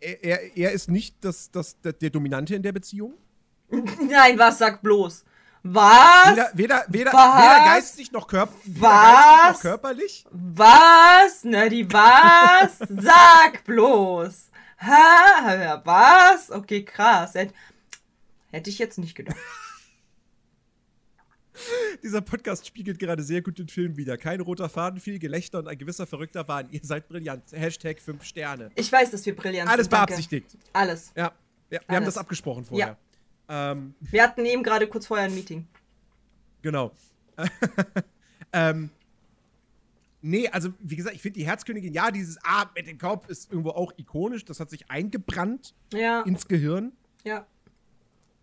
Er, 0.00 0.24
er, 0.24 0.56
er 0.56 0.72
ist 0.72 0.88
nicht 0.88 1.16
das, 1.20 1.50
das, 1.50 1.80
der, 1.80 1.92
der 1.92 2.10
Dominante 2.10 2.54
in 2.54 2.62
der 2.62 2.72
Beziehung. 2.72 3.14
Nein, 3.70 4.38
was 4.38 4.58
sag 4.58 4.82
bloß? 4.82 5.24
Was? 5.68 6.30
Weder, 6.30 6.50
weder, 6.54 6.84
weder, 6.88 7.12
was? 7.12 7.42
weder 7.42 7.64
geistig 7.64 8.12
noch, 8.12 8.28
körp 8.28 8.50
was? 8.66 9.54
noch 9.54 9.60
körperlich? 9.60 10.24
Was? 10.30 11.44
Na, 11.44 11.68
die 11.68 11.90
was? 11.92 12.78
Sag 12.78 13.64
bloß. 13.64 14.50
Ha, 14.78 15.82
was? 15.84 16.50
Okay, 16.50 16.84
krass. 16.84 17.34
Hätte 17.34 17.54
Hätte 18.50 18.70
ich 18.70 18.78
jetzt 18.78 18.98
nicht 18.98 19.14
gedacht. 19.14 19.36
Dieser 22.02 22.20
Podcast 22.20 22.66
spiegelt 22.66 22.98
gerade 22.98 23.22
sehr 23.22 23.42
gut 23.42 23.58
den 23.58 23.68
Film 23.68 23.96
wieder. 23.96 24.16
Kein 24.16 24.40
roter 24.40 24.68
Faden, 24.68 25.00
viel 25.00 25.18
Gelächter 25.18 25.58
und 25.58 25.68
ein 25.68 25.78
gewisser 25.78 26.06
verrückter 26.06 26.46
Wahn. 26.48 26.68
Ihr 26.70 26.80
seid 26.82 27.08
brillant. 27.08 27.44
Hashtag 27.52 28.00
5 28.00 28.22
Sterne. 28.24 28.70
Ich 28.74 28.92
weiß, 28.92 29.10
dass 29.10 29.24
wir 29.26 29.34
brillant 29.34 29.68
Alles 29.68 29.84
sind. 29.84 29.90
beabsichtigt. 29.90 30.54
Danke. 30.54 30.68
Alles. 30.72 31.12
Ja, 31.14 31.24
ja 31.24 31.32
wir 31.70 31.80
Alles. 31.80 31.96
haben 31.96 32.04
das 32.04 32.18
abgesprochen 32.18 32.64
vorher. 32.64 32.88
Ja. 32.88 32.96
Ähm, 33.48 33.94
Wir 34.00 34.22
hatten 34.22 34.44
eben 34.44 34.62
gerade 34.62 34.86
kurz 34.88 35.06
vorher 35.06 35.26
ein 35.26 35.34
Meeting. 35.34 35.66
genau. 36.62 36.92
ähm, 38.52 38.90
nee, 40.22 40.48
also 40.48 40.70
wie 40.80 40.96
gesagt, 40.96 41.14
ich 41.16 41.22
finde 41.22 41.38
die 41.38 41.46
Herzkönigin, 41.46 41.92
ja, 41.92 42.10
dieses 42.10 42.38
Ah 42.44 42.66
mit 42.74 42.86
dem 42.86 42.98
Kopf 42.98 43.28
ist 43.28 43.50
irgendwo 43.50 43.70
auch 43.70 43.92
ikonisch. 43.96 44.44
Das 44.44 44.58
hat 44.60 44.70
sich 44.70 44.90
eingebrannt 44.90 45.74
Ja, 45.92 46.22
ins 46.22 46.46
Gehirn. 46.48 46.92
ja. 47.24 47.46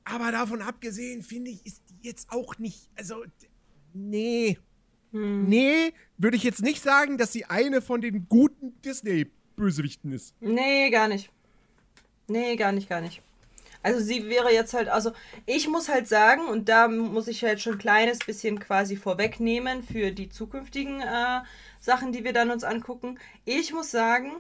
Aber 0.06 0.34
davon 0.34 0.62
abgesehen, 0.62 1.22
finde 1.24 1.52
ich, 1.52 1.66
ist 1.66 1.82
die 1.90 2.08
jetzt 2.10 2.30
auch 2.30 2.58
nicht. 2.58 2.90
Also, 2.98 3.24
nee. 3.94 4.58
Hm. 5.14 5.46
Nee, 5.46 5.94
würde 6.18 6.36
ich 6.36 6.44
jetzt 6.44 6.62
nicht 6.62 6.84
sagen, 6.84 7.18
dass 7.18 7.32
sie 7.32 7.46
eine 7.46 7.82
von 7.82 8.02
den 8.02 8.28
guten 8.28 8.74
Disney-Bösewichten 8.82 10.12
ist. 10.12 10.36
Nee, 10.42 10.90
gar 10.90 11.08
nicht. 11.08 11.32
Nee, 12.28 12.58
gar 12.58 12.74
nicht, 12.74 12.90
gar 12.90 13.00
nicht. 13.00 13.22
Also 13.84 14.00
sie 14.00 14.30
wäre 14.30 14.52
jetzt 14.52 14.74
halt, 14.74 14.88
also 14.88 15.12
ich 15.46 15.68
muss 15.68 15.90
halt 15.90 16.08
sagen, 16.08 16.48
und 16.48 16.70
da 16.70 16.88
muss 16.88 17.28
ich 17.28 17.44
halt 17.44 17.62
schon 17.62 17.74
ein 17.74 17.80
kleines 17.80 18.20
bisschen 18.20 18.60
quasi 18.60 18.96
vorwegnehmen 18.96 19.84
für 19.84 20.12
die 20.12 20.30
zukünftigen 20.30 21.02
äh, 21.02 21.42
Sachen, 21.82 22.14
die 22.14 22.24
wir 22.24 22.32
dann 22.32 22.50
uns 22.50 22.64
angucken. 22.64 23.20
Ich 23.44 23.74
muss 23.74 23.92
sagen, 23.92 24.32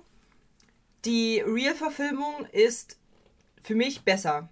die 1.04 1.42
Real-Verfilmung 1.46 2.46
ist 2.54 2.98
für 3.62 3.76
mich 3.76 4.04
besser. 4.04 4.48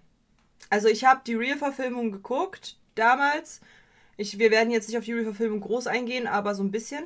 Also 0.68 0.88
ich 0.88 1.04
habe 1.04 1.22
die 1.26 1.34
Real-Verfilmung 1.34 2.12
geguckt 2.12 2.76
damals. 2.94 3.62
Ich, 4.18 4.38
wir 4.38 4.50
werden 4.50 4.70
jetzt 4.70 4.88
nicht 4.88 4.98
auf 4.98 5.04
die 5.04 5.14
Real-Verfilmung 5.14 5.60
groß 5.60 5.86
eingehen, 5.86 6.26
aber 6.26 6.54
so 6.54 6.62
ein 6.62 6.70
bisschen. 6.70 7.04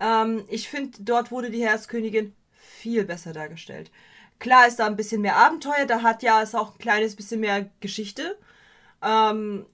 Ähm, 0.00 0.44
ich 0.48 0.68
finde, 0.68 0.98
dort 1.02 1.30
wurde 1.30 1.50
die 1.50 1.64
Herzkönigin 1.64 2.34
viel 2.52 3.04
besser 3.04 3.32
dargestellt. 3.32 3.92
Klar 4.38 4.68
ist 4.68 4.78
da 4.78 4.86
ein 4.86 4.96
bisschen 4.96 5.20
mehr 5.20 5.36
Abenteuer, 5.36 5.86
da 5.86 6.02
hat 6.02 6.22
ja 6.22 6.42
es 6.42 6.54
auch 6.54 6.72
ein 6.72 6.78
kleines 6.78 7.16
bisschen 7.16 7.40
mehr 7.40 7.68
Geschichte. 7.80 8.38
Ähm, 9.02 9.66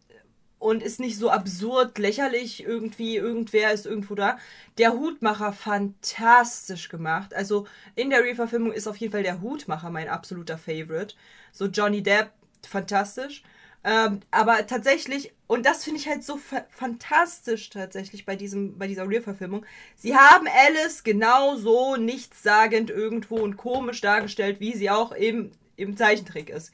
und 0.64 0.82
ist 0.82 0.98
nicht 0.98 1.18
so 1.18 1.28
absurd, 1.28 1.98
lächerlich 1.98 2.64
irgendwie, 2.64 3.16
irgendwer 3.16 3.72
ist 3.72 3.84
irgendwo 3.84 4.14
da. 4.14 4.38
Der 4.78 4.94
Hutmacher 4.94 5.52
fantastisch 5.52 6.88
gemacht. 6.88 7.34
Also 7.34 7.66
in 7.96 8.08
der 8.08 8.24
Re-Verfilmung 8.24 8.72
ist 8.72 8.88
auf 8.88 8.96
jeden 8.96 9.12
Fall 9.12 9.22
der 9.22 9.42
Hutmacher 9.42 9.90
mein 9.90 10.08
absoluter 10.08 10.56
Favorite. 10.56 11.16
So 11.52 11.66
Johnny 11.66 12.02
Depp, 12.02 12.30
fantastisch. 12.66 13.42
Ähm, 13.85 14.20
aber 14.30 14.66
tatsächlich, 14.66 15.32
und 15.47 15.66
das 15.66 15.85
finde 15.85 16.01
ich 16.01 16.09
halt 16.09 16.24
so 16.24 16.39
fa 16.39 16.64
fantastisch 16.70 17.68
tatsächlich 17.68 18.24
bei, 18.24 18.35
diesem, 18.35 18.78
bei 18.78 18.87
dieser 18.87 19.07
Real-Verfilmung, 19.07 19.66
sie 19.95 20.16
haben 20.16 20.47
Alice 20.49 21.05
genauso 21.05 21.97
nichtssagend 21.97 22.89
irgendwo 22.89 23.37
und 23.37 23.59
komisch 23.59 24.01
dargestellt, 24.01 24.59
wie 24.61 24.72
sie 24.72 24.89
auch 24.89 25.14
eben 25.14 25.53
im 25.76 25.99
Zeichentrick 25.99 26.49
ist. 26.49 26.72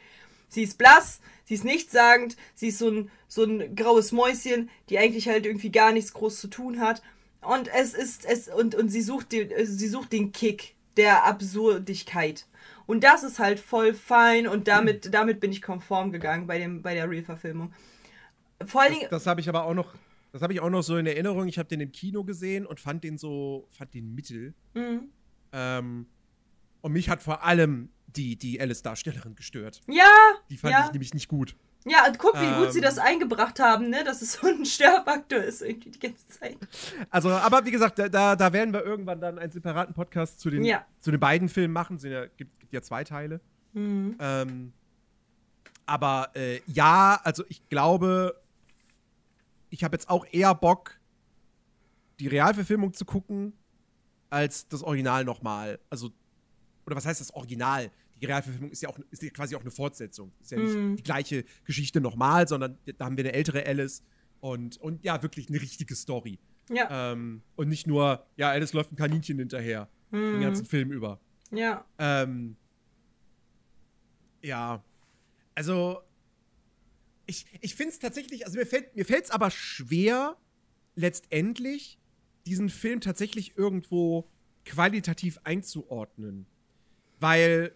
Sie 0.49 0.63
ist 0.63 0.79
blass, 0.79 1.21
sie 1.45 1.55
ist 1.55 1.65
nichtssagend, 1.65 2.37
sie 2.55 2.69
ist 2.69 2.79
so 2.79 2.89
ein, 2.89 3.11
so 3.27 3.43
ein 3.43 3.75
graues 3.75 4.13
Mäuschen, 4.13 4.71
die 4.89 4.99
eigentlich 4.99 5.29
halt 5.29 5.47
irgendwie 5.47 5.73
gar 5.73 5.93
nichts 5.93 6.13
groß 6.13 6.41
zu 6.41 6.47
tun 6.47 6.81
hat. 6.81 7.03
Und 7.41 7.69
es 7.75 7.95
ist, 7.95 8.25
es, 8.25 8.49
und, 8.49 8.77
und 8.77 8.89
sie 8.89 9.03
sucht 9.03 9.33
den, 9.33 9.51
sie 9.65 9.89
sucht 9.89 10.13
den 10.13 10.31
Kick 10.31 10.75
der 10.97 11.25
Absurdigkeit. 11.25 12.47
Und 12.91 13.05
das 13.05 13.23
ist 13.23 13.39
halt 13.39 13.61
voll 13.61 13.95
fein 13.95 14.49
und 14.49 14.67
damit, 14.67 15.15
damit 15.15 15.39
bin 15.39 15.53
ich 15.53 15.63
konform 15.63 16.11
gegangen 16.11 16.49
bei, 16.49 16.59
dem, 16.59 16.83
bei 16.83 16.95
der 16.95 17.09
Real-Verfilmung. 17.09 17.73
Vor 18.67 18.81
allen 18.83 18.95
Dingen, 18.95 19.03
Das, 19.03 19.23
das 19.23 19.27
habe 19.29 19.41
ich 19.41 19.49
aber 19.49 19.63
auch 19.63 19.75
noch. 19.75 19.95
Das 20.33 20.43
habe 20.43 20.53
ich 20.55 20.61
auch 20.61 20.71
noch 20.71 20.83
so 20.83 20.97
in 20.97 21.07
Erinnerung. 21.07 21.47
Ich 21.47 21.57
habe 21.57 21.69
den 21.69 21.81
im 21.81 21.93
Kino 21.93 22.25
gesehen 22.25 22.67
und 22.67 22.81
fand 22.81 23.05
den 23.05 23.17
so, 23.17 23.69
fand 23.71 23.95
den 23.95 24.13
mittel. 24.13 24.55
Mhm. 24.75 25.09
Ähm, 25.53 26.07
und 26.81 26.93
mich 26.93 27.09
hat 27.09 27.23
vor 27.23 27.45
allem 27.45 27.91
die, 28.09 28.35
die 28.35 28.61
Alice-Darstellerin 28.61 29.37
gestört. 29.37 29.81
ja, 29.87 30.11
Die 30.51 30.57
fand 30.57 30.73
ja. 30.73 30.87
ich 30.87 30.93
nämlich 30.93 31.15
nicht 31.15 31.29
gut. 31.29 31.55
Ja, 31.87 32.07
und 32.07 32.19
guck, 32.19 32.35
wie 32.35 32.59
gut 32.59 32.73
sie 32.73 32.79
Ähm. 32.79 32.85
das 32.85 32.99
eingebracht 32.99 33.59
haben, 33.59 33.89
ne? 33.89 34.05
Dass 34.05 34.21
es 34.21 34.35
so 34.35 34.47
ein 34.47 34.67
Störfaktor 34.67 35.39
ist 35.39 35.63
irgendwie 35.63 35.91
die 35.91 35.99
ganze 35.99 36.27
Zeit. 36.29 36.59
Also, 37.09 37.31
aber 37.31 37.65
wie 37.65 37.71
gesagt, 37.71 37.99
da, 37.99 38.37
da, 38.37 38.53
werden 38.53 38.75
wir 38.75 38.85
irgendwann 38.85 39.21
dann 39.21 39.39
einen 39.39 39.51
separaten 39.51 39.95
Podcast 39.95 40.41
zu 40.41 40.51
den, 40.51 40.65
Ja. 40.65 40.85
zu 41.01 41.11
den 41.11 41.21
beiden 41.21 41.49
Filmen 41.49 41.73
machen. 41.73 41.97
Es 41.97 42.03
sind 42.03 42.13
ja, 42.13 42.27
gibt, 42.27 42.61
gibt 42.61 42.73
ja 42.73 42.83
zwei 42.83 43.03
Teile. 43.05 43.41
Mhm. 43.73 44.17
Ähm, 44.21 44.73
aber 45.87 46.31
äh, 46.35 46.61
ja, 46.67 47.19
also 47.25 47.45
ich 47.49 47.67
glaube, 47.69 48.41
ich 49.71 49.83
habe 49.83 49.95
jetzt 49.95 50.11
auch 50.11 50.27
eher 50.31 50.55
Bock, 50.55 50.99
die 52.19 52.29
Realverfilmung 52.29 52.93
zu 52.93 53.05
gucken, 53.05 53.55
als 54.29 54.69
das 54.69 54.83
Original 54.83 55.25
nochmal. 55.25 55.79
Also, 55.89 56.11
oder 56.87 56.97
was 56.97 57.07
heißt 57.07 57.21
das 57.21 57.33
Original? 57.35 57.91
Die 58.21 58.27
Realverfilmung 58.27 58.71
ist 58.71 58.83
ja 58.83 58.89
auch 58.89 58.99
ist 59.11 59.23
ja 59.23 59.31
quasi 59.31 59.57
auch 59.57 59.61
eine 59.63 59.71
Fortsetzung. 59.71 60.33
Ist 60.41 60.51
ja 60.51 60.59
nicht 60.59 60.75
Mhm. 60.75 60.97
die 60.97 61.03
gleiche 61.03 61.45
Geschichte 61.65 62.01
nochmal, 62.01 62.47
sondern 62.49 62.79
da 62.99 63.05
haben 63.07 63.17
wir 63.17 63.25
eine 63.25 63.33
ältere 63.33 63.65
Alice 63.67 64.03
und, 64.41 64.77
und 64.79 65.03
ja, 65.05 65.23
wirklich 65.23 65.49
eine 65.49 65.61
richtige 65.61 65.95
Story. 65.95 66.39
Ja. 66.71 67.13
Ähm, 67.13 67.43
und 67.57 67.69
nicht 67.69 67.87
nur, 67.87 68.25
ja, 68.37 68.51
Alice 68.51 68.73
läuft 68.73 68.93
ein 68.93 68.97
Kaninchen 68.97 69.39
hinterher, 69.39 69.89
den 70.13 70.37
Mhm. 70.37 70.41
ganzen 70.41 70.67
Film 70.67 70.93
über. 70.93 71.19
Ja. 71.51 71.85
Ähm, 71.99 72.57
ja, 74.43 74.83
also 75.55 76.01
ich, 77.27 77.47
ich 77.61 77.75
finde 77.75 77.93
es 77.93 77.99
tatsächlich, 77.99 78.47
also 78.47 78.59
mir 78.59 78.67
fällt 78.67 78.95
mir 78.97 79.05
fällt's 79.05 79.31
aber 79.31 79.51
schwer, 79.51 80.37
letztendlich 80.95 81.99
diesen 82.47 82.69
Film 82.69 83.01
tatsächlich 83.01 83.57
irgendwo 83.57 84.29
qualitativ 84.65 85.39
einzuordnen. 85.45 86.47
Weil 87.21 87.73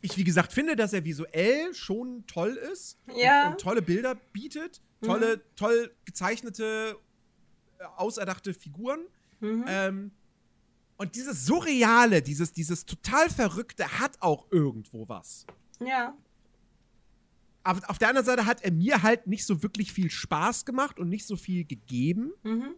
ich, 0.00 0.16
wie 0.16 0.24
gesagt, 0.24 0.52
finde, 0.52 0.76
dass 0.76 0.92
er 0.92 1.04
visuell 1.04 1.74
schon 1.74 2.24
toll 2.26 2.54
ist 2.72 2.98
Ja. 3.14 3.46
und, 3.46 3.52
und 3.52 3.60
tolle 3.60 3.82
Bilder 3.82 4.14
bietet, 4.32 4.80
tolle, 5.02 5.42
toll 5.56 5.92
gezeichnete, 6.04 6.96
äh, 7.78 7.84
auserdachte 7.96 8.54
Figuren. 8.54 9.00
Mhm. 9.40 9.64
Ähm, 9.66 10.10
und 10.96 11.14
dieses 11.14 11.46
Surreale, 11.46 12.22
dieses, 12.22 12.52
dieses 12.52 12.84
total 12.84 13.30
Verrückte 13.30 14.00
hat 14.00 14.20
auch 14.20 14.46
irgendwo 14.50 15.08
was. 15.08 15.46
Ja. 15.80 16.16
Aber 17.62 17.88
auf 17.90 17.98
der 17.98 18.08
anderen 18.08 18.24
Seite 18.26 18.46
hat 18.46 18.62
er 18.62 18.72
mir 18.72 19.02
halt 19.02 19.26
nicht 19.26 19.44
so 19.44 19.62
wirklich 19.62 19.92
viel 19.92 20.10
Spaß 20.10 20.64
gemacht 20.64 20.98
und 20.98 21.08
nicht 21.08 21.26
so 21.26 21.36
viel 21.36 21.64
gegeben. 21.64 22.32
Mhm. 22.42 22.74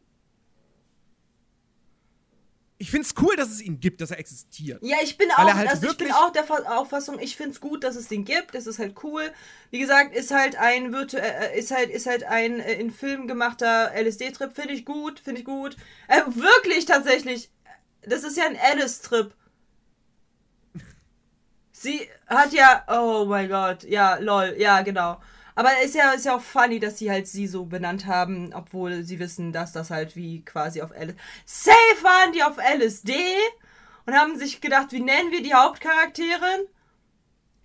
Ich 2.80 2.90
finde 2.90 3.06
es 3.06 3.14
cool, 3.20 3.36
dass 3.36 3.50
es 3.50 3.60
ihn 3.60 3.78
gibt, 3.78 4.00
dass 4.00 4.10
er 4.10 4.18
existiert. 4.18 4.82
Ja, 4.82 4.96
ich 5.02 5.18
bin 5.18 5.30
auch, 5.30 5.36
halt 5.54 5.68
also 5.68 5.86
ich 5.86 5.98
bin 5.98 6.10
auch 6.12 6.30
der 6.32 6.44
Fa- 6.44 6.62
Auffassung, 6.78 7.18
ich 7.18 7.36
finde 7.36 7.50
es 7.50 7.60
gut, 7.60 7.84
dass 7.84 7.94
es 7.94 8.08
den 8.08 8.24
gibt. 8.24 8.54
Das 8.54 8.66
ist 8.66 8.78
halt 8.78 8.94
cool. 9.04 9.30
Wie 9.70 9.78
gesagt, 9.80 10.16
ist 10.16 10.30
halt 10.30 10.56
ein 10.56 10.90
virtu 10.90 11.18
äh, 11.18 11.58
ist 11.58 11.72
halt 11.72 11.90
ist 11.90 12.06
halt 12.06 12.24
ein 12.24 12.58
äh, 12.58 12.72
in 12.80 12.90
Film 12.90 13.28
gemachter 13.28 13.92
LSD-Trip. 13.94 14.54
Finde 14.54 14.72
ich 14.72 14.86
gut, 14.86 15.20
finde 15.20 15.40
ich 15.40 15.44
gut. 15.44 15.76
Äh, 16.08 16.22
wirklich 16.28 16.86
tatsächlich. 16.86 17.50
Das 18.02 18.24
ist 18.24 18.38
ja 18.38 18.44
ein 18.46 18.56
Alice-Trip. 18.58 19.34
Sie 21.72 22.08
hat 22.26 22.52
ja, 22.52 22.84
oh 22.88 23.24
mein 23.26 23.48
Gott, 23.48 23.84
ja, 23.84 24.16
lol, 24.16 24.54
ja, 24.58 24.82
genau. 24.82 25.20
Aber 25.54 25.70
ist 25.84 25.94
ja, 25.94 26.12
ist 26.12 26.24
ja 26.26 26.36
auch 26.36 26.40
funny, 26.40 26.78
dass 26.80 26.98
sie 26.98 27.10
halt 27.10 27.26
sie 27.26 27.46
so 27.46 27.64
benannt 27.64 28.06
haben, 28.06 28.52
obwohl 28.54 29.02
sie 29.02 29.18
wissen, 29.18 29.52
dass 29.52 29.72
das 29.72 29.90
halt 29.90 30.16
wie 30.16 30.44
quasi 30.44 30.82
auf 30.82 30.90
LSD. 30.90 31.16
Safe 31.44 32.02
waren 32.02 32.32
die 32.32 32.42
auf 32.42 32.56
LSD 32.58 33.12
und 34.06 34.14
haben 34.14 34.38
sich 34.38 34.60
gedacht, 34.60 34.92
wie 34.92 35.00
nennen 35.00 35.30
wir 35.30 35.42
die 35.42 35.54
Hauptcharakterin? 35.54 36.66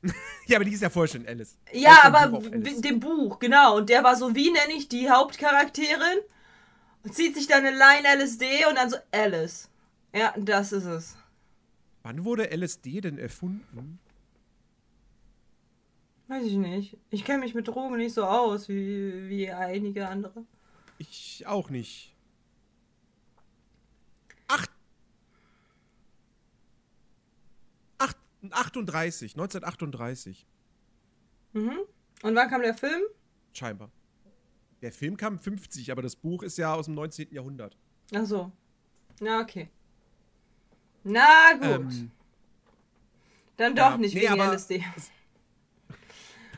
Ja, 0.48 0.58
aber 0.58 0.66
die 0.66 0.74
ist 0.74 0.84
ja 0.84 0.92
vorher 0.92 1.12
schon 1.12 1.28
Alice. 1.28 1.58
Ja, 1.74 2.02
Er 2.04 2.14
aber 2.14 2.40
Buch 2.40 2.82
dem 2.82 3.00
Buch, 3.00 3.40
genau. 3.40 3.78
Und 3.78 3.90
der 3.90 4.04
war 4.04 4.16
so, 4.16 4.36
wie 4.36 4.52
nenne 4.52 4.74
ich 4.74 4.88
die 4.88 5.10
Hauptcharakterin? 5.10 6.20
Und 7.04 7.16
zieht 7.16 7.36
sich 7.36 7.48
dann 7.48 7.66
eine 7.66 7.76
Line 7.76 8.24
LSD 8.24 8.68
und 8.70 8.76
dann 8.76 8.92
so 8.92 8.98
Alice. 9.12 9.70
Ja, 10.14 10.36
das 10.38 10.72
ist 10.72 10.86
es. 10.86 11.18
Wann 12.04 12.24
wurde 12.24 12.56
LSD 12.56 13.02
denn 13.02 13.18
erfunden? 13.18 14.00
Weiß 16.28 16.44
ich 16.44 16.56
nicht. 16.58 16.98
Ich 17.12 17.24
kenne 17.24 17.40
mich 17.40 17.54
mit 17.54 17.68
Drogen 17.68 17.98
nicht 17.98 18.14
so 18.14 18.24
aus 18.26 18.68
wie, 18.68 19.30
wie 19.30 19.52
einige 19.52 20.08
andere. 20.08 20.44
Ich 20.98 21.46
auch 21.46 21.70
nicht. 21.70 22.16
Acht. 24.48 24.72
Acht, 27.98 28.18
38, 28.50 29.34
1938, 29.34 30.48
Mhm. 31.54 31.80
Und 32.24 32.36
wann 32.36 32.50
kam 32.50 32.62
der 32.62 32.74
Film? 32.74 33.02
scheinbar. 33.54 33.90
Der 34.82 34.92
Film 34.92 35.16
kam 35.16 35.40
50, 35.40 35.90
aber 35.92 36.02
das 36.02 36.16
Buch 36.18 36.44
ist 36.44 36.58
ja 36.58 36.74
aus 36.74 36.86
dem 36.86 36.96
19. 36.96 37.32
Jahrhundert. 37.32 37.78
Ach 38.14 38.26
so. 38.26 38.52
Na, 39.22 39.40
okay. 39.40 39.70
Na 41.04 41.54
gut. 41.54 41.64
Ähm, 41.94 42.12
Dann 43.56 43.74
doch 43.76 43.92
ja, 43.92 43.98
nicht 43.98 44.14
nee, 44.16 44.24
wegen 44.30 44.42
LSD. 44.42 44.84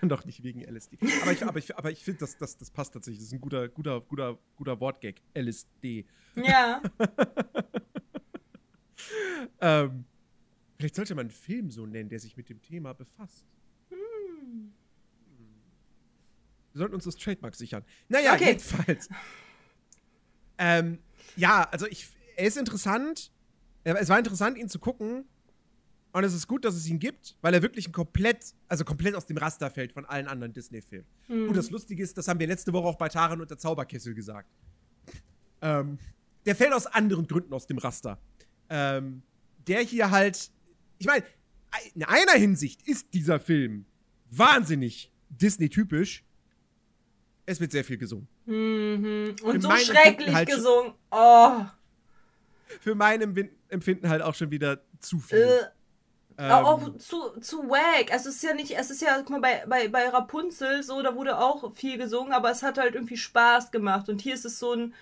doch 0.03 0.25
nicht 0.25 0.43
wegen 0.43 0.61
LSD. 0.61 0.97
Aber 1.21 1.31
ich, 1.31 1.45
aber 1.45 1.59
ich, 1.59 1.77
aber 1.77 1.91
ich 1.91 2.03
finde, 2.03 2.19
das, 2.19 2.37
das, 2.37 2.57
das 2.57 2.71
passt 2.71 2.93
tatsächlich. 2.93 3.19
Das 3.19 3.27
ist 3.27 3.33
ein 3.33 3.41
guter, 3.41 3.67
guter, 3.69 4.01
guter, 4.01 4.37
guter 4.55 4.79
Wortgag. 4.79 5.15
LSD. 5.35 6.05
Ja. 6.35 6.81
ähm, 9.61 10.05
vielleicht 10.77 10.95
sollte 10.95 11.15
man 11.15 11.27
einen 11.27 11.31
Film 11.31 11.71
so 11.71 11.85
nennen, 11.85 12.09
der 12.09 12.19
sich 12.19 12.37
mit 12.37 12.49
dem 12.49 12.61
Thema 12.61 12.93
befasst. 12.93 13.45
Hm. 13.89 14.73
Wir 16.73 16.79
sollten 16.79 16.95
uns 16.95 17.05
das 17.05 17.15
Trademark 17.15 17.55
sichern. 17.55 17.83
Naja, 18.09 18.33
okay. 18.33 18.47
jedenfalls. 18.47 19.09
Ähm, 20.57 20.99
ja, 21.35 21.67
also 21.71 21.87
ich, 21.87 22.09
er 22.35 22.47
ist 22.47 22.57
interessant. 22.57 23.31
Es 23.83 24.09
war 24.09 24.17
interessant, 24.17 24.57
ihn 24.57 24.69
zu 24.69 24.79
gucken. 24.79 25.25
Und 26.13 26.23
es 26.23 26.33
ist 26.33 26.47
gut, 26.47 26.65
dass 26.65 26.75
es 26.75 26.87
ihn 26.87 26.99
gibt, 26.99 27.35
weil 27.41 27.53
er 27.53 27.61
wirklich 27.61 27.87
ein 27.87 27.91
komplett, 27.91 28.53
also 28.67 28.83
komplett 28.83 29.15
aus 29.15 29.25
dem 29.25 29.37
Raster 29.37 29.69
fällt 29.69 29.91
von 29.91 30.05
allen 30.05 30.27
anderen 30.27 30.53
Disney-Filmen. 30.53 31.07
Mhm. 31.27 31.49
Und 31.49 31.57
das 31.57 31.69
Lustige 31.69 32.01
ist, 32.01 32.17
das 32.17 32.27
haben 32.27 32.39
wir 32.39 32.47
letzte 32.47 32.73
Woche 32.73 32.87
auch 32.87 32.95
bei 32.95 33.09
Taran 33.09 33.41
und 33.41 33.49
der 33.49 33.57
Zauberkessel 33.57 34.13
gesagt. 34.13 34.49
Ähm, 35.61 35.99
der 36.45 36.55
fällt 36.55 36.73
aus 36.73 36.87
anderen 36.87 37.27
Gründen 37.27 37.53
aus 37.53 37.67
dem 37.67 37.77
Raster. 37.77 38.19
Ähm, 38.69 39.21
der 39.67 39.81
hier 39.81 40.11
halt, 40.11 40.49
ich 40.97 41.05
meine, 41.05 41.23
in 41.93 42.03
einer 42.03 42.33
Hinsicht 42.33 42.87
ist 42.87 43.13
dieser 43.13 43.39
Film 43.39 43.85
wahnsinnig 44.31 45.11
Disney-typisch. 45.29 46.23
Es 47.45 47.59
wird 47.59 47.71
sehr 47.71 47.83
viel 47.83 47.97
gesungen. 47.97 48.27
Mhm. 48.45 49.35
Und 49.43 49.61
so 49.61 49.69
schrecklich 49.77 50.33
halt 50.33 50.49
gesungen. 50.49 50.93
Oh. 51.11 51.65
Für 52.81 52.95
mein 52.95 53.21
Empfinden 53.69 54.09
halt 54.09 54.21
auch 54.21 54.35
schon 54.35 54.51
wieder 54.51 54.81
zu 54.99 55.19
viel. 55.19 55.37
Äh. 55.37 55.76
Ähm, 56.39 56.51
auch 56.51 56.97
zu, 56.97 57.39
zu 57.41 57.67
wack. 57.69 58.11
Es 58.11 58.27
ist 58.27 58.43
ja 58.43 58.53
nicht, 58.53 58.77
es 58.77 58.91
ist 58.91 59.01
ja, 59.01 59.17
guck 59.17 59.29
mal, 59.31 59.41
bei, 59.41 59.63
bei, 59.67 59.87
bei 59.87 60.09
Rapunzel 60.09 60.83
so, 60.83 61.01
da 61.01 61.15
wurde 61.15 61.39
auch 61.39 61.73
viel 61.75 61.97
gesungen, 61.97 62.31
aber 62.31 62.51
es 62.51 62.61
hat 62.61 62.77
halt 62.77 62.93
irgendwie 62.93 63.17
Spaß 63.17 63.71
gemacht. 63.71 64.07
Und 64.07 64.21
hier 64.21 64.35
ist 64.35 64.45
es 64.45 64.59
so 64.59 64.73
ein 64.73 64.93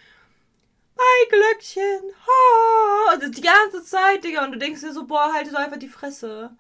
Ei 0.98 1.30
Glöckchen, 1.30 2.12
ha! 2.26 3.18
die 3.18 3.42
ganze 3.42 3.84
Zeit, 3.84 4.24
Digga. 4.24 4.46
Und 4.46 4.54
du 4.54 4.60
denkst 4.60 4.80
dir 4.80 4.94
so, 4.94 5.06
boah, 5.06 5.34
halt 5.34 5.52
doch 5.52 5.60
einfach 5.60 5.78
die 5.78 5.90
Fresse. 5.90 6.52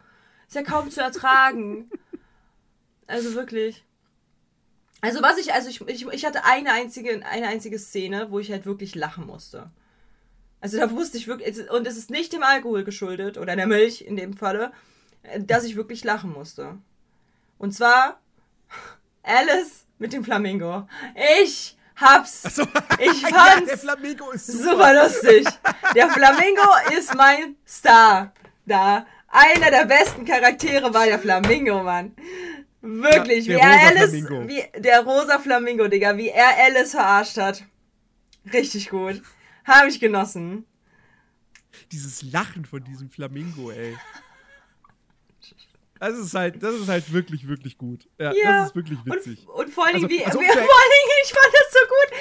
Ist 0.48 0.56
ja 0.56 0.64
kaum 0.64 0.92
zu 0.92 1.02
ertragen. 1.02 1.90
also 3.08 3.34
wirklich. 3.34 3.86
Also 5.00 5.22
was 5.22 5.38
ich, 5.38 5.54
also 5.54 5.70
ich, 5.70 5.82
ich, 5.88 6.06
ich 6.06 6.26
hatte 6.26 6.44
eine 6.44 6.74
einzige, 6.74 7.26
eine 7.26 7.48
einzige 7.48 7.80
Szene, 7.80 8.30
wo 8.30 8.40
ich 8.40 8.52
halt 8.52 8.66
wirklich 8.66 8.94
lachen 8.96 9.26
musste. 9.26 9.70
Also 10.62 10.78
da 10.78 10.90
wusste 10.92 11.18
ich 11.18 11.28
wirklich, 11.28 11.70
und 11.70 11.86
es 11.86 11.98
ist 11.98 12.10
nicht 12.10 12.34
dem 12.34 12.44
Alkohol 12.44 12.84
geschuldet, 12.84 13.38
oder 13.38 13.56
der 13.56 13.68
Milch 13.68 14.02
in 14.02 14.16
dem 14.16 14.36
Falle, 14.36 14.72
dass 15.40 15.64
ich 15.64 15.76
wirklich 15.76 16.04
lachen 16.04 16.32
musste. 16.32 16.78
Und 17.58 17.74
zwar 17.74 18.20
Alice 19.24 19.86
mit 19.98 20.14
dem 20.14 20.24
Flamingo. 20.24 20.88
Ich 21.42 21.78
hab's. 21.96 22.44
So. 22.44 22.64
Ich 23.00 23.22
fand's 23.22 23.32
ja, 23.32 23.62
der 23.68 23.78
Flamingo 23.78 24.32
ist 24.32 24.48
super. 24.48 24.64
super 24.72 25.04
lustig. 25.04 25.48
Der 25.96 26.10
Flamingo 26.10 26.64
ist 26.98 27.14
mein 27.16 27.56
Star. 27.68 28.34
Da. 28.66 29.06
Einer 29.28 29.70
der 29.70 29.86
besten 29.86 30.26
Charaktere 30.26 30.94
war 30.94 31.06
der 31.06 31.20
Flamingo, 31.20 31.84
Mann. 31.84 32.16
Wirklich, 32.82 33.48
ja, 33.48 33.58
wie 33.58 33.60
er 33.60 33.88
Alice, 33.88 34.10
Flamingo. 34.10 34.48
wie 34.48 34.64
der 34.80 35.02
rosa 35.02 35.40
Flamingo, 35.40 35.88
Digga, 35.88 36.16
wie 36.18 36.30
er 36.30 36.58
Alice 36.66 36.92
verarscht 36.92 37.38
hat. 37.38 37.64
Richtig 38.54 38.90
gut. 38.90 39.22
Habe 39.66 39.90
ich 39.90 40.00
genossen. 40.00 40.66
Dieses 41.92 42.22
Lachen 42.22 42.66
von 42.66 42.84
diesem 42.84 43.10
Flamingo, 43.10 43.72
ey. 43.72 43.98
Das 46.00 46.18
ist 46.18 46.34
halt, 46.34 46.62
das 46.62 46.76
ist 46.76 46.90
halt 46.90 47.12
wirklich, 47.14 47.48
wirklich 47.48 47.78
gut. 47.78 48.08
Ja, 48.20 48.34
ja. 48.34 48.60
das 48.60 48.70
ist 48.70 48.76
wirklich 48.76 49.00
witzig. 49.06 49.48
Und, 49.48 49.66
und 49.66 49.74
vor 49.74 49.86
allem, 49.86 49.96
also, 49.96 50.10
wie, 50.10 50.26
also, 50.26 50.40
wie, 50.40 50.46
vor 50.46 50.56
allem, 50.56 50.66
ich 51.24 51.34
fand 51.34 51.54
das 51.54 51.72
so 51.72 51.80
gut, 51.88 52.20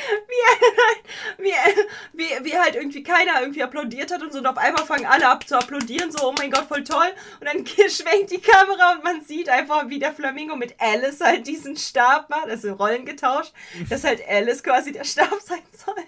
wie, 1.38 1.45
wie, 1.45 2.22
wie, 2.22 2.45
wie 2.45 2.59
halt 2.59 2.76
irgendwie 2.76 3.03
keiner 3.03 3.40
irgendwie 3.40 3.62
applaudiert 3.64 4.12
hat 4.12 4.22
und 4.22 4.32
so, 4.32 4.38
und 4.38 4.47
auf 4.47 4.57
einmal 4.57 4.86
fangen 4.86 5.07
alle 5.07 5.28
ab 5.28 5.47
zu 5.47 5.59
applaudieren, 5.59 6.12
so, 6.12 6.28
oh 6.28 6.34
mein 6.38 6.53
Gott, 6.53 6.66
voll 6.68 6.84
toll. 6.84 7.11
Und 7.40 7.47
dann 7.47 7.66
schwenkt 7.90 8.30
die 8.30 8.40
Kamera 8.40 8.92
und 8.92 9.03
man 9.03 9.22
sieht 9.22 9.49
einfach, 9.49 9.88
wie 9.88 9.99
der 9.99 10.14
Flamingo 10.14 10.55
mit 10.55 10.76
Alice 10.78 11.20
halt 11.20 11.47
diesen 11.47 11.76
Stab 11.76 12.30
macht, 12.30 12.49
also 12.49 12.74
Rollen 12.74 13.05
getauscht, 13.05 13.53
dass 13.90 14.05
halt 14.05 14.26
Alice 14.28 14.62
quasi 14.62 14.92
der 14.92 15.05
Stab 15.05 15.40
sein 15.42 15.62
soll. 15.72 16.05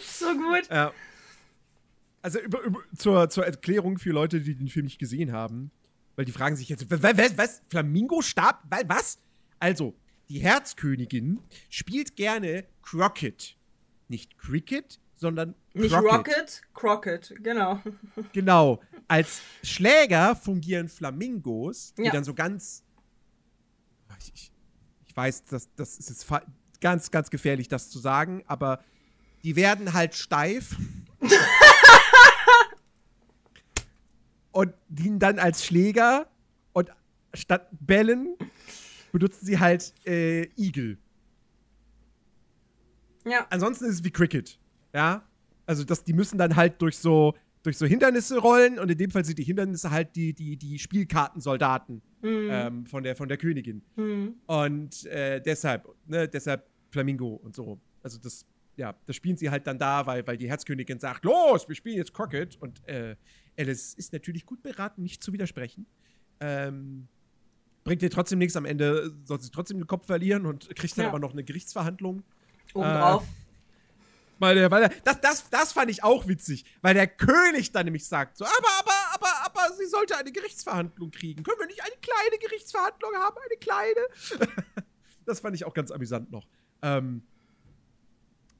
So 0.00 0.34
gut. 0.34 0.68
Ja. 0.70 0.92
Also 2.22 2.40
über, 2.40 2.60
über, 2.62 2.80
zur, 2.96 3.30
zur 3.30 3.46
Erklärung 3.46 3.98
für 3.98 4.10
Leute, 4.10 4.40
die 4.40 4.54
den 4.54 4.68
Film 4.68 4.86
nicht 4.86 4.98
gesehen 4.98 5.32
haben, 5.32 5.70
weil 6.16 6.24
die 6.24 6.32
fragen 6.32 6.56
sich 6.56 6.68
jetzt, 6.68 6.90
was, 6.90 7.02
was, 7.02 7.38
was? 7.38 7.62
Flamingo-Stab? 7.68 8.64
Was? 8.86 9.18
Also, 9.60 9.94
die 10.28 10.40
Herzkönigin 10.40 11.40
spielt 11.70 12.16
gerne 12.16 12.66
Crockett. 12.82 13.56
Nicht 14.08 14.36
Cricket, 14.38 15.00
sondern 15.16 15.54
Crockett. 15.72 15.82
Nicht 15.82 15.94
Rocket, 15.94 16.62
Crockett, 16.74 17.34
genau. 17.42 17.80
Genau. 18.32 18.80
Als 19.06 19.40
Schläger 19.62 20.36
fungieren 20.36 20.88
Flamingos, 20.88 21.94
die 21.94 22.04
ja. 22.04 22.12
dann 22.12 22.24
so 22.24 22.34
ganz. 22.34 22.84
Ich, 24.34 24.52
ich 25.06 25.16
weiß, 25.16 25.44
das, 25.44 25.72
das 25.76 25.98
ist 25.98 26.08
jetzt 26.10 26.26
ganz, 26.80 27.10
ganz 27.10 27.30
gefährlich, 27.30 27.68
das 27.68 27.90
zu 27.90 27.98
sagen, 27.98 28.42
aber 28.46 28.82
die 29.44 29.56
werden 29.56 29.92
halt 29.92 30.14
steif. 30.14 30.76
und 34.52 34.72
dienen 34.88 35.18
dann 35.18 35.38
als 35.38 35.64
Schläger. 35.64 36.28
Und 36.72 36.90
statt 37.34 37.68
Bällen 37.80 38.36
benutzen 39.12 39.46
sie 39.46 39.58
halt 39.58 39.94
äh, 40.06 40.48
Igel. 40.56 40.98
Ja. 43.24 43.46
Ansonsten 43.50 43.84
ist 43.86 43.94
es 43.94 44.04
wie 44.04 44.10
Cricket. 44.10 44.58
Ja. 44.92 45.22
Also 45.66 45.84
das, 45.84 46.04
die 46.04 46.12
müssen 46.12 46.38
dann 46.38 46.56
halt 46.56 46.80
durch 46.80 46.96
so, 46.96 47.34
durch 47.62 47.76
so 47.76 47.84
Hindernisse 47.86 48.38
rollen 48.38 48.78
und 48.78 48.90
in 48.90 48.96
dem 48.96 49.10
Fall 49.10 49.24
sind 49.24 49.38
die 49.38 49.44
Hindernisse 49.44 49.90
halt 49.90 50.16
die, 50.16 50.32
die, 50.32 50.56
die 50.56 50.78
Spielkartensoldaten 50.78 52.00
mhm. 52.22 52.48
ähm, 52.50 52.86
von, 52.86 53.02
der, 53.02 53.16
von 53.16 53.28
der 53.28 53.36
Königin. 53.36 53.82
Mhm. 53.96 54.36
Und 54.46 55.04
äh, 55.06 55.40
deshalb, 55.40 55.86
ne, 56.06 56.26
deshalb 56.26 56.66
Flamingo 56.90 57.34
und 57.34 57.54
so. 57.54 57.78
Also 58.02 58.18
das 58.18 58.46
ja, 58.78 58.94
das 59.06 59.16
spielen 59.16 59.36
sie 59.36 59.50
halt 59.50 59.66
dann 59.66 59.78
da, 59.78 60.06
weil, 60.06 60.26
weil 60.26 60.36
die 60.36 60.48
Herzkönigin 60.48 61.00
sagt, 61.00 61.24
los, 61.24 61.68
wir 61.68 61.74
spielen 61.74 61.96
jetzt 61.96 62.14
Crockett. 62.14 62.56
Und 62.60 62.86
äh, 62.88 63.16
Alice 63.58 63.94
ist 63.94 64.12
natürlich 64.12 64.46
gut 64.46 64.62
beraten, 64.62 65.02
nicht 65.02 65.22
zu 65.22 65.32
widersprechen. 65.32 65.86
Ähm, 66.40 67.08
bringt 67.82 68.02
ihr 68.02 68.10
trotzdem 68.10 68.38
nichts. 68.38 68.56
Am 68.56 68.64
Ende 68.64 69.12
soll 69.24 69.40
sie 69.40 69.50
trotzdem 69.50 69.78
den 69.78 69.88
Kopf 69.88 70.06
verlieren 70.06 70.46
und 70.46 70.74
kriegt 70.76 70.96
dann 70.96 71.04
ja. 71.04 71.08
aber 71.08 71.18
noch 71.18 71.32
eine 71.32 71.42
Gerichtsverhandlung. 71.42 72.22
Obendrauf. 72.72 73.24
Äh, 73.24 73.26
weil 74.38 74.54
der, 74.54 74.70
weil 74.70 74.88
der, 74.88 74.92
das, 75.02 75.20
das, 75.20 75.50
das 75.50 75.72
fand 75.72 75.90
ich 75.90 76.04
auch 76.04 76.28
witzig, 76.28 76.64
weil 76.80 76.94
der 76.94 77.08
König 77.08 77.72
dann 77.72 77.86
nämlich 77.86 78.06
sagt, 78.06 78.36
so, 78.36 78.44
aber, 78.44 78.68
aber, 78.78 78.92
aber, 79.14 79.46
aber 79.46 79.74
sie 79.74 79.86
sollte 79.86 80.16
eine 80.16 80.30
Gerichtsverhandlung 80.30 81.10
kriegen. 81.10 81.42
Können 81.42 81.58
wir 81.58 81.66
nicht 81.66 81.82
eine 81.82 81.96
kleine 82.00 82.38
Gerichtsverhandlung 82.40 83.14
haben? 83.16 83.36
Eine 83.44 83.58
kleine? 83.58 84.54
das 85.26 85.40
fand 85.40 85.56
ich 85.56 85.64
auch 85.64 85.74
ganz 85.74 85.90
amüsant 85.90 86.30
noch. 86.30 86.46
Ähm, 86.82 87.22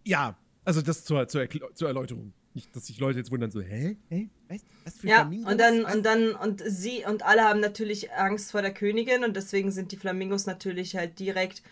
ja, 0.08 0.36
also 0.64 0.82
das 0.82 1.04
zur, 1.04 1.28
zur, 1.28 1.46
zur 1.74 1.88
Erläuterung. 1.88 2.32
Nicht, 2.54 2.74
dass 2.74 2.86
sich 2.86 2.98
Leute 2.98 3.18
jetzt 3.18 3.30
wundern, 3.30 3.50
so, 3.50 3.60
hä? 3.60 3.96
Hä? 4.08 4.28
Was, 4.48 4.60
was 4.84 4.96
für 4.96 5.06
Ja, 5.06 5.16
Flamingos? 5.20 5.52
und 5.52 5.60
dann, 5.60 5.84
und 5.84 6.02
dann, 6.04 6.34
und 6.34 6.62
sie 6.66 7.04
und 7.04 7.22
alle 7.22 7.42
haben 7.42 7.60
natürlich 7.60 8.12
Angst 8.12 8.50
vor 8.50 8.62
der 8.62 8.72
Königin 8.72 9.22
und 9.22 9.36
deswegen 9.36 9.70
sind 9.70 9.92
die 9.92 9.96
Flamingos 9.96 10.46
natürlich 10.46 10.96
halt 10.96 11.18
direkt 11.18 11.62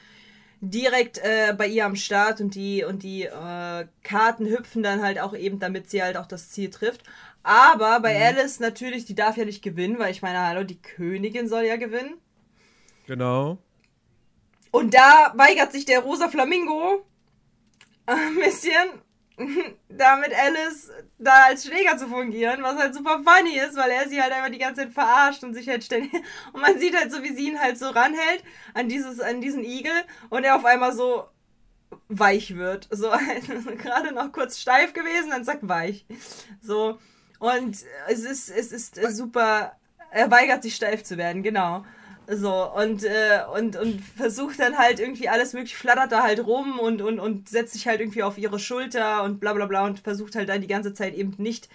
direkt 0.60 1.18
äh, 1.18 1.54
bei 1.56 1.66
ihr 1.66 1.84
am 1.84 1.96
Start 1.96 2.40
und 2.40 2.54
die 2.54 2.82
und 2.84 3.02
die 3.02 3.24
äh, 3.24 3.86
Karten 4.02 4.46
hüpfen 4.46 4.82
dann 4.82 5.02
halt 5.02 5.18
auch 5.18 5.34
eben, 5.36 5.58
damit 5.58 5.90
sie 5.90 6.02
halt 6.02 6.16
auch 6.16 6.26
das 6.26 6.50
Ziel 6.50 6.70
trifft. 6.70 7.02
Aber 7.42 8.00
bei 8.00 8.14
mhm. 8.14 8.38
Alice 8.38 8.60
natürlich, 8.60 9.04
die 9.04 9.14
darf 9.14 9.36
ja 9.36 9.44
nicht 9.44 9.62
gewinnen, 9.62 9.98
weil 9.98 10.10
ich 10.10 10.22
meine, 10.22 10.40
hallo, 10.40 10.64
die 10.64 10.80
Königin 10.80 11.48
soll 11.48 11.64
ja 11.64 11.76
gewinnen. 11.76 12.14
Genau. 13.06 13.58
Und 14.70 14.94
da 14.94 15.32
weigert 15.36 15.72
sich 15.72 15.84
der 15.84 16.00
rosa 16.00 16.28
Flamingo 16.28 17.04
ein 18.06 18.34
bisschen 18.36 19.02
da 19.88 20.16
mit 20.16 20.32
Alice 20.34 20.90
da 21.18 21.44
als 21.48 21.66
Schläger 21.66 21.96
zu 21.98 22.08
fungieren, 22.08 22.62
was 22.62 22.76
halt 22.76 22.94
super 22.94 23.22
funny 23.22 23.58
ist, 23.58 23.76
weil 23.76 23.90
er 23.90 24.08
sie 24.08 24.20
halt 24.20 24.32
einfach 24.32 24.50
die 24.50 24.58
ganze 24.58 24.82
Zeit 24.82 24.92
verarscht 24.92 25.44
und 25.44 25.54
sich 25.54 25.68
halt 25.68 25.84
ständig 25.84 26.12
und 26.52 26.60
man 26.62 26.78
sieht 26.78 26.96
halt 26.96 27.12
so, 27.12 27.22
wie 27.22 27.34
sie 27.34 27.48
ihn 27.48 27.60
halt 27.60 27.78
so 27.78 27.88
ranhält 27.88 28.42
an 28.74 28.88
dieses 28.88 29.20
an 29.20 29.40
diesen 29.40 29.64
Igel 29.64 29.92
und 30.30 30.44
er 30.44 30.56
auf 30.56 30.64
einmal 30.64 30.92
so 30.92 31.24
weich 32.08 32.56
wird, 32.56 32.88
so 32.90 33.10
gerade 33.78 34.12
noch 34.12 34.32
kurz 34.32 34.58
steif 34.58 34.92
gewesen, 34.92 35.30
dann 35.30 35.44
zack 35.44 35.58
weich, 35.62 36.06
so 36.62 36.98
und 37.38 37.76
es 38.08 38.20
ist 38.20 38.48
es 38.48 38.72
ist 38.72 38.96
super, 39.16 39.76
er 40.10 40.30
weigert 40.30 40.62
sich 40.62 40.74
steif 40.74 41.04
zu 41.04 41.18
werden, 41.18 41.42
genau. 41.42 41.84
So, 42.28 42.72
und, 42.72 43.04
äh, 43.04 43.40
und, 43.54 43.76
und 43.76 44.00
versucht 44.00 44.58
dann 44.58 44.76
halt 44.78 44.98
irgendwie 44.98 45.28
alles 45.28 45.52
mögliche, 45.52 45.76
flattert 45.76 46.10
da 46.10 46.22
halt 46.24 46.44
rum 46.44 46.80
und, 46.80 47.00
und, 47.00 47.20
und 47.20 47.48
setzt 47.48 47.74
sich 47.74 47.86
halt 47.86 48.00
irgendwie 48.00 48.24
auf 48.24 48.36
ihre 48.36 48.58
Schulter 48.58 49.22
und 49.22 49.38
bla 49.38 49.52
bla 49.52 49.66
bla 49.66 49.84
und 49.84 50.00
versucht 50.00 50.34
halt 50.34 50.48
dann 50.48 50.60
die 50.60 50.66
ganze 50.66 50.92
Zeit 50.92 51.14
eben 51.14 51.34
nicht 51.38 51.68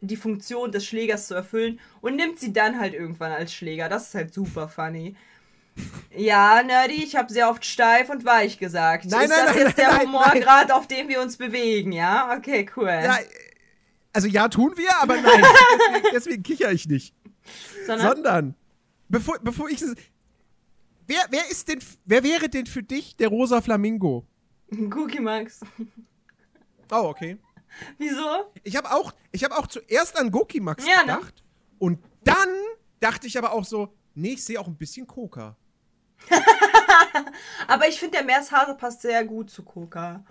die 0.00 0.16
Funktion 0.16 0.70
des 0.72 0.86
Schlägers 0.86 1.26
zu 1.26 1.34
erfüllen 1.34 1.80
und 2.00 2.16
nimmt 2.16 2.38
sie 2.38 2.52
dann 2.52 2.78
halt 2.78 2.94
irgendwann 2.94 3.32
als 3.32 3.52
Schläger. 3.52 3.88
Das 3.88 4.08
ist 4.08 4.14
halt 4.14 4.32
super 4.32 4.68
funny. 4.68 5.16
Ja, 6.14 6.62
Nerdy, 6.62 7.02
ich 7.04 7.16
habe 7.16 7.32
sehr 7.32 7.48
oft 7.48 7.64
steif 7.64 8.10
und 8.10 8.24
weich 8.24 8.58
gesagt. 8.58 9.06
Nein, 9.06 9.24
ist 9.24 9.30
nein, 9.30 9.46
das 9.46 9.56
nein, 9.56 9.66
jetzt 9.66 9.78
nein, 9.78 9.86
der 9.90 10.00
Humorgrad, 10.00 10.72
auf 10.72 10.86
dem 10.86 11.08
wir 11.08 11.20
uns 11.20 11.36
bewegen, 11.36 11.92
ja? 11.92 12.36
Okay, 12.36 12.68
cool. 12.76 12.88
Ja, 12.88 13.18
also 14.12 14.28
ja, 14.28 14.48
tun 14.48 14.72
wir, 14.76 14.96
aber 15.00 15.16
nein, 15.16 15.42
deswegen, 15.42 16.08
deswegen 16.12 16.42
kicher 16.42 16.72
ich 16.72 16.86
nicht. 16.88 17.14
Sondern, 17.86 18.06
Sondern, 18.08 18.54
bevor, 19.10 19.38
bevor 19.40 19.68
ich. 19.68 19.82
Wer, 21.06 21.26
wer 21.30 21.50
ist 21.50 21.68
denn, 21.68 21.80
wer 22.06 22.22
wäre 22.22 22.48
denn 22.48 22.64
für 22.66 22.82
dich 22.82 23.16
der 23.16 23.28
rosa 23.28 23.60
Flamingo? 23.60 24.26
Cookie 24.72 25.20
Max. 25.20 25.60
Oh, 26.90 27.08
okay. 27.08 27.36
Wieso? 27.98 28.52
Ich 28.62 28.76
habe 28.76 28.90
auch, 28.90 29.12
ich 29.32 29.44
hab 29.44 29.52
auch 29.52 29.66
zuerst 29.66 30.16
an 30.18 30.30
Goki 30.30 30.60
Max 30.60 30.86
Ja, 30.86 31.04
ne? 31.04 31.16
gedacht. 31.16 31.42
Und 31.78 31.98
dann 32.24 32.48
dachte 33.00 33.26
ich 33.26 33.36
aber 33.38 33.52
auch 33.52 33.64
so, 33.64 33.94
nee, 34.14 34.32
ich 34.32 34.44
sehe 34.44 34.58
auch 34.60 34.66
ein 34.66 34.76
bisschen 34.76 35.06
Coca. 35.06 35.56
Aber 37.66 37.88
ich 37.88 37.98
finde, 37.98 38.18
der 38.18 38.26
Märzhase 38.26 38.74
passt 38.74 39.00
sehr 39.02 39.24
gut 39.24 39.50
zu 39.50 39.62
Coca. 39.62 40.22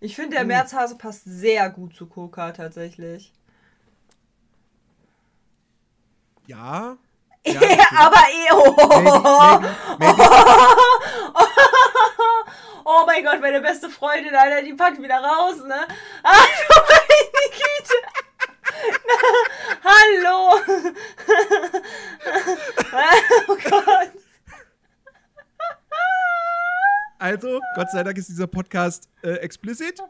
Ich 0.00 0.14
finde, 0.16 0.32
der 0.32 0.40
Hm. 0.40 0.48
Märzhase 0.48 0.96
passt 0.98 1.22
sehr 1.24 1.70
gut 1.70 1.94
zu 1.94 2.06
Coca 2.06 2.52
tatsächlich. 2.52 3.32
Ja. 6.46 6.98
Ja, 7.46 7.60
aber 7.98 8.22
eh. 8.30 8.50
Oh, 8.52 8.74
Maybe, 8.74 9.04
maybe, 9.04 9.20
maybe. 9.98 10.22
oh 12.84 13.02
mein 13.06 13.24
Gott, 13.24 13.40
meine 13.40 13.60
beste 13.60 13.88
Freundin, 13.90 14.34
Alter, 14.34 14.62
die 14.62 14.74
packt 14.74 15.00
wieder 15.02 15.18
raus, 15.18 15.62
ne? 15.64 15.86
Ah, 16.22 16.44
meine 16.88 17.50
Güte. 17.50 17.94
Hallo. 19.84 20.58
oh 23.48 23.56
Gott. 23.70 24.10
Also, 27.18 27.60
Gott 27.74 27.90
sei 27.90 28.02
Dank 28.02 28.18
ist 28.18 28.28
dieser 28.28 28.46
Podcast 28.46 29.08
äh, 29.22 29.32
explicit. 29.34 30.00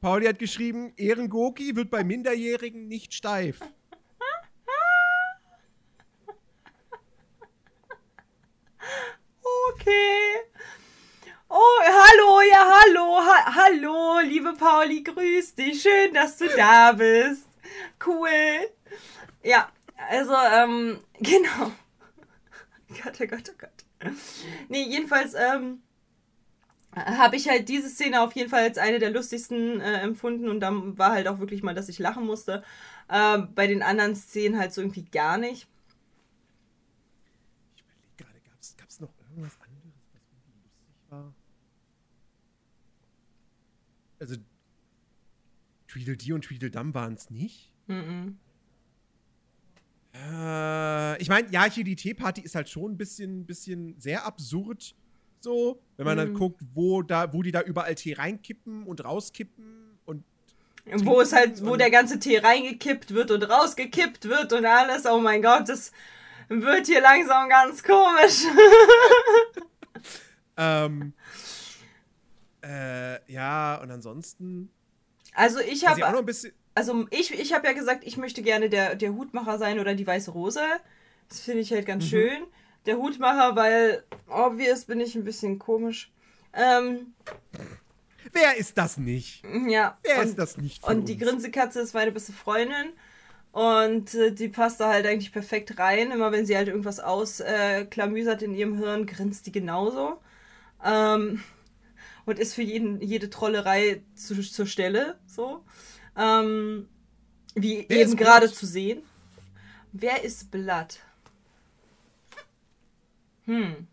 Pauli 0.00 0.26
hat 0.26 0.38
geschrieben, 0.38 0.92
Ehrengoki 0.96 1.74
wird 1.74 1.90
bei 1.90 2.04
Minderjährigen 2.04 2.86
nicht 2.88 3.14
steif. 3.14 3.60
Okay. 9.86 10.40
Oh, 11.48 11.80
hallo, 11.84 12.40
ja, 12.42 12.72
hallo, 12.74 13.18
ha 13.20 13.54
hallo, 13.54 14.18
liebe 14.20 14.52
Pauli, 14.54 15.02
grüß 15.02 15.54
dich. 15.54 15.80
Schön, 15.80 16.12
dass 16.12 16.38
du 16.38 16.48
da 16.56 16.90
bist. 16.90 17.46
Cool. 18.04 18.68
Ja, 19.44 19.70
also, 20.10 20.34
ähm, 20.34 20.98
genau. 21.20 21.70
Gott, 23.00 23.20
oh 23.20 23.26
Gott, 23.26 23.52
oh 23.52 23.58
Gott. 23.58 24.14
Nee, 24.68 24.82
jedenfalls, 24.82 25.34
ähm, 25.34 25.82
habe 26.96 27.36
ich 27.36 27.48
halt 27.48 27.68
diese 27.68 27.88
Szene 27.88 28.22
auf 28.22 28.32
jeden 28.32 28.50
Fall 28.50 28.64
als 28.64 28.78
eine 28.78 28.98
der 28.98 29.10
lustigsten 29.10 29.80
äh, 29.80 30.00
empfunden 30.00 30.48
und 30.48 30.58
dann 30.60 30.98
war 30.98 31.12
halt 31.12 31.28
auch 31.28 31.38
wirklich 31.38 31.62
mal, 31.62 31.74
dass 31.74 31.88
ich 31.88 32.00
lachen 32.00 32.24
musste. 32.26 32.64
Ähm, 33.08 33.50
bei 33.54 33.68
den 33.68 33.82
anderen 33.82 34.16
Szenen 34.16 34.58
halt 34.58 34.72
so 34.72 34.80
irgendwie 34.80 35.04
gar 35.04 35.38
nicht. 35.38 35.68
Ich 37.76 37.82
überlege 37.82 38.16
gerade, 38.16 38.40
gab 38.78 38.88
es 38.88 39.00
noch 39.00 39.10
irgendwas 39.36 39.60
anderes, 39.60 39.92
was 40.14 40.22
irgendwie 40.32 40.62
lustig 40.62 40.96
war? 41.10 41.34
Also, 44.18 44.36
Tweedledee 45.88 46.32
und 46.32 46.42
Tweedledum 46.42 46.94
waren 46.94 47.14
es 47.14 47.30
nicht. 47.30 47.72
Mhm. 47.86 48.38
Äh, 50.14 51.20
ich 51.20 51.28
meine, 51.28 51.50
ja, 51.50 51.64
hier 51.66 51.84
die 51.84 51.96
Teeparty 51.96 52.40
ist 52.40 52.54
halt 52.54 52.68
schon 52.68 52.92
ein 52.92 52.96
bisschen, 52.96 53.44
bisschen 53.46 53.98
sehr 54.00 54.24
absurd. 54.24 54.94
So, 55.40 55.80
wenn 55.96 56.06
man 56.06 56.16
dann 56.16 56.32
Mhm. 56.32 56.38
guckt, 56.38 56.60
wo, 56.74 57.02
da, 57.02 57.32
wo 57.32 57.42
die 57.42 57.52
da 57.52 57.62
überall 57.62 57.94
Tee 57.94 58.14
reinkippen 58.14 58.84
und 58.84 59.04
rauskippen 59.04 59.98
und 60.06 60.24
Wo 61.04 61.20
es 61.20 61.32
halt, 61.32 61.64
wo 61.64 61.74
der 61.76 61.90
ganze 61.90 62.18
Tee 62.20 62.38
reingekippt 62.38 63.12
wird 63.12 63.30
und 63.32 63.42
rausgekippt 63.42 64.24
wird 64.26 64.52
und 64.52 64.64
alles. 64.64 65.04
Oh 65.06 65.18
mein 65.20 65.42
Gott, 65.42 65.68
das 65.68 65.90
wird 66.48 66.86
hier 66.86 67.00
langsam 67.00 67.48
ganz 67.48 67.82
komisch. 67.82 68.44
ähm, 70.56 71.12
äh, 72.66 73.32
ja, 73.32 73.76
und 73.82 73.90
ansonsten. 73.90 74.70
Also 75.34 75.60
ich 75.60 75.86
habe, 75.86 76.04
also 76.74 77.06
ich, 77.10 77.32
ich 77.32 77.52
habe 77.52 77.66
ja 77.66 77.72
gesagt, 77.72 78.04
ich 78.04 78.16
möchte 78.16 78.42
gerne 78.42 78.68
der, 78.68 78.94
der 78.94 79.14
Hutmacher 79.14 79.58
sein 79.58 79.78
oder 79.78 79.94
die 79.94 80.06
weiße 80.06 80.30
Rose. 80.30 80.60
Das 81.28 81.40
finde 81.40 81.60
ich 81.60 81.72
halt 81.72 81.86
ganz 81.86 82.04
Mhm. 82.04 82.08
schön. 82.08 82.42
Der 82.86 82.96
Hutmacher, 82.98 83.56
weil 83.56 84.04
obvious 84.28 84.84
bin 84.84 85.00
ich 85.00 85.14
ein 85.14 85.24
bisschen 85.24 85.58
komisch. 85.58 86.12
Ähm, 86.52 87.14
Wer 88.32 88.56
ist 88.56 88.76
das 88.78 88.96
nicht? 88.96 89.44
ja. 89.68 89.98
Wer 90.02 90.20
und, 90.20 90.26
ist 90.28 90.38
das 90.38 90.56
nicht? 90.56 90.82
Und 90.84 91.08
die 91.08 91.14
uns? 91.14 91.22
Grinsekatze 91.22 91.80
ist 91.80 91.94
meine 91.94 92.12
beste 92.12 92.32
Freundin. 92.32 92.92
Und 93.52 94.14
äh, 94.14 94.32
die 94.32 94.48
passt 94.48 94.80
da 94.80 94.88
halt 94.88 95.06
eigentlich 95.06 95.32
perfekt 95.32 95.78
rein. 95.78 96.10
Immer 96.10 96.32
wenn 96.32 96.44
sie 96.46 96.56
halt 96.56 96.68
irgendwas 96.68 97.00
ausklamüsert 97.00 98.42
in 98.42 98.54
ihrem 98.54 98.76
Hirn, 98.78 99.06
grinst 99.06 99.46
die 99.46 99.52
genauso. 99.52 100.18
Ähm, 100.84 101.42
und 102.26 102.38
ist 102.38 102.54
für 102.54 102.62
jeden, 102.62 103.00
jede 103.00 103.30
Trollerei 103.30 104.02
zu, 104.14 104.40
zur 104.42 104.66
Stelle. 104.66 105.18
So. 105.26 105.64
Ähm, 106.16 106.88
wie 107.54 107.86
Wer 107.88 108.00
eben 108.00 108.16
gerade 108.16 108.52
zu 108.52 108.66
sehen. 108.66 109.02
Wer 109.92 110.22
ist 110.24 110.50
Blatt? 110.50 111.00
Hm. 113.44 113.86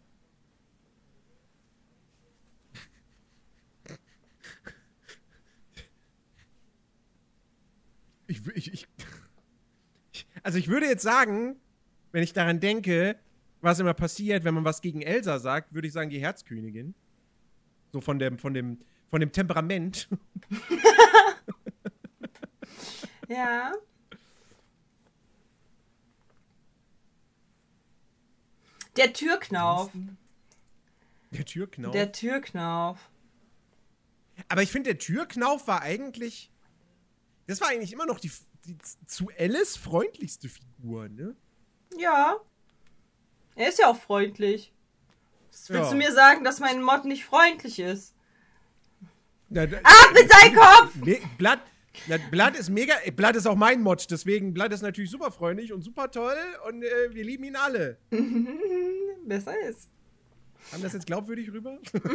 Ich, 8.28 8.42
ich, 8.56 8.74
ich, 8.74 8.88
also 10.42 10.58
ich 10.58 10.68
würde 10.68 10.88
jetzt 10.88 11.04
sagen, 11.04 11.58
wenn 12.12 12.24
ich 12.24 12.34
daran 12.34 12.60
denke, 12.60 13.20
was 13.62 13.80
immer 13.80 13.94
passiert, 13.94 14.44
wenn 14.44 14.56
man 14.56 14.66
was 14.66 14.82
gegen 14.82 15.02
Elsa 15.04 15.38
sagt, 15.38 15.74
würde 15.74 15.88
ich 15.88 15.94
sagen, 15.94 16.10
die 16.10 16.20
Herzkönigin. 16.20 16.96
So 17.94 18.02
von 18.02 18.18
dem, 18.20 18.40
von 18.40 18.54
dem, 18.54 18.80
von 19.10 19.22
dem 19.22 19.32
Temperament. 19.32 20.10
Ja. 23.30 23.72
Der 28.96 29.12
Türknauf. 29.14 29.90
Der 31.32 31.46
Türknauf. 31.46 31.94
Der 31.94 32.12
Türknauf. 32.12 33.10
Aber 34.50 34.62
ich 34.62 34.72
finde, 34.72 34.92
der 34.92 35.00
Türknauf 35.00 35.68
war 35.68 35.82
eigentlich. 35.82 36.52
Das 37.48 37.60
war 37.60 37.70
eigentlich 37.70 37.94
immer 37.94 38.06
noch 38.06 38.20
die, 38.20 38.32
die 38.66 38.78
zu 39.08 39.32
Alice 39.40 39.78
freundlichste 39.78 40.50
Figur, 40.50 41.10
ne? 41.10 41.36
Ja. 41.98 42.38
Er 43.56 43.70
ist 43.70 43.80
ja 43.80 43.90
auch 43.90 43.98
freundlich. 43.98 44.73
Willst 45.68 45.70
Ja. 45.70 45.90
du 45.92 45.96
mir 45.96 46.12
sagen, 46.12 46.44
dass 46.44 46.60
mein 46.60 46.82
Mod 46.82 47.06
nicht 47.06 47.26
freundlich 47.26 47.80
ist? 47.80 48.16
Na, 49.50 49.66
da- 49.68 49.78
Ab 49.78 50.12
mit 50.14 50.30
seinem 50.32 50.56
Kopf! 50.56 50.96
Me 51.06 51.18
Blatt, 51.38 51.60
na, 52.08 52.18
Blatt 52.32 52.58
ist 52.58 52.70
mega. 52.70 52.96
äh, 53.04 53.12
Blatt 53.12 53.36
ist 53.36 53.46
auch 53.46 53.56
mein 53.56 53.82
Mod, 53.82 54.10
deswegen 54.10 54.54
Blatt 54.54 54.74
ist 54.74 54.82
natürlich 54.82 55.12
super 55.12 55.32
freundlich 55.32 55.72
und 55.72 55.84
super 55.84 56.10
toll 56.10 56.36
und 56.68 56.84
äh, 56.84 57.14
wir 57.14 57.24
lieben 57.24 57.44
ihn 57.44 57.56
alle. 57.56 57.98
Besser 59.26 59.54
ist. 59.70 59.90
Haben 60.72 60.82
das 60.82 60.94
jetzt 60.94 61.06
glaubwürdig 61.06 61.52
rüber? 61.52 61.78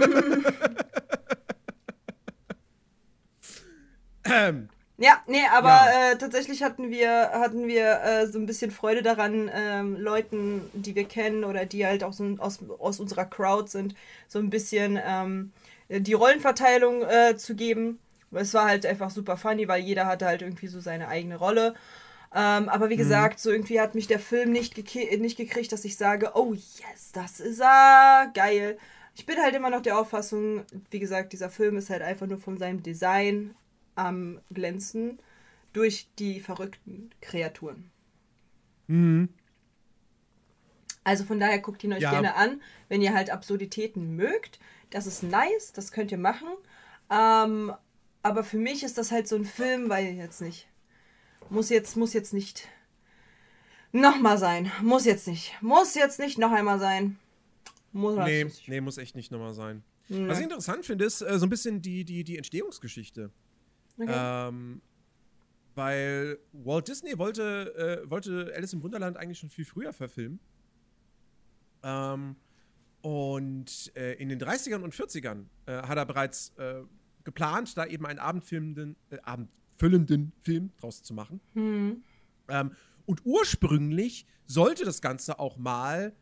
ähm, 4.24 4.68
Ja, 5.00 5.22
nee, 5.28 5.46
aber 5.52 5.68
Ja. 5.68 6.10
Äh, 6.12 6.18
tatsächlich 6.18 6.62
hatten 6.64 6.90
wir, 6.90 7.30
hatten 7.32 7.68
wir 7.68 8.00
äh, 8.02 8.26
so 8.26 8.38
ein 8.38 8.46
bisschen 8.46 8.72
Freude 8.72 9.02
daran, 9.02 9.48
ähm, 9.54 9.96
Leuten, 9.96 10.68
die 10.72 10.96
wir 10.96 11.04
kennen 11.04 11.44
oder 11.44 11.66
die 11.66 11.86
halt 11.86 12.02
auch 12.02 12.12
so 12.12 12.24
aus, 12.38 12.58
aus 12.80 12.98
unserer 12.98 13.24
Crowd 13.24 13.70
sind, 13.70 13.94
so 14.26 14.40
ein 14.40 14.50
bisschen 14.50 14.98
ähm, 15.04 15.52
die 15.88 16.14
Rollenverteilung 16.14 17.02
äh, 17.02 17.36
zu 17.36 17.54
geben. 17.54 18.00
Es 18.32 18.52
war 18.54 18.66
halt 18.66 18.84
einfach 18.86 19.10
super 19.10 19.36
funny, 19.36 19.68
weil 19.68 19.82
jeder 19.82 20.06
hatte 20.06 20.26
halt 20.26 20.42
irgendwie 20.42 20.66
so 20.66 20.80
seine 20.80 21.06
eigene 21.08 21.36
Rolle. 21.36 21.74
Ähm, 22.34 22.68
aber 22.68 22.90
wie 22.90 22.96
gesagt, 22.96 23.38
so 23.40 23.50
irgendwie 23.50 23.80
hat 23.80 23.94
mich 23.94 24.06
der 24.08 24.18
Film 24.18 24.50
nicht, 24.52 24.76
nicht 24.94 25.36
gekriegt, 25.38 25.72
dass 25.72 25.84
ich 25.84 25.96
sage, 25.96 26.32
oh 26.34 26.52
yes, 26.54 27.12
das 27.12 27.40
ist 27.40 27.60
er, 27.60 28.30
geil. 28.34 28.78
Ich 29.14 29.24
bin 29.26 29.38
halt 29.38 29.54
immer 29.54 29.70
noch 29.70 29.80
der 29.80 29.98
Auffassung, 29.98 30.64
wie 30.90 30.98
gesagt, 30.98 31.32
dieser 31.32 31.50
Film 31.50 31.76
ist 31.78 31.88
halt 31.88 32.02
einfach 32.02 32.26
nur 32.26 32.38
von 32.38 32.58
seinem 32.58 32.82
Design 32.82 33.54
am 33.98 34.40
glänzen 34.52 35.18
durch 35.72 36.08
die 36.18 36.40
verrückten 36.40 37.10
Kreaturen. 37.20 37.90
mhm. 38.86 39.28
Also 41.04 41.24
von 41.24 41.40
daher 41.40 41.58
guckt 41.60 41.82
ihn 41.84 41.92
euch 41.94 42.02
Ja. 42.02 42.10
gerne 42.10 42.34
an, 42.34 42.60
wenn 42.90 43.00
ihr 43.00 43.14
halt 43.14 43.30
Absurditäten 43.30 44.14
mögt. 44.14 44.60
Das 44.90 45.06
ist 45.06 45.22
nice, 45.22 45.72
das 45.72 45.90
könnt 45.90 46.12
ihr 46.12 46.18
machen. 46.18 46.48
Ähm, 47.08 47.72
aber 48.22 48.44
für 48.44 48.58
mich 48.58 48.82
ist 48.82 48.98
das 48.98 49.10
halt 49.10 49.26
so 49.26 49.36
ein 49.36 49.46
Film, 49.46 49.88
weil 49.88 50.04
jetzt 50.12 50.42
nicht. 50.42 50.68
Muss 51.48 51.70
jetzt, 51.70 51.96
muss 51.96 52.12
jetzt 52.12 52.34
nicht 52.34 52.68
nochmal 53.90 54.36
sein. 54.36 54.70
Muss 54.82 55.06
jetzt 55.06 55.26
nicht. 55.26 55.56
Muss 55.62 55.94
jetzt 55.94 56.18
nicht 56.18 56.36
noch 56.36 56.52
einmal 56.52 56.78
sein. 56.78 57.18
Muss 57.92 58.16
nee, 58.16 58.44
nee, 58.66 58.82
muss 58.82 58.98
echt 58.98 59.16
nicht 59.16 59.32
nochmal 59.32 59.54
sein. 59.54 59.82
Ja. 60.08 60.28
Was 60.28 60.38
ich 60.38 60.44
interessant 60.44 60.84
finde, 60.84 61.06
ist 61.06 61.22
äh, 61.22 61.38
so 61.38 61.46
ein 61.46 61.50
bisschen 61.50 61.80
die, 61.80 62.04
die, 62.04 62.22
die 62.22 62.36
Entstehungsgeschichte. 62.36 63.30
Okay. 63.98 64.12
Ähm, 64.14 64.80
weil 65.74 66.38
Walt 66.52 66.88
Disney 66.88 67.18
wollte, 67.18 68.02
äh, 68.04 68.10
wollte 68.10 68.52
Alice 68.54 68.72
im 68.72 68.82
Wunderland 68.82 69.16
eigentlich 69.16 69.38
schon 69.38 69.50
viel 69.50 69.64
früher 69.64 69.92
verfilmen. 69.92 70.40
Ähm, 71.82 72.36
und 73.02 73.92
äh, 73.94 74.14
in 74.14 74.28
den 74.28 74.40
30ern 74.40 74.82
und 74.82 74.94
40ern 74.94 75.46
äh, 75.66 75.82
hat 75.82 75.96
er 75.96 76.04
bereits 76.04 76.52
äh, 76.56 76.82
geplant, 77.24 77.76
da 77.76 77.86
eben 77.86 78.06
einen 78.06 78.18
abendfilmenden, 78.18 78.96
äh, 79.10 79.18
abendfüllenden 79.22 80.32
Film 80.40 80.72
draus 80.78 81.02
zu 81.02 81.14
machen. 81.14 81.40
Mhm. 81.54 82.02
Ähm, 82.48 82.72
und 83.06 83.24
ursprünglich 83.24 84.26
sollte 84.46 84.84
das 84.84 85.00
Ganze 85.00 85.38
auch 85.38 85.56
mal 85.58 86.12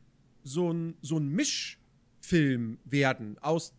so 0.42 0.72
ein, 0.72 0.96
so 1.00 1.18
ein 1.18 1.28
Mischfilm 1.28 2.78
werden 2.84 3.38
aus 3.38 3.74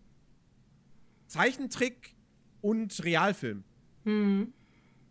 Zeichentrick 1.27 2.15
und 2.61 3.03
Realfilm. 3.03 3.63
Mhm. 4.07 4.53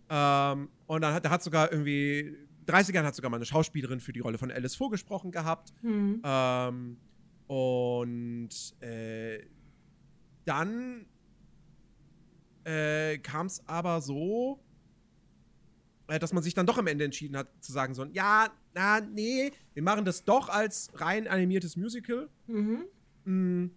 Ähm, 0.09 0.69
und 0.87 1.01
dann 1.03 1.15
hat, 1.15 1.25
da 1.25 1.31
hat 1.31 1.43
sogar 1.43 1.71
irgendwie 1.71 2.37
30ern 2.67 3.05
hat 3.05 3.15
sogar 3.15 3.31
mal 3.31 3.37
eine 3.37 3.47
Schauspielerin 3.47 4.01
für 4.01 4.13
die 4.13 4.21
Rolle 4.21 4.39
von 4.39 4.51
Alice 4.51 4.75
vorgesprochen 4.75 5.31
gehabt. 5.31 5.73
Mhm. 5.83 6.23
Ähm, 6.25 6.97
und 7.47 8.51
äh, 8.81 9.45
dann 10.45 11.07
äh, 12.65 13.19
kam 13.19 13.47
es 13.47 13.63
aber 13.69 14.01
so, 14.01 14.61
äh, 16.09 16.19
dass 16.19 16.33
man 16.33 16.43
sich 16.43 16.55
dann 16.55 16.67
doch 16.67 16.79
am 16.79 16.87
Ende 16.87 17.05
entschieden 17.05 17.37
hat, 17.37 17.49
zu 17.61 17.73
sagen 17.73 17.95
so, 17.95 18.05
ja, 18.07 18.49
na, 18.75 19.01
nee, 19.01 19.53
wir 19.75 19.83
machen 19.83 20.05
das 20.05 20.25
doch 20.25 20.49
als 20.49 20.91
rein 20.95 21.29
animiertes 21.29 21.77
Musical. 21.77 22.29
Mhm. 22.47 22.85
Mm. 23.25 23.71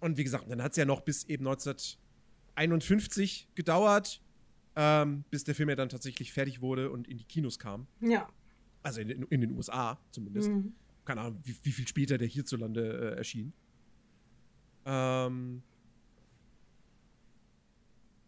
Und 0.00 0.16
wie 0.18 0.24
gesagt, 0.24 0.50
dann 0.50 0.62
hat 0.62 0.72
es 0.72 0.76
ja 0.76 0.84
noch 0.84 1.00
bis 1.00 1.24
eben 1.24 1.44
1951 2.56 3.48
gedauert, 3.54 4.22
ähm, 4.76 5.24
bis 5.30 5.44
der 5.44 5.54
Film 5.54 5.68
ja 5.68 5.76
dann 5.76 5.88
tatsächlich 5.88 6.32
fertig 6.32 6.60
wurde 6.60 6.90
und 6.90 7.08
in 7.08 7.18
die 7.18 7.24
Kinos 7.24 7.58
kam. 7.58 7.86
Ja. 8.00 8.28
Also 8.82 9.00
in, 9.00 9.10
in 9.10 9.40
den 9.40 9.52
USA 9.52 9.98
zumindest. 10.10 10.50
Mhm. 10.50 10.74
Keine 11.04 11.20
Ahnung, 11.20 11.40
wie, 11.44 11.56
wie, 11.62 11.72
viel 11.72 11.86
später 11.86 12.18
der 12.18 12.28
hierzulande 12.28 13.14
äh, 13.14 13.18
erschien. 13.18 13.52
Ähm. 14.84 15.62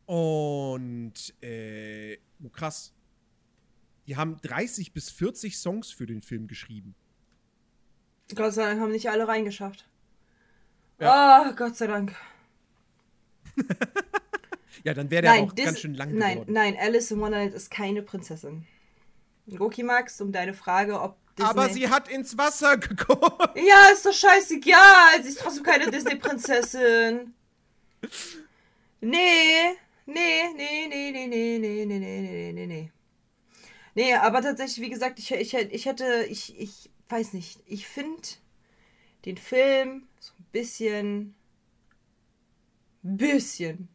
Und 0.06 1.34
äh, 1.42 2.18
oh 2.42 2.48
krass. 2.48 2.94
Die 4.06 4.16
haben 4.16 4.36
30 4.42 4.92
bis 4.92 5.10
40 5.10 5.58
Songs 5.58 5.90
für 5.90 6.06
den 6.06 6.22
Film 6.22 6.46
geschrieben. 6.46 6.94
Gott 8.34 8.54
sei 8.54 8.64
Dank 8.64 8.80
haben 8.80 8.92
nicht 8.92 9.10
alle 9.10 9.26
reingeschafft. 9.26 9.88
Ja. 11.00 11.48
Oh, 11.50 11.54
Gott 11.54 11.76
sei 11.76 11.86
Dank. 11.86 12.14
Ja, 14.84 14.94
dann 14.94 15.10
wäre 15.10 15.22
der 15.22 15.30
nein, 15.32 15.44
auch 15.44 15.54
ganz 15.54 15.80
schön 15.80 15.94
lang 15.94 16.14
nein, 16.14 16.34
geworden. 16.34 16.52
Nein, 16.52 16.76
Alice 16.80 17.10
in 17.10 17.20
Wonderland 17.20 17.54
ist 17.54 17.70
keine 17.70 18.02
Prinzessin. 18.02 18.66
Goki 19.46 19.82
Max, 19.82 20.20
um 20.20 20.32
deine 20.32 20.54
Frage, 20.54 21.00
ob 21.00 21.16
Disney 21.36 21.50
Aber 21.50 21.68
sie 21.68 21.88
hat 21.88 22.08
ins 22.08 22.36
Wasser 22.38 22.78
geguckt. 22.78 23.56
Ja, 23.56 23.88
ist 23.92 24.06
doch 24.06 24.12
scheißegal. 24.12 25.22
Sie 25.22 25.28
ist 25.28 25.40
trotzdem 25.40 25.62
keine 25.64 25.90
Disney-Prinzessin. 25.90 27.34
Nee, 29.00 29.76
nee, 30.06 30.42
nee, 30.56 30.86
nee, 30.88 31.10
nee, 31.10 31.26
nee, 31.26 31.58
nee, 31.58 31.84
nee, 31.86 31.98
nee, 31.98 32.52
nee, 32.52 32.66
nee. 32.66 32.92
Nee, 33.94 34.14
aber 34.14 34.42
tatsächlich, 34.42 34.84
wie 34.84 34.90
gesagt, 34.90 35.18
ich, 35.18 35.32
ich, 35.32 35.54
ich 35.54 35.86
hätte, 35.86 36.26
ich, 36.28 36.58
ich 36.58 36.90
weiß 37.08 37.32
nicht, 37.34 37.60
ich 37.66 37.86
finde 37.86 38.22
den 39.24 39.36
Film 39.36 40.06
so 40.20 40.32
ein 40.38 40.46
bisschen, 40.52 41.34
bisschen 43.06 43.88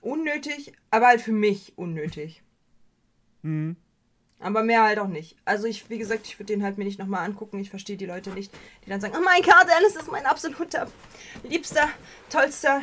unnötig, 0.00 0.72
aber 0.90 1.08
halt 1.08 1.20
für 1.20 1.32
mich 1.32 1.76
unnötig. 1.76 2.42
Mhm. 3.42 3.76
Aber 4.38 4.62
mehr 4.62 4.82
halt 4.82 4.98
auch 4.98 5.08
nicht. 5.08 5.36
Also 5.44 5.66
ich, 5.66 5.90
wie 5.90 5.98
gesagt, 5.98 6.26
ich 6.26 6.38
würde 6.38 6.52
den 6.54 6.62
halt 6.62 6.78
mir 6.78 6.84
nicht 6.84 6.98
nochmal 6.98 7.26
angucken. 7.26 7.58
Ich 7.58 7.68
verstehe 7.68 7.98
die 7.98 8.06
Leute 8.06 8.30
nicht, 8.30 8.50
die 8.84 8.90
dann 8.90 9.00
sagen, 9.00 9.14
oh 9.16 9.22
mein 9.22 9.42
Gott, 9.42 9.66
Alice 9.76 9.96
ist 9.96 10.10
mein 10.10 10.24
absoluter, 10.24 10.90
liebster, 11.42 11.88
tollster, 12.30 12.82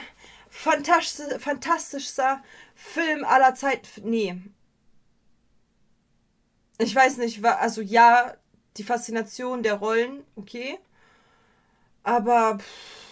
fantastischster, 0.49 1.39
fantastischster 1.39 2.43
Film 2.75 3.25
aller 3.25 3.55
Zeit. 3.55 3.89
Nee. 4.03 4.39
Ich 6.77 6.93
weiß 6.93 7.17
nicht, 7.17 7.43
also 7.43 7.81
ja, 7.81 8.35
die 8.77 8.83
Faszination 8.83 9.63
der 9.63 9.73
Rollen, 9.75 10.23
okay. 10.35 10.77
Aber 12.03 12.59
pff, 12.59 13.06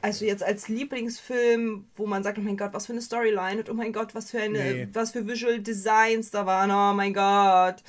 also 0.00 0.24
jetzt 0.24 0.42
als 0.42 0.68
Lieblingsfilm, 0.68 1.86
wo 1.96 2.06
man 2.06 2.22
sagt, 2.22 2.38
oh 2.38 2.42
mein 2.42 2.56
Gott, 2.56 2.72
was 2.72 2.86
für 2.86 2.92
eine 2.92 3.02
Storyline 3.02 3.58
und 3.60 3.70
oh 3.70 3.74
mein 3.74 3.92
Gott, 3.92 4.14
was 4.14 4.30
für 4.30 4.40
eine, 4.40 4.58
nee. 4.58 4.88
was 4.92 5.12
für 5.12 5.26
Visual 5.26 5.60
Designs 5.60 6.30
da 6.30 6.46
waren, 6.46 6.70
oh 6.70 6.94
mein 6.96 7.14
Gott. 7.14 7.82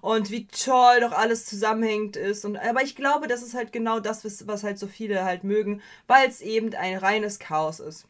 Und 0.00 0.30
wie 0.30 0.48
toll 0.48 1.00
doch 1.00 1.12
alles 1.12 1.46
zusammenhängt 1.46 2.16
ist. 2.16 2.44
Und, 2.44 2.56
aber 2.56 2.82
ich 2.82 2.96
glaube, 2.96 3.28
das 3.28 3.42
ist 3.42 3.54
halt 3.54 3.72
genau 3.72 4.00
das, 4.00 4.24
was, 4.24 4.48
was 4.48 4.64
halt 4.64 4.78
so 4.78 4.88
viele 4.88 5.24
halt 5.24 5.44
mögen, 5.44 5.80
weil 6.08 6.28
es 6.28 6.40
eben 6.40 6.74
ein 6.74 6.96
reines 6.96 7.38
Chaos 7.38 7.78
ist. 7.78 8.06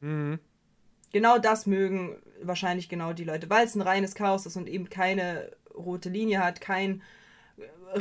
Mhm. 0.00 0.38
Genau 1.12 1.38
das 1.38 1.66
mögen 1.66 2.16
wahrscheinlich 2.42 2.88
genau 2.88 3.12
die 3.12 3.24
Leute, 3.24 3.50
weil 3.50 3.66
es 3.66 3.74
ein 3.74 3.82
reines 3.82 4.14
Chaos 4.14 4.46
ist 4.46 4.56
und 4.56 4.68
eben 4.68 4.90
keine 4.90 5.50
rote 5.74 6.08
Linie 6.08 6.44
hat, 6.44 6.60
kein 6.60 7.02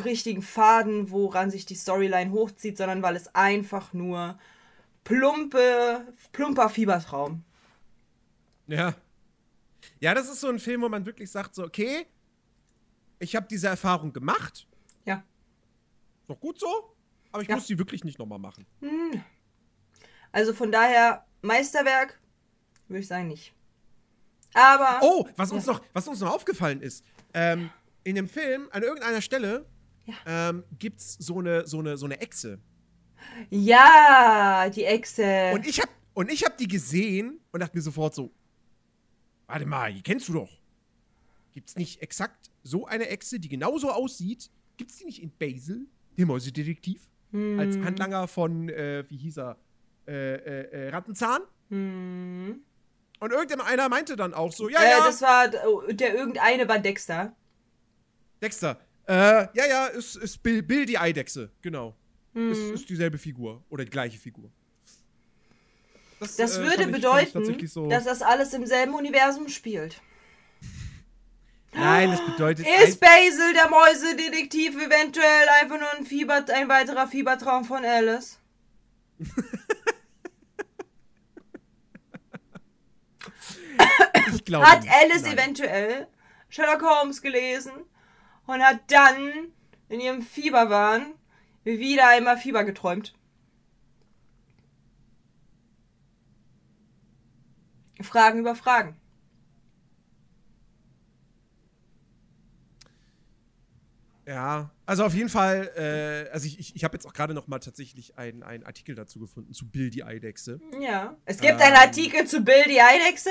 richtigen 0.04 0.42
Faden, 0.42 1.12
woran 1.12 1.52
sich 1.52 1.66
die 1.66 1.76
Storyline 1.76 2.32
hochzieht, 2.32 2.78
sondern 2.78 3.02
weil 3.02 3.16
es 3.16 3.34
einfach 3.36 3.94
nur 3.94 4.38
plumpe, 5.04 6.08
plumper 6.32 6.70
Fiebertraum. 6.70 7.44
Ja. 8.68 8.96
Ja, 10.00 10.14
das 10.14 10.30
ist 10.30 10.42
so 10.42 10.50
ein 10.50 10.60
Film, 10.60 10.82
wo 10.82 10.90
man 10.90 11.06
wirklich 11.06 11.30
sagt, 11.30 11.56
so, 11.56 11.64
okay, 11.64 12.06
ich 13.20 13.36
habe 13.36 13.48
diese 13.50 13.68
Erfahrung 13.68 14.14
gemacht. 14.14 14.68
Ja. 15.06 15.24
Doch 16.28 16.40
gut 16.40 16.60
so, 16.60 16.96
aber 17.32 17.42
ich 17.42 17.50
ja. 17.50 17.56
muss 17.56 17.68
sie 17.68 17.78
wirklich 17.78 18.04
nicht 18.04 18.20
nochmal 18.20 18.40
machen. 18.40 18.66
Hm. 18.80 19.24
Also 20.32 20.54
von 20.54 20.72
daher, 20.72 21.26
Meisterwerk, 21.42 22.20
würde 22.88 23.02
ich 23.02 23.08
sagen, 23.08 23.28
nicht. 23.28 23.54
Aber. 24.54 25.00
Oh, 25.02 25.28
was 25.36 25.52
uns, 25.52 25.66
noch, 25.66 25.82
was 25.94 26.08
uns 26.08 26.20
noch 26.20 26.34
aufgefallen 26.34 26.82
ist. 26.82 27.04
Ähm, 27.34 27.70
in 28.04 28.16
dem 28.16 28.28
Film, 28.28 28.68
an 28.72 28.84
irgendeiner 28.84 29.22
Stelle, 29.22 29.66
ja. 30.06 30.14
ähm, 30.26 30.64
gibt's 30.80 31.18
so 31.20 31.40
eine, 31.40 31.66
so, 31.68 31.80
eine, 31.80 31.98
so 31.98 32.06
eine 32.06 32.20
Echse. 32.20 32.60
Ja, 33.50 34.70
die 34.70 34.84
Echse. 34.84 35.52
Und 35.54 35.66
ich 35.66 35.80
hab, 35.82 35.90
und 36.14 36.32
ich 36.32 36.44
hab 36.44 36.58
die 36.58 36.68
gesehen 36.68 37.40
und 37.52 37.60
dachte 37.60 37.76
mir 37.78 37.82
sofort 37.82 38.14
so, 38.14 38.32
warte 39.48 39.66
mal, 39.66 39.94
die 39.94 40.02
kennst 40.02 40.28
du 40.28 40.34
doch. 40.34 40.50
Gibt's 41.52 41.76
nicht 41.76 42.02
exakt 42.02 42.52
so 42.64 42.86
eine 42.86 43.08
Echse, 43.10 43.40
die 43.40 43.50
genauso 43.50 43.92
aussieht? 43.92 44.50
Gibt's 44.78 44.98
die 44.98 45.06
nicht 45.06 45.22
in 45.22 45.32
Basil, 45.38 45.88
dem 46.18 46.28
Mäusedetektiv? 46.28 47.08
Hm. 47.32 47.60
Als 47.60 47.78
Handlanger 47.78 48.28
von, 48.28 48.70
äh, 48.70 49.04
wie 49.10 49.18
hieß 49.18 49.38
er? 49.38 49.58
Äh, 50.08 50.36
äh, 50.36 50.88
äh 50.88 50.90
Rattenzahn? 50.90 51.42
Hm. 51.70 52.62
Und 53.20 53.32
irgendeiner 53.32 53.88
meinte 53.88 54.16
dann 54.16 54.34
auch 54.34 54.52
so, 54.52 54.68
ja, 54.68 54.82
äh, 54.82 54.90
ja. 54.90 55.06
Das 55.06 55.22
war, 55.22 55.48
der 55.48 56.14
irgendeine 56.14 56.68
war 56.68 56.80
Dexter. 56.80 57.36
Dexter. 58.42 58.80
Äh, 59.08 59.48
ja, 59.54 59.66
ja, 59.68 59.88
ist, 59.88 60.16
ist 60.16 60.42
Bill, 60.42 60.64
Bill 60.64 60.86
die 60.86 60.98
Eidechse, 60.98 61.52
genau. 61.62 61.96
Mhm. 62.34 62.52
Ist, 62.52 62.60
ist 62.82 62.90
dieselbe 62.90 63.18
Figur 63.18 63.64
oder 63.70 63.84
die 63.84 63.92
gleiche 63.92 64.18
Figur. 64.18 64.50
Das, 66.20 66.38
das 66.38 66.58
äh, 66.58 66.64
würde 66.64 66.88
bedeuten, 66.88 67.68
so 67.68 67.88
dass 67.90 68.06
das 68.06 68.22
alles 68.22 68.54
im 68.54 68.66
selben 68.66 68.94
Universum 68.96 69.50
spielt. 69.50 70.02
Nein, 71.74 72.12
das 72.12 72.24
bedeutet. 72.26 72.66
Ist 72.84 73.00
Basil 73.00 73.54
der 73.54 73.70
Mäusedetektiv 73.70 74.76
eventuell 74.76 75.50
einfach 75.62 75.80
nur 75.80 75.92
ein, 75.98 76.06
Fieber, 76.06 76.46
ein 76.54 76.70
weiterer 76.70 77.08
Fiebertraum 77.08 77.66
von 77.66 77.84
Alice? 77.84 78.40
ich 84.34 84.46
glaube. 84.46 84.66
Hat 84.66 84.86
Alice 84.88 85.24
nein. 85.24 85.34
eventuell 85.34 86.08
Sherlock 86.48 86.84
Holmes 86.84 87.22
gelesen 87.22 87.72
und 88.46 88.62
hat 88.62 88.80
dann 88.88 89.52
in 89.90 90.00
ihrem 90.00 90.22
Fieberwahn 90.22 91.14
wieder 91.64 92.10
einmal 92.10 92.38
Fieber 92.38 92.64
geträumt. 92.64 93.14
Fragen 98.02 98.40
über 98.40 98.56
Fragen. 98.56 99.00
Ja, 104.26 104.72
also 104.86 105.04
auf 105.04 105.14
jeden 105.14 105.30
Fall, 105.30 105.70
äh, 105.76 106.32
also 106.32 106.48
ich, 106.48 106.58
ich, 106.58 106.76
ich 106.76 106.84
habe 106.86 106.96
jetzt 106.96 107.06
auch 107.06 107.14
gerade 107.14 107.34
noch 107.34 107.48
mal 107.48 107.60
tatsächlich 107.60 108.18
einen, 108.18 108.42
einen 108.42 108.64
Artikel 108.64 108.96
dazu 108.96 109.20
gefunden, 109.20 109.54
zu 109.54 109.70
Bill 109.70 109.90
die 109.90 110.04
Eidechse. 110.04 110.62
Ja. 110.80 111.18
Es 111.26 111.42
gibt 111.42 111.56
ähm, 111.56 111.62
einen 111.62 111.76
Artikel 111.76 112.26
zu 112.26 112.42
Bill 112.42 112.64
die 112.68 112.82
Eidechse? 112.82 113.30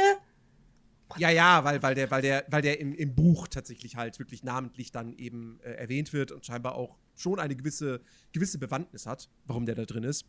Ja, 1.18 1.30
ja, 1.30 1.64
weil, 1.64 1.82
weil 1.82 1.94
der, 1.94 2.10
weil 2.10 2.22
der, 2.22 2.44
weil 2.48 2.62
der 2.62 2.80
im, 2.80 2.94
im 2.94 3.14
Buch 3.14 3.48
tatsächlich 3.48 3.96
halt 3.96 4.18
wirklich 4.18 4.42
namentlich 4.42 4.92
dann 4.92 5.12
eben 5.14 5.60
äh, 5.62 5.72
erwähnt 5.72 6.12
wird 6.12 6.32
und 6.32 6.44
scheinbar 6.44 6.74
auch 6.74 6.96
schon 7.14 7.38
eine 7.38 7.56
gewisse, 7.56 8.00
gewisse 8.32 8.58
Bewandtnis 8.58 9.06
hat, 9.06 9.28
warum 9.46 9.66
der 9.66 9.74
da 9.74 9.84
drin 9.84 10.04
ist. 10.04 10.26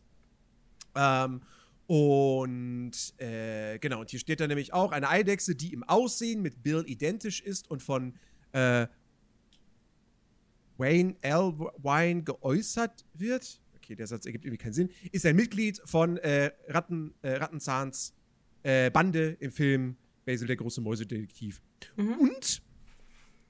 Ähm, 0.94 1.42
und 1.86 2.92
äh, 3.18 3.78
genau, 3.78 4.00
und 4.00 4.10
hier 4.10 4.20
steht 4.20 4.40
da 4.40 4.46
nämlich 4.46 4.72
auch 4.72 4.92
eine 4.92 5.08
Eidechse, 5.08 5.54
die 5.54 5.72
im 5.72 5.82
Aussehen 5.82 6.40
mit 6.40 6.62
Bill 6.62 6.84
identisch 6.86 7.40
ist 7.40 7.70
und 7.70 7.82
von 7.82 8.14
äh, 8.52 8.86
Wayne 10.78 11.16
L. 11.20 11.52
Wine 11.82 12.22
geäußert 12.22 13.04
wird. 13.12 13.60
Okay, 13.76 13.94
der 13.94 14.06
Satz 14.06 14.24
ergibt 14.24 14.44
irgendwie 14.46 14.62
keinen 14.62 14.72
Sinn. 14.72 14.88
Ist 15.12 15.26
ein 15.26 15.36
Mitglied 15.36 15.80
von 15.84 16.16
äh, 16.18 16.52
Ratten, 16.68 17.14
äh, 17.22 17.32
Rattenzahns 17.32 18.14
äh, 18.62 18.90
Bande 18.90 19.36
im 19.40 19.52
Film 19.52 19.96
Basil 20.24 20.46
der 20.46 20.56
große 20.56 20.80
Mäusedetektiv. 20.80 21.60
Mhm. 21.96 22.14
Und, 22.14 22.62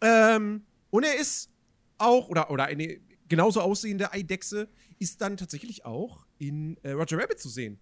ähm, 0.01 0.65
und 0.91 1.05
er 1.05 1.17
ist 1.17 1.51
auch, 1.99 2.29
oder, 2.29 2.51
oder 2.51 2.65
eine 2.65 3.01
genauso 3.29 3.61
aussehende 3.61 4.13
Eidechse 4.13 4.69
ist 4.99 5.21
dann 5.21 5.37
tatsächlich 5.37 5.85
auch 5.85 6.27
in 6.39 6.77
äh, 6.83 6.93
Roger 6.93 7.19
Rabbit 7.19 7.41
zu 7.41 7.49
sehen 7.49 7.79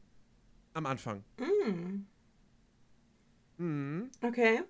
am 0.74 0.86
Anfang. 0.86 1.24
Mm. 1.38 2.06
Mhm. 3.58 4.10
Okay. 4.22 4.62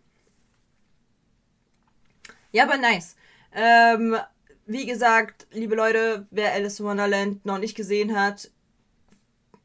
Ja, 2.50 2.64
aber 2.64 2.76
nice. 2.76 3.16
Ähm, 3.52 4.16
wie 4.66 4.86
gesagt, 4.86 5.46
liebe 5.52 5.74
Leute, 5.74 6.26
wer 6.30 6.52
Alice 6.52 6.80
in 6.80 6.86
Wonderland 6.86 7.44
noch 7.44 7.58
nicht 7.58 7.76
gesehen 7.76 8.18
hat, 8.18 8.50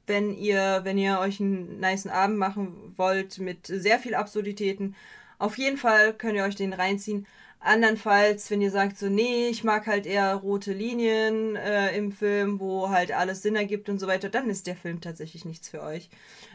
wenn 0.08 0.34
ihr, 0.34 0.82
wenn 0.84 0.98
ihr 0.98 1.20
euch 1.20 1.40
einen 1.40 1.80
niceen 1.80 2.12
Abend 2.12 2.38
machen 2.38 2.94
wollt 2.96 3.40
mit 3.40 3.68
sehr 3.68 4.00
viel 4.00 4.16
Absurditäten, 4.16 4.96
auf 5.38 5.58
jeden 5.58 5.78
Fall 5.78 6.14
könnt 6.14 6.36
ihr 6.36 6.44
euch 6.46 6.56
den 6.56 6.74
reinziehen. 6.74 7.28
Andernfalls, 7.60 8.50
wenn 8.50 8.62
ihr 8.62 8.72
sagt 8.72 8.98
so, 8.98 9.10
nee, 9.10 9.50
ich 9.50 9.64
mag 9.64 9.88
halt 9.88 10.06
eher 10.06 10.36
rote 10.36 10.74
Linien 10.74 11.56
äh, 11.56 11.96
im 11.98 12.12
Film, 12.12 12.60
wo 12.60 12.90
halt 12.90 13.12
alles 13.12 13.42
Sinn 13.42 13.56
ergibt 13.56 13.90
und 13.90 14.00
so 14.00 14.08
weiter, 14.08 14.30
dann 14.30 14.50
ist 14.50 14.68
der 14.68 14.76
Film 14.76 15.02
tatsächlich 15.02 15.44
nichts 15.44 15.70
für 15.70 15.82
euch. 15.82 16.10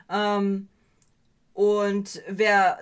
Ähm, 0.08 0.68
und 1.54 2.22
wer 2.28 2.78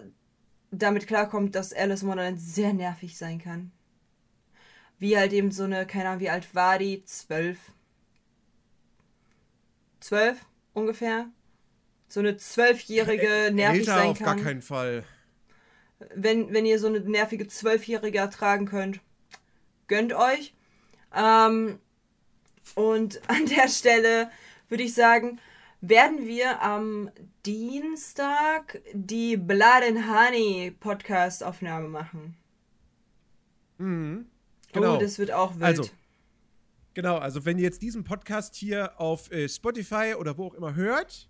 damit 0.71 1.07
klarkommt, 1.07 1.55
dass 1.55 1.73
Alice 1.73 2.07
Wonderland 2.07 2.41
sehr 2.41 2.73
nervig 2.73 3.19
sein 3.19 3.41
kann. 3.41 3.73
Wie 4.99 5.17
halt 5.17 5.33
eben 5.33 5.51
so 5.51 5.65
eine, 5.65 5.87
keine 5.87 6.11
Ahnung, 6.11 6.21
wie 6.21 6.31
alt 6.31 6.55
war 6.55 6.79
die? 6.79 7.05
Zwölf. 7.05 7.59
Zwölf 9.99 10.45
ungefähr? 10.73 11.29
So 12.09 12.21
eine 12.21 12.37
zwölfjährige 12.37 13.51
nervig 13.53 13.81
Älter 13.81 13.95
sein 13.95 14.09
auf 14.09 14.19
kann. 14.19 14.29
auf 14.29 14.37
gar 14.37 14.45
keinen 14.45 14.63
Fall 14.63 15.05
wenn, 16.15 16.53
wenn 16.53 16.67
ihr 16.67 16.79
so 16.79 16.87
eine 16.87 17.01
nervige 17.01 17.47
Zwölfjährige 17.47 18.19
ertragen 18.19 18.67
könnt, 18.67 19.01
gönnt 19.87 20.13
euch. 20.13 20.55
Ähm, 21.15 21.79
und 22.75 23.21
an 23.29 23.47
der 23.47 23.69
Stelle 23.69 24.31
würde 24.69 24.85
ich 24.85 24.95
sagen, 24.95 25.41
werden 25.81 26.27
wir 26.27 26.63
am 26.63 27.11
Dienstag 27.47 28.81
die 28.93 29.37
Blood 29.37 29.83
and 29.89 30.07
Honey 30.09 30.75
Podcast 30.79 31.43
Aufnahme 31.43 31.89
machen. 31.89 32.37
Mhm. 33.79 34.27
Genau. 34.73 34.97
Oh, 34.97 35.01
das 35.01 35.19
wird 35.19 35.33
auch 35.33 35.55
wild. 35.55 35.65
Also, 35.65 35.85
genau, 36.95 37.19
also 37.19 37.45
wenn 37.45 37.59
ihr 37.59 37.65
jetzt 37.65 37.83
diesen 37.83 38.05
Podcast 38.05 38.55
hier 38.55 39.01
auf 39.01 39.31
äh, 39.31 39.49
Spotify 39.49 40.15
oder 40.19 40.37
wo 40.37 40.47
auch 40.47 40.55
immer 40.55 40.75
hört 40.75 41.29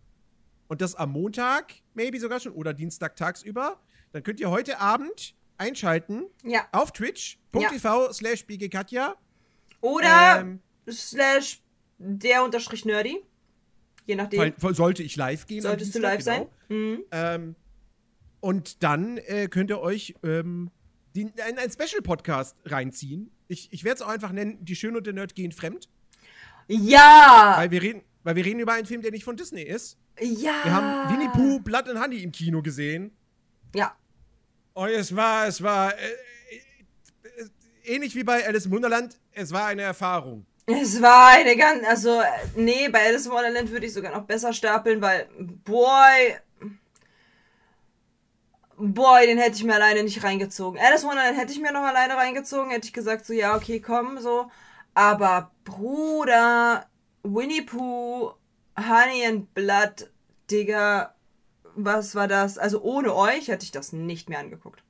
und 0.69 0.81
das 0.81 0.95
am 0.95 1.13
Montag, 1.13 1.75
maybe 1.95 2.19
sogar 2.21 2.41
schon, 2.41 2.53
oder 2.53 2.73
Dienstag 2.75 3.17
tagsüber, 3.17 3.81
dann 4.13 4.23
könnt 4.23 4.41
ihr 4.41 4.51
heute 4.51 4.79
Abend 4.81 5.35
einschalten 5.59 6.25
ja. 6.45 6.67
auf 6.73 6.93
twitch.tv 6.93 8.07
ja. 8.07 8.13
slash 8.13 8.47
bgkatja. 8.47 9.15
Oder 9.81 10.41
ähm, 10.41 10.61
slash 10.91 11.63
der 11.99 12.45
unterstrich 12.45 12.85
nerdy. 12.85 13.23
Je 14.07 14.17
nachdem. 14.17 14.55
Sollte 14.59 15.03
ich 15.03 15.17
live 15.17 15.47
gehen. 15.47 15.63
Solltest 15.63 15.95
Dienstag, 15.95 16.19
du 16.25 16.25
live 16.25 16.25
genau. 16.25 16.51
sein. 16.69 16.79
Mhm. 16.79 17.05
Ähm, 17.13 17.57
und 18.41 18.83
dann 18.83 19.19
äh, 19.19 19.49
könnt 19.49 19.71
ihr 19.71 19.81
euch 19.81 20.15
ähm, 20.23 20.71
die, 21.15 21.31
ein, 21.45 21.59
ein 21.59 21.71
Special-Podcast 21.71 22.57
reinziehen. 22.65 23.31
Ich, 23.51 23.73
ich 23.73 23.83
werde 23.83 23.97
es 23.97 24.03
auch 24.03 24.09
einfach 24.09 24.31
nennen, 24.31 24.65
Die 24.65 24.77
Schöne 24.77 24.99
und 24.99 25.07
der 25.07 25.13
Nerd 25.13 25.35
gehen 25.35 25.51
fremd. 25.51 25.89
Ja! 26.69 27.55
Weil 27.57 27.73
wir, 27.73 27.83
reden, 27.83 28.03
weil 28.23 28.37
wir 28.37 28.45
reden 28.45 28.61
über 28.61 28.75
einen 28.75 28.87
Film, 28.87 29.03
der 29.03 29.11
nicht 29.11 29.25
von 29.25 29.37
Disney 29.37 29.63
ist. 29.63 29.99
Ja! 30.21 30.53
Wir 30.63 30.73
haben 30.73 31.13
Winnie 31.13 31.29
Pooh, 31.33 31.59
Blood 31.59 31.89
and 31.89 32.01
Honey 32.01 32.23
im 32.23 32.31
Kino 32.31 32.63
gesehen. 32.63 33.11
Ja. 33.75 33.97
Und 34.75 34.91
es 34.91 35.15
war, 35.17 35.49
es 35.49 35.61
war 35.63 35.93
äh, 35.93 35.97
äh, 35.97 37.95
ähnlich 37.95 38.15
wie 38.15 38.23
bei 38.23 38.47
Alice 38.47 38.67
im 38.67 38.71
Wunderland, 38.71 39.19
es 39.33 39.51
war 39.51 39.67
eine 39.67 39.83
Erfahrung. 39.83 40.47
Es 40.67 41.03
war 41.03 41.31
eine 41.31 41.57
ganz, 41.57 41.85
also, 41.89 42.23
nee, 42.55 42.89
bei 42.89 43.09
Alice 43.09 43.27
im 43.27 43.33
Wonderland 43.33 43.69
würde 43.73 43.87
ich 43.87 43.93
sogar 43.93 44.13
noch 44.13 44.27
besser 44.27 44.53
stapeln, 44.53 45.01
weil, 45.01 45.29
boy, 45.65 46.37
boy, 48.81 49.27
den 49.27 49.39
hätte 49.39 49.57
ich 49.57 49.65
mir 49.65 49.75
alleine 49.75 50.03
nicht 50.03 50.23
reingezogen. 50.25 50.81
Alice 50.81 51.05
Wonderland 51.05 51.39
hätte 51.39 51.53
ich 51.53 51.61
mir 51.61 51.73
noch 51.73 51.83
alleine 51.83 52.17
reingezogen, 52.17 52.71
hätte 52.71 52.87
ich 52.87 52.93
gesagt, 52.93 53.27
so, 53.27 53.33
ja, 53.33 53.55
okay, 53.57 53.81
komm, 53.81 54.19
so. 54.19 54.51
Aber, 54.95 55.53
Bruder, 55.65 56.87
Winnie 57.23 57.63
Pooh, 57.63 58.33
Honey 58.77 59.27
and 59.27 59.55
Blood, 59.55 60.11
Digga, 60.51 61.15
was 61.75 62.15
war 62.15 62.29
das? 62.29 62.59
Also 62.59 62.83
ohne 62.83 63.15
euch 63.15 63.49
hätte 63.49 63.65
ich 63.65 63.71
das 63.71 63.93
nicht 63.93 64.29
mehr 64.29 64.41
angeguckt. 64.41 64.83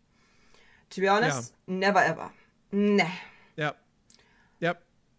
To 0.90 1.00
be 1.00 1.10
honest, 1.10 1.54
ja. 1.66 1.74
never 1.74 2.04
ever. 2.04 2.32
Ne. 2.70 3.06
Ja. 3.56 3.74
Ja. 4.60 4.76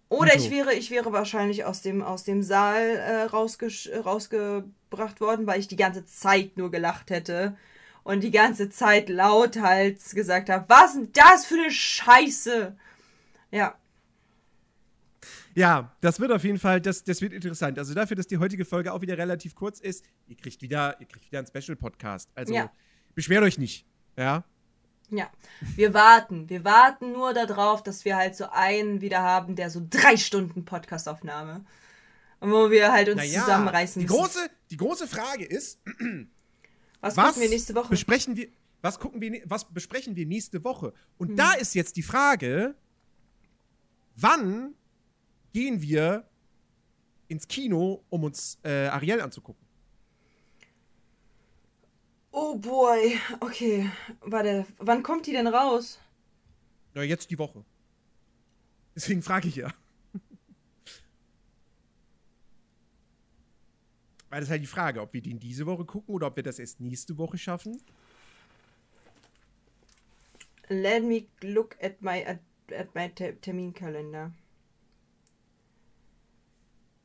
Oder 0.09 0.36
ich 0.36 0.49
wäre, 0.49 0.74
ich 0.74 0.91
wäre 0.91 1.13
wahrscheinlich 1.13 1.63
aus 1.63 1.82
dem, 1.82 2.01
aus 2.01 2.24
dem 2.24 2.41
Saal 2.41 2.82
äh, 2.82 3.24
rausgebracht 3.24 5.22
worden, 5.22 5.47
weil 5.47 5.59
ich 5.59 5.67
die 5.67 5.78
ganze 5.78 6.05
Zeit 6.05 6.57
nur 6.57 6.72
gelacht 6.72 7.11
hätte 7.11 7.55
und 8.03 8.21
die 8.21 8.31
ganze 8.31 8.69
Zeit 8.69 9.09
lauthals 9.09 10.15
gesagt 10.15 10.49
habe, 10.49 10.65
was 10.67 10.93
denn 10.93 11.11
das 11.13 11.45
für 11.45 11.55
eine 11.55 11.71
Scheiße? 11.71 12.75
Ja. 13.51 13.75
Ja, 15.53 15.91
das 15.99 16.19
wird 16.19 16.31
auf 16.31 16.43
jeden 16.43 16.59
Fall, 16.59 16.79
das, 16.79 17.03
das 17.03 17.21
wird 17.21 17.33
interessant. 17.33 17.77
Also 17.77 17.93
dafür, 17.93 18.15
dass 18.15 18.27
die 18.27 18.37
heutige 18.37 18.63
Folge 18.63 18.93
auch 18.93 19.01
wieder 19.01 19.17
relativ 19.17 19.53
kurz 19.53 19.79
ist, 19.79 20.05
ihr 20.27 20.37
kriegt 20.37 20.61
wieder, 20.61 20.99
ihr 20.99 21.07
kriegt 21.07 21.25
wieder 21.25 21.39
einen 21.39 21.47
Special-Podcast. 21.47 22.29
Also 22.35 22.53
ja. 22.53 22.71
beschwert 23.15 23.43
euch 23.43 23.57
nicht. 23.57 23.85
Ja. 24.17 24.45
Ja, 25.09 25.29
wir 25.75 25.93
warten. 25.93 26.49
Wir 26.49 26.63
warten 26.63 27.11
nur 27.11 27.33
darauf, 27.33 27.83
dass 27.83 28.05
wir 28.05 28.15
halt 28.15 28.35
so 28.35 28.45
einen 28.49 29.01
wieder 29.01 29.21
haben, 29.21 29.57
der 29.57 29.69
so 29.69 29.85
drei 29.89 30.15
Stunden 30.15 30.63
Podcastaufnahme. 30.63 31.65
Und 32.39 32.51
wo 32.51 32.71
wir 32.71 32.93
halt 32.93 33.09
uns 33.09 33.17
naja, 33.17 33.41
zusammenreißen 33.41 34.01
müssen. 34.01 34.13
Die 34.13 34.19
große, 34.19 34.49
die 34.71 34.77
große 34.77 35.07
Frage 35.07 35.43
ist, 35.43 35.81
was, 37.01 37.17
was 37.17 37.25
gucken 37.25 37.41
wir 37.41 37.49
nächste 37.49 37.75
Woche? 37.75 37.89
Besprechen 37.89 38.35
wir, 38.35 38.47
was, 38.81 38.99
gucken 38.99 39.21
wir, 39.21 39.41
was 39.45 39.65
besprechen 39.65 40.15
wir 40.15 40.25
nächste 40.25 40.63
Woche? 40.63 40.93
Und 41.17 41.29
hm. 41.29 41.35
da 41.35 41.53
ist 41.53 41.73
jetzt 41.73 41.97
die 41.97 42.03
Frage, 42.03 42.75
wann 44.15 44.75
gehen 45.53 45.81
wir 45.81 46.27
ins 47.27 47.47
Kino, 47.47 48.03
um 48.09 48.23
uns 48.23 48.57
äh, 48.63 48.87
Ariel 48.87 49.21
anzugucken. 49.21 49.65
Oh 52.31 52.57
boy, 52.57 53.19
okay. 53.39 53.89
Warte, 54.21 54.65
wann 54.77 55.03
kommt 55.03 55.27
die 55.27 55.33
denn 55.33 55.47
raus? 55.47 55.99
Na, 56.93 57.03
jetzt 57.03 57.29
die 57.29 57.37
Woche. 57.37 57.65
Deswegen 58.95 59.21
frage 59.21 59.47
ich 59.47 59.55
ja. 59.55 59.73
Weil 64.32 64.39
das 64.39 64.47
ist 64.47 64.51
halt 64.51 64.61
die 64.61 64.67
Frage, 64.67 65.01
ob 65.01 65.13
wir 65.13 65.21
den 65.21 65.39
diese 65.39 65.65
Woche 65.65 65.84
gucken 65.84 66.15
oder 66.15 66.27
ob 66.27 66.38
wir 66.38 66.43
das 66.43 66.57
erst 66.57 66.79
nächste 66.79 67.17
Woche 67.17 67.38
schaffen. 67.38 67.82
Let 70.69 71.03
me 71.03 71.25
look 71.41 71.75
at 71.84 72.01
my 72.01 72.25
at, 72.25 72.39
at 72.73 72.95
my 72.95 73.09
Terminkalender. 73.09 74.32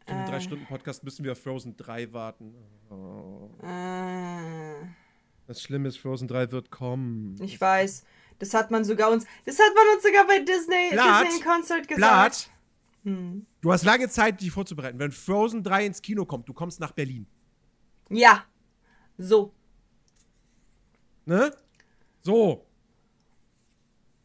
Im 0.06 0.16
äh. 0.16 0.24
drei 0.24 0.38
Stunden 0.38 0.66
Podcast 0.66 1.02
müssen 1.02 1.24
wir 1.24 1.32
auf 1.32 1.42
Frozen 1.42 1.76
3 1.76 2.12
warten. 2.12 2.54
Oh. 2.90 3.50
Äh. 3.60 4.86
Das 5.48 5.60
Schlimme 5.60 5.88
ist, 5.88 5.98
Frozen 5.98 6.28
3 6.28 6.52
wird 6.52 6.70
kommen. 6.70 7.36
Ich 7.42 7.60
weiß. 7.60 8.04
Das 8.38 8.54
hat 8.54 8.70
man 8.70 8.84
sogar 8.84 9.10
uns. 9.10 9.26
Das 9.44 9.58
hat 9.58 9.74
man 9.74 9.96
uns 9.96 10.04
sogar 10.04 10.28
bei 10.28 10.38
Disney, 10.38 10.90
Blatt, 10.92 11.26
Disney 11.26 11.42
Concert 11.42 11.88
gesagt. 11.88 11.96
Blatt, 11.98 12.50
hm. 13.06 13.46
Du 13.60 13.72
hast 13.72 13.84
lange 13.84 14.08
Zeit, 14.08 14.40
dich 14.40 14.50
vorzubereiten. 14.50 14.98
Wenn 14.98 15.12
Frozen 15.12 15.62
3 15.62 15.86
ins 15.86 16.02
Kino 16.02 16.24
kommt, 16.24 16.48
du 16.48 16.52
kommst 16.52 16.80
nach 16.80 16.92
Berlin. 16.92 17.26
Ja. 18.10 18.44
So. 19.16 19.52
Ne? 21.24 21.52
So. 22.22 22.66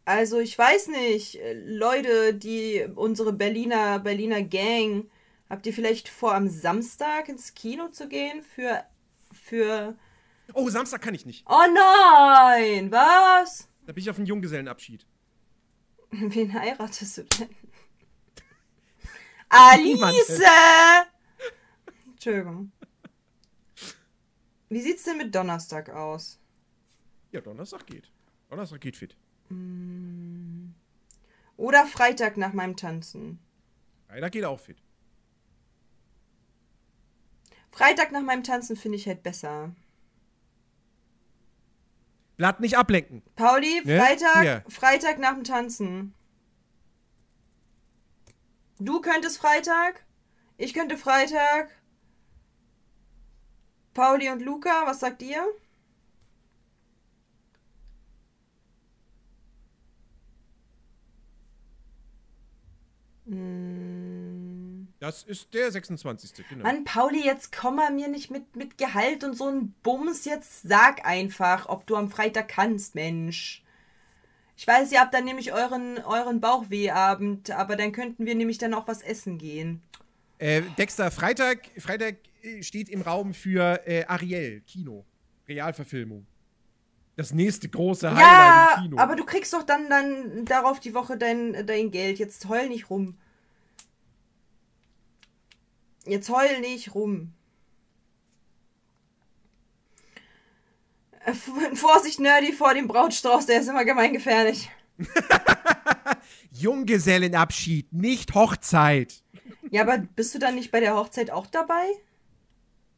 Also 0.03 0.39
ich 0.39 0.57
weiß 0.57 0.87
nicht, 0.89 1.39
Leute, 1.65 2.33
die 2.33 2.85
unsere 2.95 3.33
Berliner 3.33 3.99
Berliner 3.99 4.41
Gang 4.41 5.05
Habt 5.51 5.65
ihr 5.65 5.73
vielleicht 5.73 6.07
vor, 6.07 6.33
am 6.33 6.47
Samstag 6.47 7.27
ins 7.27 7.53
Kino 7.53 7.89
zu 7.89 8.07
gehen 8.07 8.41
für, 8.41 8.85
für 9.33 9.97
Oh, 10.53 10.69
Samstag 10.69 11.01
kann 11.01 11.13
ich 11.13 11.25
nicht. 11.25 11.45
Oh 11.45 11.65
nein, 11.73 12.89
was? 12.89 13.67
Da 13.85 13.91
bin 13.91 14.01
ich 14.01 14.09
auf 14.09 14.15
einen 14.15 14.27
Junggesellenabschied. 14.27 15.05
Wen 16.11 16.53
heiratest 16.53 17.17
du 17.17 17.23
denn? 17.23 17.49
Alice! 19.51 20.41
Entschuldigung. 22.13 22.71
Wie 24.69 24.81
sieht's 24.81 25.03
denn 25.03 25.17
mit 25.17 25.35
Donnerstag 25.35 25.89
aus? 25.89 26.39
Ja, 27.31 27.41
Donnerstag 27.41 27.85
geht. 27.85 28.09
Donnerstag 28.49 28.79
geht 28.81 28.95
fit. 28.95 29.17
Oder 31.57 31.85
Freitag 31.85 32.37
nach 32.37 32.53
meinem 32.53 32.77
Tanzen. 32.77 33.39
Freitag 34.07 34.31
geht 34.31 34.45
auch 34.45 34.59
fit. 34.59 34.77
Freitag 37.71 38.11
nach 38.11 38.21
meinem 38.21 38.43
Tanzen 38.43 38.75
finde 38.77 38.97
ich 38.97 39.07
halt 39.07 39.23
besser. 39.23 39.73
Blatt 42.37 42.59
nicht 42.59 42.77
ablenken. 42.77 43.21
Pauli, 43.35 43.81
Ne? 43.83 43.99
Freitag, 43.99 44.41
Hier. 44.41 44.63
Freitag 44.69 45.19
nach 45.19 45.33
dem 45.33 45.43
Tanzen. 45.43 46.13
Du 48.83 48.99
könntest 48.99 49.37
Freitag, 49.37 50.03
ich 50.57 50.73
könnte 50.73 50.97
Freitag. 50.97 51.69
Pauli 53.93 54.27
und 54.29 54.41
Luca, 54.41 54.87
was 54.87 55.01
sagt 55.01 55.21
ihr? 55.21 55.45
Hm. 63.27 64.87
Das 64.97 65.21
ist 65.21 65.53
der 65.53 65.71
26. 65.71 66.47
Genau. 66.49 66.63
Mann, 66.63 66.83
Pauli, 66.83 67.23
jetzt 67.23 67.55
komm 67.55 67.75
mal 67.75 67.93
mir 67.93 68.07
nicht 68.07 68.31
mit, 68.31 68.55
mit 68.55 68.79
Gehalt 68.79 69.23
und 69.23 69.35
so 69.35 69.47
ein 69.47 69.75
Bums. 69.83 70.25
Jetzt 70.25 70.63
sag 70.63 71.05
einfach, 71.05 71.69
ob 71.69 71.85
du 71.85 71.95
am 71.95 72.09
Freitag 72.09 72.47
kannst, 72.47 72.95
Mensch. 72.95 73.63
Ich 74.61 74.67
weiß, 74.67 74.91
ihr 74.91 74.99
habt 75.01 75.11
dann 75.15 75.25
nämlich 75.25 75.53
euren, 75.53 75.97
euren 76.03 76.39
Bauchwehabend, 76.39 77.49
aber 77.49 77.75
dann 77.75 77.91
könnten 77.91 78.27
wir 78.27 78.35
nämlich 78.35 78.59
dann 78.59 78.75
auch 78.75 78.87
was 78.87 79.01
essen 79.01 79.39
gehen. 79.39 79.81
Äh, 80.37 80.61
Dexter, 80.77 81.09
Freitag, 81.09 81.61
Freitag 81.79 82.17
äh, 82.43 82.61
steht 82.61 82.87
im 82.87 83.01
Raum 83.01 83.33
für 83.33 83.81
äh, 83.87 84.05
Ariel, 84.05 84.61
Kino. 84.67 85.03
Realverfilmung. 85.47 86.27
Das 87.15 87.33
nächste 87.33 87.69
große 87.69 88.11
Highlight 88.11 88.21
Ja, 88.21 88.75
im 88.75 88.83
Kino. 88.83 88.97
aber 88.99 89.15
du 89.15 89.25
kriegst 89.25 89.51
doch 89.51 89.63
dann, 89.63 89.89
dann 89.89 90.45
darauf 90.45 90.79
die 90.79 90.93
Woche 90.93 91.17
dein, 91.17 91.65
dein 91.65 91.89
Geld. 91.89 92.19
Jetzt 92.19 92.47
heul 92.47 92.69
nicht 92.69 92.91
rum. 92.91 93.17
Jetzt 96.05 96.29
heul 96.29 96.59
nicht 96.59 96.93
rum. 96.93 97.33
Vorsicht, 101.73 102.19
Nerdy, 102.19 102.53
vor 102.53 102.73
dem 102.73 102.87
Brautstrauß, 102.87 103.45
der 103.45 103.61
ist 103.61 103.67
immer 103.67 103.85
gemeingefährlich. 103.85 104.69
Junggesellenabschied, 106.51 107.93
nicht 107.93 108.33
Hochzeit. 108.33 109.23
Ja, 109.69 109.83
aber 109.83 109.99
bist 109.99 110.35
du 110.35 110.39
dann 110.39 110.55
nicht 110.55 110.71
bei 110.71 110.79
der 110.79 110.95
Hochzeit 110.95 111.31
auch 111.31 111.47
dabei? 111.47 111.85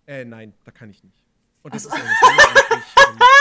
Äh, 0.07 0.25
nein, 0.25 0.53
da 0.65 0.71
kann 0.71 0.89
ich 0.89 1.03
nicht. 1.03 1.23
Und 1.61 1.73
das 1.73 1.87
Ach 1.87 1.95
ist 1.95 2.01
eigentlich, 2.01 2.83
ähm, 3.09 3.19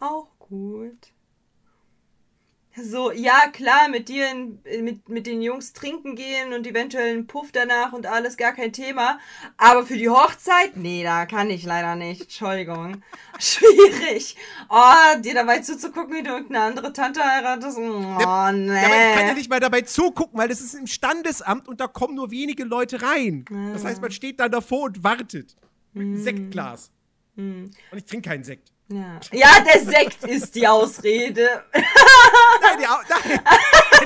Auch 0.00 0.28
gut. 0.38 1.12
So, 2.74 3.12
ja, 3.12 3.48
klar, 3.52 3.88
mit 3.90 4.08
dir, 4.08 4.30
in, 4.30 4.58
mit, 4.82 5.08
mit 5.08 5.26
den 5.26 5.42
Jungs 5.42 5.74
trinken 5.74 6.16
gehen 6.16 6.54
und 6.54 6.66
eventuell 6.66 7.12
einen 7.12 7.26
Puff 7.26 7.52
danach 7.52 7.92
und 7.92 8.06
alles, 8.06 8.38
gar 8.38 8.52
kein 8.52 8.72
Thema. 8.72 9.18
Aber 9.58 9.84
für 9.84 9.98
die 9.98 10.08
Hochzeit? 10.08 10.76
Nee, 10.76 11.02
da 11.02 11.26
kann 11.26 11.50
ich 11.50 11.64
leider 11.64 11.96
nicht. 11.96 12.22
Entschuldigung. 12.22 13.02
Schwierig. 13.38 14.36
Oh, 14.70 15.20
dir 15.20 15.34
dabei 15.34 15.58
zuzugucken, 15.58 16.14
wie 16.14 16.22
du 16.22 16.30
irgendeine 16.30 16.64
andere 16.64 16.92
Tante 16.94 17.22
heiratest. 17.22 17.76
Oh, 17.76 17.82
nee. 17.82 18.18
Ja, 18.18 18.26
aber 18.26 18.52
ich 18.52 19.16
kann 19.16 19.26
ja 19.28 19.34
nicht 19.34 19.50
mal 19.50 19.60
dabei 19.60 19.82
zugucken, 19.82 20.38
weil 20.38 20.48
das 20.48 20.62
ist 20.62 20.74
im 20.74 20.86
Standesamt 20.86 21.68
und 21.68 21.78
da 21.78 21.86
kommen 21.88 22.14
nur 22.14 22.30
wenige 22.30 22.64
Leute 22.64 23.02
rein. 23.02 23.44
Das 23.74 23.84
heißt, 23.84 24.00
man 24.00 24.12
steht 24.12 24.40
da 24.40 24.48
davor 24.48 24.84
und 24.84 25.04
wartet. 25.04 25.56
Mit 25.92 26.06
einem 26.06 26.22
Sektglas. 26.22 26.90
Und 27.36 27.72
ich 27.94 28.06
trinke 28.06 28.30
keinen 28.30 28.44
Sekt. 28.44 28.72
Ja. 28.88 29.20
ja, 29.32 29.60
der 29.60 29.84
Sekt 29.84 30.24
ist 30.24 30.54
die 30.54 30.66
Ausrede. 30.66 31.64
Nein, 31.72 32.78
die, 32.78 32.86
Au 32.86 32.98
nein, 33.08 33.40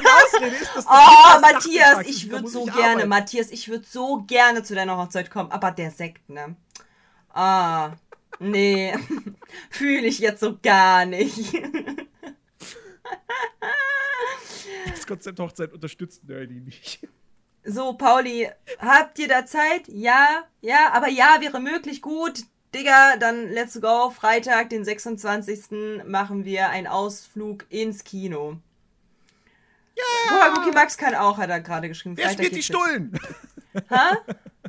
die 0.01 0.07
Ausrede 0.07 0.57
ist, 0.57 0.71
das 0.75 0.87
Oh, 0.87 1.41
Matthias, 1.41 2.07
ich 2.07 2.31
würde 2.31 2.49
so 2.49 2.67
ich 2.67 2.75
gerne, 2.75 2.93
arbeiten. 2.93 3.09
Matthias, 3.09 3.51
ich 3.51 3.69
würde 3.69 3.85
so 3.89 4.23
gerne 4.23 4.63
zu 4.63 4.75
deiner 4.75 4.97
Hochzeit 4.97 5.31
kommen, 5.31 5.51
aber 5.51 5.71
der 5.73 5.91
Sekt, 5.91 6.29
ne? 6.29 6.57
Ah, 7.31 7.93
nee, 8.39 8.95
fühle 9.71 10.07
ich 10.07 10.19
jetzt 10.21 10.41
so 10.41 10.59
gar 10.63 11.05
nicht. 11.05 11.53
Das 14.91 15.07
Konzept 15.07 15.39
Hochzeit 15.39 15.73
unterstützt 15.73 16.25
Nerdy 16.25 16.61
nicht. 16.61 17.07
So, 17.65 17.93
Pauli, 17.95 18.49
habt 18.79 19.19
ihr 19.19 19.29
da 19.29 19.47
Zeit? 19.47 19.83
Ja, 19.89 20.45
ja, 20.61 20.93
aber 20.93 21.09
ja, 21.09 21.37
wäre 21.41 21.61
möglich, 21.61 22.03
gut. 22.03 22.45
Digga, 22.77 23.17
dann 23.17 23.49
let's 23.51 23.81
go. 23.81 24.11
Freitag, 24.11 24.69
den 24.71 24.85
26. 24.85 26.05
machen 26.07 26.45
wir 26.45 26.69
einen 26.69 26.87
Ausflug 26.87 27.65
ins 27.71 28.05
Kino. 28.05 28.59
Ja! 29.97 30.03
Guck 30.29 30.39
mal, 30.39 30.57
Wookie 30.57 30.75
Max 30.75 30.99
kann 30.99 31.15
auch, 31.15 31.39
hat 31.39 31.49
er 31.49 31.61
gerade 31.61 31.89
geschrieben. 31.89 32.17
Wer 32.19 32.27
Freitag 32.27 32.45
spielt 32.45 32.57
die. 32.57 32.63
Stullen? 32.63 33.19
Ha? 33.91 34.17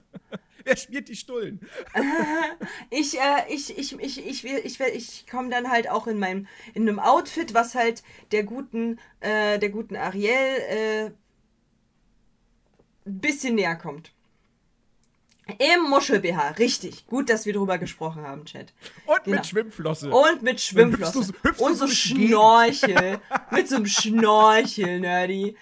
Wer 0.65 0.75
spielt 0.75 1.07
die 1.07 1.15
Stullen? 1.15 1.61
Ich, 2.89 3.17
äh, 3.19 3.43
ich, 3.49 3.77
ich, 3.77 3.97
ich, 3.99 4.25
ich, 4.25 4.45
ich, 4.45 4.79
will- 4.79 4.91
ich 4.93 5.25
komme 5.27 5.49
dann 5.49 5.69
halt 5.69 5.89
auch 5.89 6.07
in 6.07 6.19
meinem, 6.19 6.47
in 6.73 6.81
einem 6.87 6.99
Outfit, 6.99 7.53
was 7.53 7.73
halt 7.75 8.03
der 8.31 8.43
guten, 8.43 8.99
äh, 9.21 9.59
der 9.59 9.69
guten 9.69 9.95
Ariel, 9.95 10.33
äh, 10.33 11.05
ein 13.05 13.19
bisschen 13.19 13.55
näher 13.55 13.75
kommt. 13.77 14.11
Im 15.59 15.89
Muschel-BH, 15.89 16.51
richtig. 16.59 17.07
Gut, 17.07 17.29
dass 17.29 17.45
wir 17.45 17.53
drüber 17.53 17.77
gesprochen 17.77 18.23
haben, 18.23 18.45
Chat. 18.45 18.73
Und 19.05 19.23
Genau. 19.23 19.37
mit 19.37 19.45
Schwimmflosse. 19.47 20.09
Und 20.11 20.41
mit 20.43 20.59
Schwimmflosse. 20.61 21.19
Hüpfst 21.19 21.33
du 21.43 21.49
hüpfst 21.49 21.61
Und 21.61 21.75
so. 21.75 21.87
Schnorchel. 21.87 23.19
mit 23.51 23.69
so 23.69 23.77
einem 23.77 23.85
Schnorchel, 23.85 24.99
Nerdy. 24.99 25.55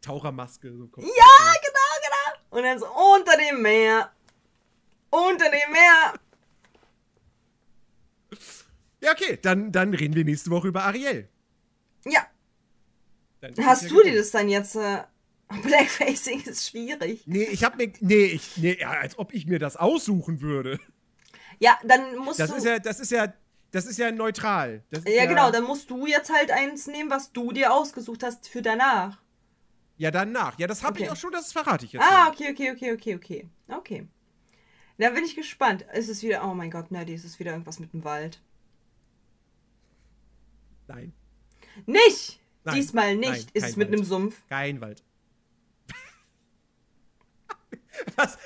Tauchermaske. 0.00 0.72
So 0.76 0.86
kommt 0.88 1.06
Ja, 1.06 1.52
genau, 1.62 1.92
genau. 2.02 2.58
Und 2.58 2.62
dann 2.64 2.78
so 2.78 2.86
unter 2.86 3.36
dem 3.36 3.62
Meer. 3.62 4.10
Unter 5.10 5.46
dem 5.50 5.72
Meer. 5.72 6.14
Ja, 9.00 9.12
okay. 9.12 9.38
Dann, 9.42 9.72
dann 9.72 9.94
reden 9.94 10.14
wir 10.14 10.24
nächste 10.24 10.50
Woche 10.50 10.68
über 10.68 10.84
Ariel. 10.84 11.28
Ja, 12.04 12.26
Hast 13.64 13.90
du 13.90 14.02
dir 14.02 14.14
das 14.16 14.30
dann 14.30 14.48
jetzt? 14.48 14.76
Äh, 14.76 15.02
Blackfacing 15.62 16.42
ist 16.42 16.68
schwierig. 16.68 17.22
Nee, 17.26 17.44
ich 17.44 17.64
hab 17.64 17.76
mir. 17.76 17.92
Nee, 18.00 18.24
ich. 18.26 18.56
Nee, 18.56 18.78
ja, 18.80 18.90
als 18.90 19.18
ob 19.18 19.32
ich 19.32 19.46
mir 19.46 19.58
das 19.58 19.76
aussuchen 19.76 20.40
würde. 20.40 20.78
Ja, 21.58 21.78
dann 21.84 22.16
musst 22.16 22.40
Das 22.40 22.50
du. 22.50 22.56
ist 22.56 22.64
ja, 22.64 22.78
das 22.78 23.00
ist 23.00 23.10
ja, 23.12 23.32
das 23.70 23.86
ist 23.86 23.98
ja 23.98 24.10
neutral. 24.10 24.82
Ist 24.90 25.08
ja, 25.08 25.26
genau, 25.26 25.50
dann 25.50 25.64
musst 25.64 25.90
du 25.90 26.06
jetzt 26.06 26.32
halt 26.32 26.50
eins 26.50 26.86
nehmen, 26.86 27.10
was 27.10 27.32
du 27.32 27.52
dir 27.52 27.72
ausgesucht 27.72 28.22
hast 28.22 28.48
für 28.48 28.62
danach. 28.62 29.20
Ja, 29.98 30.10
danach. 30.10 30.58
Ja, 30.58 30.66
das 30.66 30.82
habe 30.82 30.94
Okay. 30.94 31.04
ich 31.04 31.10
auch 31.10 31.16
schon, 31.16 31.30
das 31.32 31.52
verrate 31.52 31.84
ich 31.84 31.92
jetzt. 31.92 32.02
Ah, 32.04 32.28
okay, 32.28 32.50
okay, 32.50 32.72
okay, 32.72 32.92
okay, 32.92 33.14
okay. 33.14 33.48
Okay. 33.68 34.06
Da 34.98 35.10
bin 35.10 35.24
ich 35.24 35.36
gespannt. 35.36 35.84
Ist 35.94 36.08
es 36.08 36.22
wieder. 36.22 36.44
Oh 36.48 36.54
mein 36.54 36.70
Gott, 36.70 36.90
Nerdy, 36.90 37.14
ist 37.14 37.24
es 37.24 37.38
wieder 37.38 37.52
irgendwas 37.52 37.78
mit 37.78 37.92
dem 37.92 38.04
Wald? 38.04 38.40
Nein, 40.88 41.12
Nicht! 41.86 42.40
Nein, 42.64 42.74
Diesmal 42.76 43.16
nicht. 43.16 43.30
nein, 43.30 43.46
ist 43.54 43.64
es 43.70 43.76
mit 43.76 43.88
Wald. 43.88 43.98
einem 43.98 44.04
Sumpf? 44.04 44.42
kein 44.48 44.80
Wald. 44.80 45.02
Was, 48.16 48.38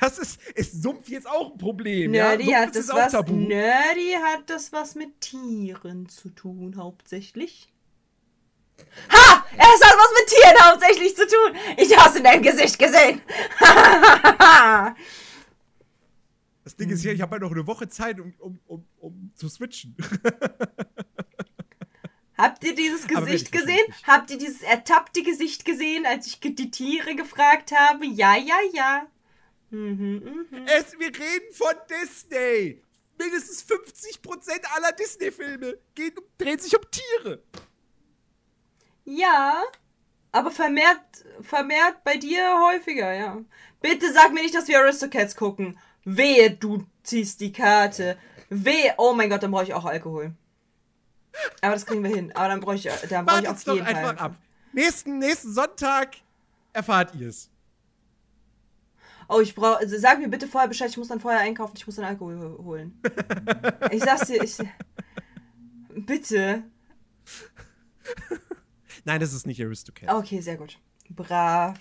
was 0.00 0.18
ist, 0.18 0.40
ist 0.54 0.82
Sumpf 0.82 1.08
jetzt 1.08 1.28
auch 1.28 1.52
ein 1.52 1.58
Problem? 1.58 2.10
Nerdy 2.10 2.50
ja? 2.50 2.60
hat 2.60 2.74
das 2.74 2.88
was. 2.88 3.12
tabu. 3.12 3.34
Nerdy 3.34 4.12
hat 4.12 4.48
das 4.48 4.72
was 4.72 4.94
mit 4.94 5.20
Tieren 5.20 6.08
zu 6.08 6.30
tun, 6.30 6.76
hauptsächlich. 6.76 7.72
Ha! 9.10 9.44
Es 9.52 9.84
hat 9.84 9.96
was 9.96 10.12
mit 10.18 10.28
Tieren 10.28 10.56
hauptsächlich 10.62 11.16
zu 11.16 11.26
tun. 11.26 11.56
Ich 11.76 11.96
hab's 11.96 12.16
in 12.16 12.24
deinem 12.24 12.42
Gesicht 12.42 12.78
gesehen. 12.78 13.20
Das 16.64 16.76
Ding 16.76 16.90
ist 16.90 17.02
ja, 17.02 17.12
ich 17.12 17.22
habe 17.22 17.32
halt 17.32 17.42
noch 17.42 17.50
eine 17.50 17.66
Woche 17.66 17.88
Zeit, 17.88 18.20
um, 18.20 18.34
um, 18.38 18.58
um, 18.66 18.84
um 18.98 19.32
zu 19.34 19.48
switchen. 19.48 19.96
Habt 22.38 22.62
ihr 22.62 22.74
dieses 22.74 23.08
Gesicht 23.08 23.46
ich 23.46 23.50
gesehen? 23.50 23.94
Habt 24.06 24.30
ihr 24.30 24.38
dieses 24.38 24.62
ertappte 24.62 25.24
Gesicht 25.24 25.64
gesehen, 25.64 26.06
als 26.06 26.28
ich 26.28 26.38
die 26.40 26.70
Tiere 26.70 27.16
gefragt 27.16 27.72
habe? 27.72 28.06
Ja, 28.06 28.36
ja, 28.36 28.54
ja. 28.72 29.06
Mhm, 29.70 30.46
mhm. 30.50 30.66
es, 30.66 30.98
wir 30.98 31.08
reden 31.08 31.52
von 31.52 31.74
Disney. 31.90 32.80
Mindestens 33.18 33.64
50% 33.64 34.64
aller 34.76 34.92
Disney-Filme 34.92 35.78
gehen, 35.96 36.14
drehen 36.38 36.58
sich 36.60 36.76
um 36.76 36.84
Tiere. 36.90 37.42
Ja. 39.04 39.64
Aber 40.30 40.52
vermehrt, 40.52 41.24
vermehrt 41.42 42.04
bei 42.04 42.18
dir 42.18 42.56
häufiger, 42.60 43.12
ja. 43.12 43.42
Bitte 43.80 44.12
sag 44.12 44.32
mir 44.32 44.42
nicht, 44.42 44.54
dass 44.54 44.68
wir 44.68 44.78
Aristocats 44.78 45.34
gucken. 45.34 45.78
Wehe, 46.04 46.52
du 46.52 46.86
ziehst 47.02 47.40
die 47.40 47.52
Karte. 47.52 48.16
Wehe, 48.48 48.94
oh 48.98 49.12
mein 49.12 49.28
Gott, 49.28 49.42
dann 49.42 49.50
brauche 49.50 49.64
ich 49.64 49.74
auch 49.74 49.84
Alkohol. 49.84 50.34
Aber 51.60 51.74
das 51.74 51.86
kriegen 51.86 52.02
wir 52.02 52.14
hin. 52.14 52.32
Aber 52.34 52.48
dann 52.48 52.60
brauche 52.60 52.76
ich, 52.76 52.88
dann 53.08 53.26
brauche 53.26 53.42
ich 53.42 53.48
auf 53.48 53.62
jeden 53.66 53.78
doch 53.78 53.86
einfach 53.86 54.16
Fall. 54.16 54.18
ab. 54.18 54.36
Nächsten, 54.72 55.18
nächsten 55.18 55.52
Sonntag 55.52 56.16
erfahrt 56.72 57.14
ihr 57.14 57.28
es. 57.28 57.50
Oh, 59.28 59.40
ich 59.40 59.54
brauche. 59.54 59.78
Also 59.78 59.98
sag 59.98 60.18
mir 60.18 60.28
bitte 60.28 60.48
vorher 60.48 60.68
Bescheid, 60.68 60.90
ich 60.90 60.96
muss 60.96 61.08
dann 61.08 61.20
vorher 61.20 61.40
einkaufen, 61.40 61.74
ich 61.76 61.86
muss 61.86 61.96
dann 61.96 62.06
Alkohol 62.06 62.58
holen. 62.62 63.00
ich 63.90 64.02
sag's 64.02 64.26
dir, 64.26 64.42
ich. 64.42 64.56
Bitte. 65.94 66.64
Nein, 69.04 69.20
das 69.20 69.32
ist 69.34 69.46
nicht 69.46 69.62
Aristocats. 69.62 70.12
Okay, 70.12 70.40
sehr 70.40 70.56
gut. 70.56 70.78
Brav. 71.10 71.78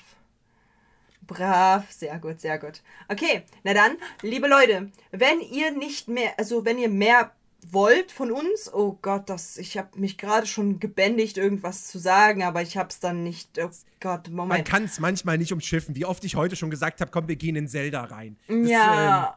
Brav, 1.21 1.91
sehr 1.91 2.17
gut, 2.19 2.39
sehr 2.39 2.57
gut. 2.57 2.81
Okay, 3.09 3.43
na 3.63 3.73
dann, 3.73 3.97
liebe 4.21 4.47
Leute, 4.47 4.91
wenn 5.11 5.41
ihr 5.41 5.71
nicht 5.71 6.07
mehr, 6.07 6.33
also 6.37 6.63
wenn 6.65 6.77
ihr 6.77 6.89
mehr 6.89 7.31
wollt 7.71 8.11
von 8.11 8.31
uns, 8.31 8.71
oh 8.73 8.97
Gott, 9.01 9.29
das, 9.29 9.57
ich 9.57 9.77
habe 9.77 9.99
mich 9.99 10.17
gerade 10.17 10.47
schon 10.47 10.79
gebändigt, 10.79 11.37
irgendwas 11.37 11.87
zu 11.87 11.99
sagen, 11.99 12.43
aber 12.43 12.61
ich 12.61 12.77
habe 12.77 12.89
es 12.89 12.99
dann 12.99 13.23
nicht. 13.23 13.59
Oh 13.59 13.69
Gott, 13.99 14.29
Moment. 14.29 14.49
Man 14.49 14.63
kann 14.63 14.83
es 14.83 14.99
manchmal 14.99 15.37
nicht 15.37 15.51
umschiffen, 15.51 15.95
wie 15.95 16.05
oft 16.05 16.23
ich 16.23 16.35
heute 16.35 16.55
schon 16.55 16.69
gesagt 16.69 17.01
habe, 17.01 17.11
komm, 17.11 17.27
wir 17.27 17.35
gehen 17.35 17.55
in 17.55 17.67
Zelda 17.67 18.03
rein. 18.05 18.37
Das, 18.47 18.69
ja. 18.69 19.27
Ähm, 19.27 19.33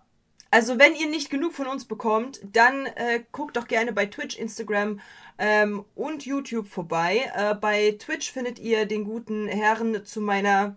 also 0.52 0.78
wenn 0.78 0.94
ihr 0.94 1.08
nicht 1.08 1.30
genug 1.30 1.54
von 1.54 1.66
uns 1.66 1.84
bekommt, 1.84 2.40
dann 2.52 2.86
äh, 2.86 3.22
guckt 3.30 3.56
doch 3.56 3.68
gerne 3.68 3.92
bei 3.92 4.06
Twitch, 4.06 4.36
Instagram 4.36 5.00
ähm, 5.38 5.84
und 5.94 6.26
YouTube 6.26 6.68
vorbei. 6.68 7.30
Äh, 7.34 7.54
bei 7.54 7.92
Twitch 7.98 8.32
findet 8.32 8.58
ihr 8.58 8.86
den 8.86 9.04
guten 9.04 9.46
Herrn 9.46 10.04
zu 10.04 10.20
meiner 10.20 10.76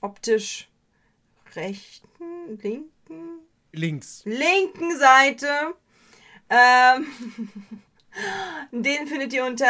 optisch 0.00 0.68
rechten, 1.54 2.58
linken, 2.62 3.40
links, 3.72 4.22
linken 4.24 4.98
Seite. 4.98 5.74
Ähm, 6.48 7.06
den 8.72 9.06
findet 9.06 9.32
ihr 9.32 9.44
unter 9.44 9.66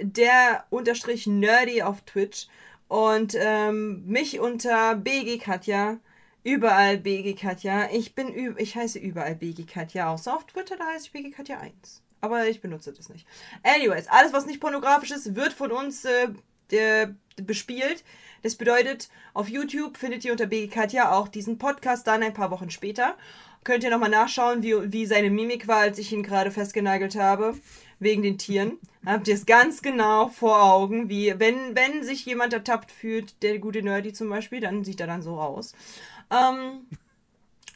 der 0.00 0.64
unterstrich 0.70 1.26
nerdy 1.26 1.82
auf 1.82 2.02
Twitch 2.02 2.48
und 2.88 3.34
ähm, 3.38 4.04
mich 4.06 4.40
unter 4.40 4.96
BG 4.96 5.38
Katja. 5.38 5.98
Überall 6.42 6.96
BG 6.96 7.34
Katja. 7.34 7.90
Ich 7.92 8.14
bin 8.14 8.56
ich 8.56 8.74
heiße 8.74 8.98
überall 8.98 9.34
BG 9.34 9.64
Katja, 9.64 10.10
außer 10.10 10.34
auf 10.34 10.46
Twitter, 10.46 10.76
da 10.76 10.86
heiße 10.86 11.06
ich 11.06 11.12
BG 11.12 11.30
Katja 11.30 11.60
1. 11.60 12.02
Aber 12.22 12.46
ich 12.46 12.60
benutze 12.60 12.92
das 12.92 13.08
nicht. 13.08 13.26
Anyways, 13.62 14.08
alles 14.08 14.32
was 14.32 14.46
nicht 14.46 14.60
pornografisch 14.60 15.10
ist, 15.10 15.34
wird 15.34 15.52
von 15.52 15.70
uns 15.70 16.04
äh, 16.04 17.08
bespielt. 17.36 18.04
Das 18.42 18.56
bedeutet, 18.56 19.10
auf 19.34 19.48
YouTube 19.48 19.98
findet 19.98 20.24
ihr 20.24 20.32
unter 20.32 20.46
BG 20.46 20.68
Katja 20.68 21.12
auch 21.12 21.28
diesen 21.28 21.58
Podcast 21.58 22.06
dann 22.06 22.22
ein 22.22 22.34
paar 22.34 22.50
Wochen 22.50 22.70
später. 22.70 23.16
Könnt 23.64 23.84
ihr 23.84 23.90
nochmal 23.90 24.10
nachschauen, 24.10 24.62
wie, 24.62 24.92
wie 24.92 25.06
seine 25.06 25.30
Mimik 25.30 25.68
war, 25.68 25.78
als 25.78 25.98
ich 25.98 26.12
ihn 26.12 26.22
gerade 26.22 26.50
festgenagelt 26.50 27.16
habe. 27.16 27.54
Wegen 27.98 28.22
den 28.22 28.38
Tieren. 28.38 28.78
Habt 29.04 29.28
ihr 29.28 29.34
es 29.34 29.44
ganz 29.44 29.82
genau 29.82 30.28
vor 30.28 30.62
Augen, 30.62 31.10
wie, 31.10 31.34
wenn, 31.38 31.76
wenn 31.76 32.02
sich 32.02 32.24
jemand 32.24 32.54
ertappt 32.54 32.90
fühlt, 32.90 33.42
der 33.42 33.58
gute 33.58 33.82
Nerdy 33.82 34.14
zum 34.14 34.30
Beispiel, 34.30 34.60
dann 34.60 34.84
sieht 34.84 35.00
er 35.00 35.06
dann 35.06 35.20
so 35.20 35.38
aus. 35.38 35.74
Ähm, 36.30 36.86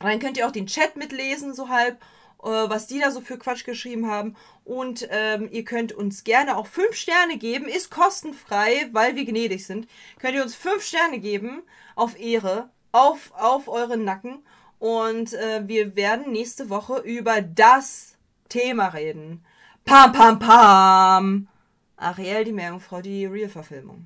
dann 0.00 0.18
könnt 0.18 0.38
ihr 0.38 0.46
auch 0.46 0.52
den 0.52 0.66
Chat 0.66 0.96
mitlesen, 0.96 1.54
so 1.54 1.68
halb, 1.68 2.00
äh, 2.42 2.46
was 2.46 2.86
die 2.86 3.00
da 3.00 3.10
so 3.10 3.20
für 3.20 3.38
Quatsch 3.38 3.64
geschrieben 3.64 4.10
haben. 4.10 4.34
Und 4.64 5.06
ähm, 5.10 5.48
ihr 5.50 5.64
könnt 5.64 5.92
uns 5.92 6.24
gerne 6.24 6.56
auch 6.56 6.66
fünf 6.66 6.94
Sterne 6.94 7.36
geben, 7.36 7.66
ist 7.66 7.90
kostenfrei, 7.90 8.88
weil 8.92 9.16
wir 9.16 9.24
gnädig 9.26 9.66
sind. 9.66 9.88
Könnt 10.18 10.34
ihr 10.34 10.42
uns 10.42 10.54
fünf 10.54 10.82
Sterne 10.82 11.18
geben, 11.18 11.62
auf 11.96 12.18
Ehre, 12.18 12.70
auf, 12.92 13.32
auf 13.34 13.68
euren 13.68 14.04
Nacken. 14.04 14.42
Und 14.84 15.32
äh, 15.32 15.66
wir 15.66 15.96
werden 15.96 16.30
nächste 16.30 16.68
Woche 16.68 16.98
über 16.98 17.40
das 17.40 18.18
Thema 18.50 18.88
reden. 18.88 19.42
Pam, 19.86 20.12
pam, 20.12 20.38
pam! 20.38 21.48
Ariel, 21.96 22.44
die 22.44 22.52
Meerjungfrau, 22.52 23.00
die 23.00 23.24
Real-Verfilmung. 23.24 24.04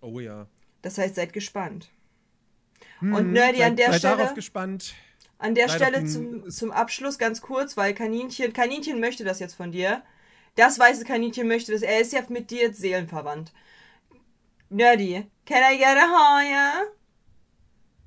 Oh 0.00 0.20
ja. 0.20 0.46
Das 0.80 0.96
heißt, 0.96 1.16
seid 1.16 1.34
gespannt. 1.34 1.90
Hm, 3.00 3.12
Und 3.12 3.32
Nerdy 3.32 3.58
seid, 3.58 3.66
an 3.66 3.76
der 3.76 3.90
seid 3.90 3.98
Stelle. 3.98 4.16
Darauf 4.16 4.34
gespannt. 4.34 4.94
An 5.36 5.54
der 5.54 5.66
Leider 5.66 5.86
Stelle 5.88 6.06
zum, 6.06 6.48
zum 6.48 6.72
Abschluss 6.72 7.18
ganz 7.18 7.42
kurz, 7.42 7.76
weil 7.76 7.92
Kaninchen, 7.92 8.54
Kaninchen 8.54 9.00
möchte 9.00 9.22
das 9.22 9.38
jetzt 9.38 9.54
von 9.54 9.70
dir. 9.70 10.02
Das 10.54 10.78
weiße 10.78 11.04
Kaninchen 11.04 11.46
möchte 11.46 11.72
das. 11.72 11.82
Er 11.82 12.00
ist 12.00 12.14
ja 12.14 12.22
mit 12.30 12.50
dir 12.50 12.72
seelenverwandt. 12.72 13.52
Nerdy, 14.70 15.26
can 15.44 15.62
I 15.62 15.76
get 15.76 15.88
a 15.88 16.08
higher? 16.08 16.86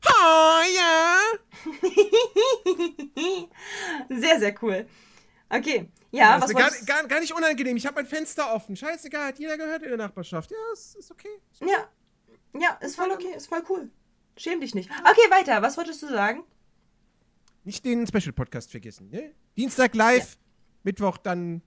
Oh, 0.06 0.62
ja. 0.76 1.20
sehr, 4.20 4.40
sehr 4.40 4.56
cool. 4.62 4.88
Okay. 5.50 5.90
Ja, 6.12 6.36
ja 6.36 6.42
was 6.42 6.54
gar, 6.54 6.72
gar, 6.86 7.08
gar 7.08 7.20
nicht 7.20 7.34
unangenehm. 7.34 7.78
Ich 7.78 7.86
habe 7.86 7.96
mein 7.96 8.06
Fenster 8.06 8.54
offen. 8.54 8.76
Scheißegal, 8.76 9.28
hat 9.28 9.40
jeder 9.40 9.58
gehört 9.58 9.84
in 9.84 9.90
der 9.90 9.98
Nachbarschaft. 9.98 10.52
Ja, 10.52 10.58
ist, 10.74 10.96
ist 10.96 11.12
okay. 11.12 11.30
Ist 11.52 11.62
okay. 11.62 11.72
Ja. 11.72 11.90
Ja, 12.60 12.78
ist 12.82 12.96
voll 12.96 13.12
okay, 13.12 13.34
ist 13.36 13.48
voll 13.48 13.64
cool. 13.70 13.90
Schäm 14.36 14.62
dich 14.62 14.74
nicht. 14.76 14.90
Okay, 14.90 15.32
weiter. 15.32 15.62
Was 15.62 15.78
wolltest 15.78 16.02
du 16.02 16.08
sagen? 16.08 16.44
Nicht 17.64 17.86
den 17.86 18.08
Special 18.08 18.34
Podcast 18.34 18.72
vergessen. 18.72 19.10
Ne? 19.10 19.34
Dienstag 19.58 19.96
live, 19.96 20.34
ja. 20.34 20.40
Mittwoch 20.84 21.18
dann 21.18 21.62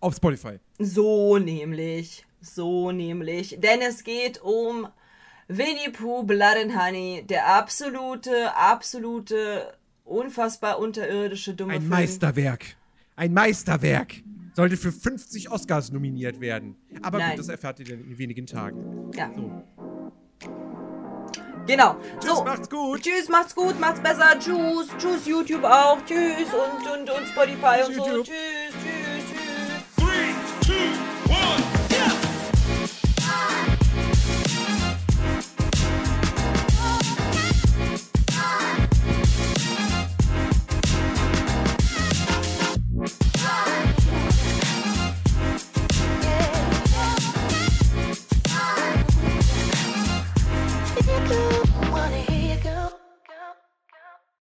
auf 0.00 0.14
Spotify. 0.14 0.58
So 0.78 1.38
nämlich. 1.38 2.26
So 2.40 2.92
nämlich. 2.92 3.56
Denn 3.58 3.80
es 3.80 4.04
geht 4.04 4.40
um 4.42 4.88
Winnie 5.48 5.90
Pooh 5.92 6.22
Blood 6.22 6.56
and 6.56 6.76
Honey, 6.76 7.24
der 7.28 7.46
absolute, 7.46 8.54
absolute, 8.56 9.74
unfassbar 10.04 10.78
unterirdische 10.78 11.54
dumme 11.54 11.74
Ein 11.74 11.80
Film. 11.80 11.90
Meisterwerk. 11.90 12.64
Ein 13.16 13.32
Meisterwerk. 13.32 14.14
Sollte 14.54 14.76
für 14.76 14.92
50 14.92 15.50
Oscars 15.50 15.90
nominiert 15.90 16.40
werden. 16.40 16.76
Aber 17.02 17.18
Nein. 17.18 17.30
gut, 17.30 17.40
das 17.40 17.48
erfahrt 17.48 17.80
ihr 17.80 17.86
dann 17.86 18.04
in 18.04 18.16
wenigen 18.18 18.46
Tagen. 18.46 19.10
Ja. 19.14 19.30
So. 19.34 19.64
Genau. 21.66 21.96
Tschüss, 22.20 22.36
so. 22.36 22.44
macht's 22.44 22.70
gut. 22.70 23.02
Tschüss, 23.02 23.28
macht's 23.28 23.54
gut, 23.54 23.80
macht's 23.80 24.00
besser. 24.00 24.38
Tschüss, 24.38 24.88
tschüss, 24.98 25.26
YouTube 25.26 25.64
auch. 25.64 25.98
Tschüss 26.04 26.48
und, 26.52 26.86
und, 26.92 27.10
und 27.10 27.26
Spotify 27.26 27.78
tschüss, 27.84 27.88
und 27.88 27.94
so. 27.94 28.06
YouTube. 28.06 28.26
Tschüss, 28.26 28.83